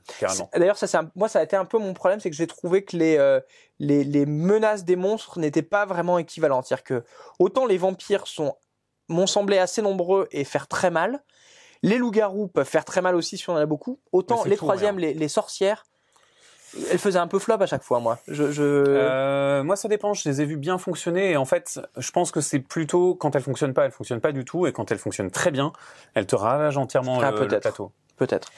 D'ailleurs, 0.55 0.77
ça, 0.79 0.87
c'est 0.87 0.97
un- 0.99 1.11
moi, 1.15 1.29
ça 1.29 1.39
a 1.41 1.43
été 1.43 1.57
un 1.57 1.65
peu 1.65 1.79
mon 1.79 1.95
problème, 1.95 2.21
c'est 2.21 2.31
que 2.31 2.37
j'ai 2.37 2.47
trouvé 2.47 2.85
que 2.85 2.97
les, 2.97 3.17
euh, 3.19 3.41
les, 3.79 4.05
les 4.05 4.27
menaces 4.27 4.85
des 4.85 4.97
monstres 4.97 5.39
n'étaient 5.39 5.63
pas 5.63 5.85
vraiment 5.87 6.19
équivalentes. 6.19 6.67
C'est-à-dire 6.67 6.85
que 6.85 7.05
autant 7.39 7.67
les 7.67 7.79
vampires 7.79 8.27
sont, 8.27 8.55
m'ont 9.09 9.27
semblé 9.27 9.59
assez 9.59 9.83
nombreux 9.83 10.29
et 10.31 10.45
faire 10.45 10.69
très 10.69 10.91
mal, 10.91 11.23
les 11.83 11.99
loups-garous 11.99 12.47
peuvent 12.47 12.69
faire 12.69 12.85
très 12.85 13.03
mal 13.03 13.17
aussi 13.17 13.37
si 13.39 13.51
on 13.51 13.55
en 13.55 13.57
a 13.57 13.67
beaucoup, 13.67 13.99
autant 14.13 14.45
les 14.45 14.51
tout, 14.57 14.65
troisièmes, 14.65 14.99
les, 15.01 15.15
les 15.15 15.29
sorcières, 15.29 15.85
elles 16.91 16.99
faisaient 16.99 17.19
un 17.19 17.27
peu 17.27 17.39
flop 17.39 17.61
à 17.61 17.67
chaque 17.67 17.83
fois, 17.83 18.01
moi. 18.01 18.19
Je, 18.29 18.51
je... 18.53 18.63
Euh, 18.63 19.63
moi, 19.63 19.77
ça 19.77 19.89
dépend. 19.89 20.15
Je 20.15 20.29
les 20.29 20.41
ai 20.41 20.45
vus 20.45 20.57
bien 20.57 20.79
fonctionner. 20.79 21.31
Et 21.33 21.37
en 21.37 21.45
fait, 21.45 21.81
je 21.97 22.11
pense 22.11 22.31
que 22.31 22.41
c'est 22.41 22.59
plutôt 22.61 23.15
quand 23.15 23.35
elles 23.37 23.43
fonctionnent 23.43 23.75
pas, 23.75 23.85
elles 23.85 23.91
fonctionnent 23.93 24.21
pas 24.21 24.33
du 24.33 24.45
tout. 24.45 24.67
Et 24.67 24.73
quand 24.73 24.91
elles 24.91 24.99
fonctionnent 24.99 25.31
très 25.31 25.51
bien, 25.51 25.73
elles 26.15 26.27
te 26.27 26.37
ravagent 26.37 26.79
entièrement 26.79 27.21
Ah, 27.21 27.31
le, 27.31 27.41
le 27.41 27.47
peut-être. 27.47 27.63
plateau. 27.63 27.93
Peut-être. 28.17 28.49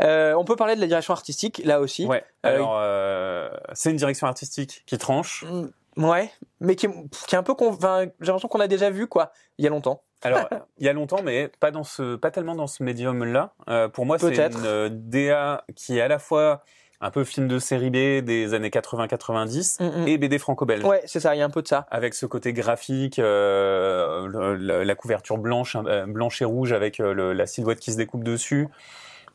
Euh, 0.00 0.34
on 0.34 0.44
peut 0.44 0.56
parler 0.56 0.76
de 0.76 0.80
la 0.80 0.86
direction 0.86 1.12
artistique, 1.12 1.60
là 1.64 1.80
aussi. 1.80 2.06
Ouais. 2.06 2.24
Euh, 2.46 2.54
Alors, 2.56 2.76
euh, 2.80 3.50
c'est 3.74 3.90
une 3.90 3.96
direction 3.96 4.26
artistique 4.26 4.82
qui 4.86 4.98
tranche. 4.98 5.44
Mm, 5.48 5.66
Ouais, 5.96 6.30
mais 6.60 6.76
qui 6.76 6.86
est, 6.86 6.90
qui 7.26 7.34
est 7.34 7.38
un 7.38 7.42
peu... 7.42 7.52
enfin, 7.58 8.06
J'ai 8.20 8.26
l'impression 8.28 8.48
qu'on 8.48 8.60
a 8.60 8.68
déjà 8.68 8.90
vu, 8.90 9.08
quoi, 9.08 9.32
il 9.58 9.64
y 9.64 9.66
a 9.66 9.70
longtemps. 9.70 10.02
Alors, 10.22 10.48
il 10.78 10.86
y 10.86 10.88
a 10.88 10.92
longtemps, 10.92 11.20
mais 11.22 11.50
pas 11.58 11.72
dans 11.72 11.82
ce, 11.82 12.14
pas 12.14 12.30
tellement 12.30 12.54
dans 12.54 12.68
ce 12.68 12.82
médium-là. 12.84 13.52
Euh, 13.68 13.88
pour 13.88 14.06
moi, 14.06 14.16
c'est 14.18 14.34
une 14.36 14.64
euh, 14.64 14.88
DA 14.90 15.64
qui 15.74 15.98
est 15.98 16.00
à 16.00 16.08
la 16.08 16.20
fois 16.20 16.62
un 17.02 17.10
peu 17.10 17.24
film 17.24 17.48
de 17.48 17.58
série 17.58 17.90
B 17.90 18.22
des 18.24 18.52
années 18.54 18.68
80-90 18.68 19.82
Mm, 19.82 20.02
mm. 20.04 20.08
et 20.08 20.18
BD 20.18 20.38
franco-belge. 20.38 20.84
Ouais, 20.84 21.02
c'est 21.06 21.20
ça, 21.20 21.34
il 21.34 21.38
y 21.38 21.42
a 21.42 21.44
un 21.44 21.50
peu 21.50 21.62
de 21.62 21.68
ça. 21.68 21.86
avec 21.90 22.14
ce 22.14 22.26
côté 22.26 22.52
graphique, 22.52 23.18
euh, 23.18 24.26
le- 24.26 24.56
le- 24.56 24.82
la 24.84 24.94
couverture 24.94 25.38
blanche, 25.38 25.76
euh, 25.86 26.06
blanche 26.06 26.42
et 26.42 26.44
rouge 26.44 26.72
avec 26.72 27.00
euh, 27.00 27.12
le- 27.14 27.32
la 27.32 27.46
silhouette 27.46 27.80
qui 27.80 27.92
se 27.92 27.96
découpe 27.96 28.24
dessus. 28.24 28.68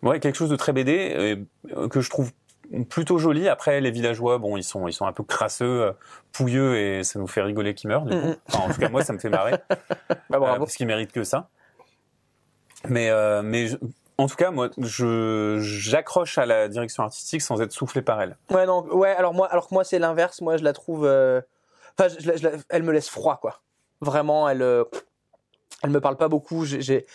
Ouais, 0.04 0.20
quelque 0.20 0.36
chose 0.36 0.50
de 0.50 0.56
très 0.56 0.74
BD 0.74 0.92
et, 0.92 1.46
euh, 1.76 1.88
que 1.88 2.02
je 2.02 2.10
trouve 2.10 2.32
plutôt 2.90 3.18
joli. 3.18 3.48
Après, 3.48 3.80
les 3.82 3.92
villageois, 3.92 4.38
bon, 4.38 4.58
ils 4.58 4.64
sont, 4.64 4.88
ils 4.88 4.94
sont 4.94 5.06
un 5.08 5.14
peu 5.14 5.24
crasseux, 5.24 5.66
euh, 5.84 5.92
pouilleux 6.34 6.78
et 6.78 7.04
ça 7.04 7.18
nous 7.20 7.28
fait 7.28 7.42
rigoler 7.42 7.74
qu'ils 7.74 7.90
meurent. 7.90 8.06
Du 8.06 8.12
coup. 8.20 8.28
Mhm. 8.28 8.36
Enfin, 8.50 8.60
en 8.70 8.74
tout 8.74 8.80
cas, 8.80 8.90
moi, 8.90 9.04
ça 9.04 9.14
me 9.14 9.18
fait 9.20 9.30
marrer 9.30 9.54
Bah, 9.70 10.16
euh, 10.34 10.40
bravo. 10.40 10.60
parce 10.66 10.76
qu'ils 10.76 10.88
méritent 10.88 11.12
que 11.12 11.24
ça. 11.24 11.50
Mais, 12.88 13.10
euh, 13.10 13.42
mais 13.44 13.68
je- 13.68 13.78
en 14.18 14.28
tout 14.28 14.36
cas, 14.36 14.52
moi, 14.52 14.70
je 14.78 15.58
j'accroche 15.62 16.38
à 16.38 16.46
la 16.46 16.68
direction 16.68 17.04
artistique 17.04 17.42
sans 17.42 17.62
être 17.62 17.72
soufflé 17.72 18.02
par 18.02 18.22
elle. 18.22 18.38
Ouais, 18.50 18.66
non, 18.66 18.86
ouais, 18.88 19.10
alors 19.16 19.34
moi, 19.34 19.48
alors 19.48 19.68
que 19.68 19.74
moi, 19.74 19.84
c'est 19.84 20.00
l'inverse. 20.00 20.42
Moi, 20.42 20.58
je 20.58 20.64
la 20.64 20.74
trouve. 20.74 21.06
euh, 21.06 21.42
Enfin, 21.98 22.14
je, 22.20 22.36
je 22.38 22.48
elle 22.70 22.84
me 22.84 22.92
laisse 22.92 23.10
froid, 23.10 23.38
quoi. 23.42 23.62
Vraiment, 24.02 24.48
elle. 24.50 24.62
euh, 24.62 24.84
Elle 25.84 25.90
me 25.92 26.00
parle 26.02 26.18
pas 26.18 26.28
beaucoup. 26.28 26.66
J'ai. 26.66 27.06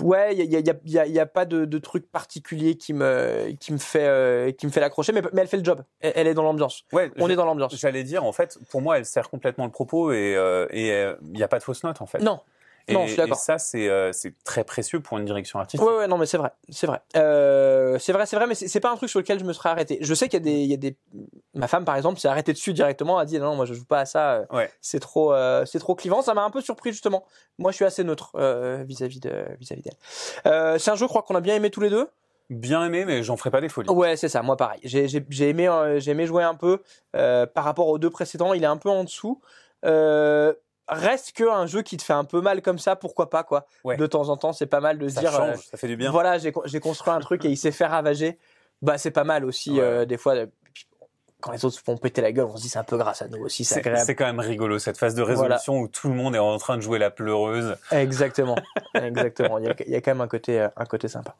Ouais, 0.00 0.34
il 0.36 0.44
y 0.44 0.56
a, 0.56 0.60
y, 0.60 0.68
a, 0.70 0.74
y, 0.84 0.98
a, 0.98 1.06
y 1.06 1.18
a 1.18 1.24
pas 1.26 1.46
de, 1.46 1.64
de 1.64 1.78
truc 1.78 2.10
particulier 2.12 2.76
qui 2.76 2.92
me, 2.92 3.52
qui 3.58 3.72
me 3.72 3.78
fait, 3.78 4.06
euh, 4.06 4.52
qui 4.52 4.66
me 4.66 4.70
fait 4.70 4.80
l'accrocher, 4.80 5.12
mais, 5.12 5.22
mais 5.32 5.40
elle 5.40 5.48
fait 5.48 5.56
le 5.56 5.64
job. 5.64 5.82
Elle, 6.00 6.12
elle 6.16 6.26
est 6.26 6.34
dans 6.34 6.42
l'ambiance. 6.42 6.84
Ouais, 6.92 7.10
On 7.18 7.30
est 7.30 7.34
dans 7.36 7.46
l'ambiance. 7.46 7.74
J'allais 7.76 8.04
dire, 8.04 8.22
en 8.24 8.32
fait, 8.32 8.58
pour 8.70 8.82
moi, 8.82 8.98
elle 8.98 9.06
sert 9.06 9.30
complètement 9.30 9.64
le 9.64 9.70
propos 9.70 10.12
et 10.12 10.32
et 10.32 10.92
euh, 10.92 11.14
il 11.22 11.32
n'y 11.32 11.42
a 11.42 11.48
pas 11.48 11.58
de 11.58 11.62
fausse 11.64 11.82
note, 11.82 12.02
en 12.02 12.06
fait. 12.06 12.18
Non. 12.18 12.40
Et, 12.88 12.94
Non, 12.94 13.02
je 13.02 13.08
suis 13.08 13.16
d'accord. 13.16 13.36
et 13.36 13.40
ça, 13.40 13.58
c'est 13.58 13.88
euh, 13.88 14.12
c'est 14.12 14.34
très 14.44 14.62
précieux 14.62 15.00
pour 15.00 15.18
une 15.18 15.24
direction 15.24 15.58
artistique. 15.58 15.84
Ouais, 15.84 15.96
ouais, 15.96 16.06
non, 16.06 16.18
mais 16.18 16.26
c'est 16.26 16.36
vrai, 16.38 16.50
c'est 16.68 16.86
vrai. 16.86 17.00
Euh, 17.16 17.98
c'est 17.98 18.12
vrai, 18.12 18.26
c'est 18.26 18.36
vrai, 18.36 18.46
mais 18.46 18.54
c'est 18.54 18.78
pas 18.80 18.90
un 18.92 18.96
truc 18.96 19.10
sur 19.10 19.18
lequel 19.18 19.40
je 19.40 19.44
me 19.44 19.52
serais 19.52 19.70
arrêté. 19.70 19.98
Je 20.00 20.14
sais 20.14 20.28
qu'il 20.28 20.38
y 20.38 20.42
a 20.42 20.44
des, 20.44 20.60
il 20.62 20.70
y 20.70 20.74
a 20.74 20.76
des, 20.76 20.96
ma 21.54 21.66
femme 21.66 21.84
par 21.84 21.96
exemple 21.96 22.20
s'est 22.20 22.28
arrêtée 22.28 22.52
dessus 22.52 22.72
directement, 22.72 23.18
a 23.18 23.24
dit 23.24 23.40
non, 23.40 23.56
moi 23.56 23.64
je 23.64 23.74
joue 23.74 23.84
pas 23.86 24.00
à 24.00 24.04
ça, 24.04 24.34
euh, 24.34 24.44
Ouais. 24.52 24.70
c'est 24.80 25.00
trop, 25.00 25.32
euh, 25.32 25.64
c'est 25.66 25.80
trop 25.80 25.94
clivant. 25.96 26.22
Ça 26.22 26.32
m'a 26.34 26.44
un 26.44 26.50
peu 26.50 26.60
surpris 26.60 26.92
justement. 26.92 27.24
Moi, 27.58 27.72
je 27.72 27.76
suis 27.76 27.84
assez 27.84 28.04
neutre 28.04 28.30
euh, 28.36 28.84
vis-à-vis 28.86 29.18
de, 29.20 29.32
vis-à-vis 29.58 29.82
d'elle. 29.82 29.96
Euh, 30.46 30.78
c'est 30.78 30.90
un 30.92 30.94
jeu, 30.94 31.06
je 31.06 31.08
crois 31.08 31.22
qu'on 31.22 31.34
a 31.34 31.40
bien 31.40 31.54
aimé 31.56 31.70
tous 31.70 31.80
les 31.80 31.90
deux. 31.90 32.08
Bien 32.50 32.84
aimé, 32.84 33.04
mais 33.04 33.24
j'en 33.24 33.36
ferai 33.36 33.50
pas 33.50 33.60
des 33.60 33.68
folies. 33.68 33.90
Ouais, 33.90 34.14
c'est 34.16 34.28
ça. 34.28 34.40
Moi, 34.42 34.56
pareil. 34.56 34.78
J'ai, 34.84 35.08
j'ai, 35.08 35.26
j'ai 35.30 35.48
aimé, 35.48 35.66
euh, 35.66 35.98
j'ai 35.98 36.12
aimé 36.12 36.26
jouer 36.26 36.44
un 36.44 36.54
peu 36.54 36.80
euh, 37.16 37.44
par 37.46 37.64
rapport 37.64 37.88
aux 37.88 37.98
deux 37.98 38.10
précédents. 38.10 38.54
Il 38.54 38.62
est 38.62 38.66
un 38.68 38.76
peu 38.76 38.88
en 38.88 39.02
dessous. 39.02 39.40
Euh, 39.84 40.52
reste 40.88 41.32
que 41.32 41.48
un 41.48 41.66
jeu 41.66 41.82
qui 41.82 41.96
te 41.96 42.02
fait 42.02 42.12
un 42.12 42.24
peu 42.24 42.40
mal 42.40 42.62
comme 42.62 42.78
ça, 42.78 42.96
pourquoi 42.96 43.30
pas 43.30 43.42
quoi. 43.42 43.66
Ouais. 43.84 43.96
De 43.96 44.06
temps 44.06 44.28
en 44.28 44.36
temps, 44.36 44.52
c'est 44.52 44.66
pas 44.66 44.80
mal 44.80 44.98
de 44.98 45.08
se 45.08 45.14
ça 45.16 45.20
dire. 45.20 45.32
change, 45.32 45.50
euh, 45.58 45.62
ça 45.70 45.76
fait 45.76 45.88
du 45.88 45.96
bien. 45.96 46.10
voilà, 46.10 46.38
j'ai, 46.38 46.52
construit 46.80 47.12
un 47.12 47.20
truc 47.20 47.44
et 47.44 47.48
il 47.48 47.56
s'est 47.56 47.72
fait 47.72 47.86
ravager. 47.86 48.38
Bah, 48.82 48.98
c'est 48.98 49.10
pas 49.10 49.24
mal 49.24 49.44
aussi, 49.44 49.72
Ouais. 49.72 49.80
euh, 49.80 50.04
des 50.04 50.18
fois. 50.18 50.34
Quand 51.46 51.52
les 51.52 51.64
autres 51.64 51.76
se 51.76 51.80
font 51.80 51.96
péter 51.96 52.22
la 52.22 52.32
gueule, 52.32 52.46
on 52.52 52.56
se 52.56 52.62
dit 52.62 52.68
c'est 52.68 52.80
un 52.80 52.82
peu 52.84 52.96
grâce 52.96 53.22
à 53.22 53.28
nous 53.28 53.44
aussi, 53.44 53.64
c'est 53.64 53.74
C'est 53.74 53.80
agréable. 53.80 54.02
c'est 54.04 54.14
quand 54.16 54.24
même 54.24 54.40
rigolo 54.40 54.80
cette 54.80 54.98
phase 54.98 55.14
de 55.14 55.22
résolution 55.22 55.78
où 55.78 55.86
tout 55.86 56.08
le 56.08 56.14
monde 56.14 56.34
est 56.34 56.40
en 56.40 56.58
train 56.58 56.76
de 56.76 56.82
jouer 56.82 56.98
la 56.98 57.10
pleureuse. 57.10 57.76
Exactement, 57.92 58.56
exactement. 58.94 59.58
Il 59.58 59.66
y, 59.66 59.68
a, 59.68 59.74
il 59.86 59.92
y 59.92 59.94
a 59.94 60.00
quand 60.00 60.10
même 60.10 60.20
un 60.22 60.26
côté, 60.26 60.60
euh, 60.60 60.68
un 60.76 60.84
côté 60.86 61.06
sympa. 61.06 61.36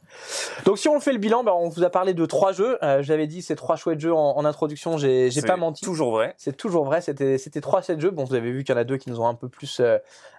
Donc 0.65 0.79
si 0.79 0.89
on 0.89 1.01
fait 1.01 1.13
le 1.13 1.19
bilan, 1.19 1.43
bah, 1.43 1.55
on 1.57 1.69
vous 1.69 1.83
a 1.83 1.91
parlé 1.91 2.15
de 2.15 2.25
trois 2.25 2.53
jeux. 2.53 2.79
Euh, 2.85 3.03
J'avais 3.03 3.27
dit 3.27 3.43
ces 3.43 3.57
trois 3.57 3.75
chouettes 3.75 3.99
jeux 3.99 4.15
en, 4.15 4.37
en 4.37 4.45
introduction. 4.45 4.97
J'ai, 4.97 5.29
j'ai 5.33 5.41
C'est 5.41 5.47
pas 5.49 5.57
menti. 5.57 5.85
Toujours 5.85 6.13
vrai. 6.13 6.35
C'est 6.39 6.57
toujours 6.57 6.85
vrai. 6.85 7.01
C'était, 7.01 7.37
c'était 7.37 7.61
trois 7.61 7.83
sept 7.83 8.01
jeux. 8.01 8.11
Bon, 8.11 8.23
vous 8.23 8.35
avez 8.35 8.53
vu 8.53 8.63
qu'il 8.63 8.75
y 8.77 8.79
en 8.79 8.81
a 8.81 8.85
deux 8.85 8.99
qui 8.99 9.11
nous 9.11 9.19
ont 9.21 9.27
un 9.27 9.35
peu 9.35 9.49
plus, 9.49 9.81
euh, 9.81 9.99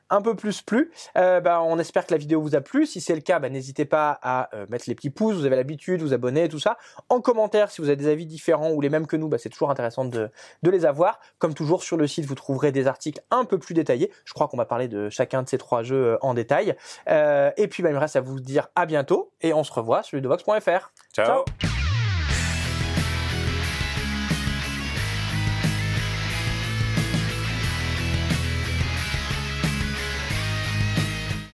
un 0.09 0.21
peu 0.21 0.35
plus 0.35 0.61
plu. 0.61 0.91
Euh, 1.17 1.39
bah, 1.41 1.61
on 1.61 1.79
espère 1.79 2.05
que 2.05 2.13
la 2.13 2.17
vidéo 2.17 2.41
vous 2.41 2.55
a 2.55 2.61
plu. 2.61 2.85
Si 2.85 3.01
c'est 3.01 3.15
le 3.15 3.21
cas, 3.21 3.39
bah, 3.39 3.49
n'hésitez 3.49 3.85
pas 3.85 4.17
à 4.21 4.55
euh, 4.55 4.65
mettre 4.69 4.85
les 4.87 4.95
petits 4.95 5.09
pouces. 5.09 5.35
Vous 5.35 5.45
avez 5.45 5.55
l'habitude, 5.55 6.01
vous 6.01 6.13
abonner, 6.13 6.49
tout 6.49 6.59
ça. 6.59 6.77
En 7.09 7.21
commentaire, 7.21 7.71
si 7.71 7.81
vous 7.81 7.87
avez 7.87 7.95
des 7.95 8.07
avis 8.07 8.25
différents 8.25 8.71
ou 8.71 8.81
les 8.81 8.89
mêmes 8.89 9.07
que 9.07 9.15
nous, 9.15 9.27
bah, 9.27 9.37
c'est 9.37 9.49
toujours 9.49 9.69
intéressant 9.69 10.05
de, 10.05 10.29
de 10.63 10.69
les 10.69 10.85
avoir. 10.85 11.19
Comme 11.39 11.53
toujours 11.53 11.83
sur 11.83 11.97
le 11.97 12.07
site, 12.07 12.25
vous 12.25 12.35
trouverez 12.35 12.71
des 12.71 12.87
articles 12.87 13.21
un 13.31 13.45
peu 13.45 13.57
plus 13.57 13.73
détaillés. 13.73 14.11
Je 14.25 14.33
crois 14.33 14.47
qu'on 14.47 14.57
va 14.57 14.65
parler 14.65 14.87
de 14.87 15.09
chacun 15.09 15.43
de 15.43 15.49
ces 15.49 15.57
trois 15.57 15.83
jeux 15.83 16.13
euh, 16.13 16.17
en 16.21 16.33
détail. 16.33 16.75
Euh, 17.09 17.51
et 17.57 17.67
puis, 17.67 17.83
il 17.83 17.89
me 17.89 17.97
reste 17.97 18.15
à 18.15 18.21
vous 18.21 18.39
dire 18.39 18.67
à 18.75 18.85
bientôt 18.85 19.31
et 19.41 19.53
on 19.53 19.63
se 19.63 19.71
revoit 19.71 20.03
sur 20.03 20.17
ludovox.fr. 20.17 20.91
Ciao. 21.13 21.25
Ciao. 21.25 21.45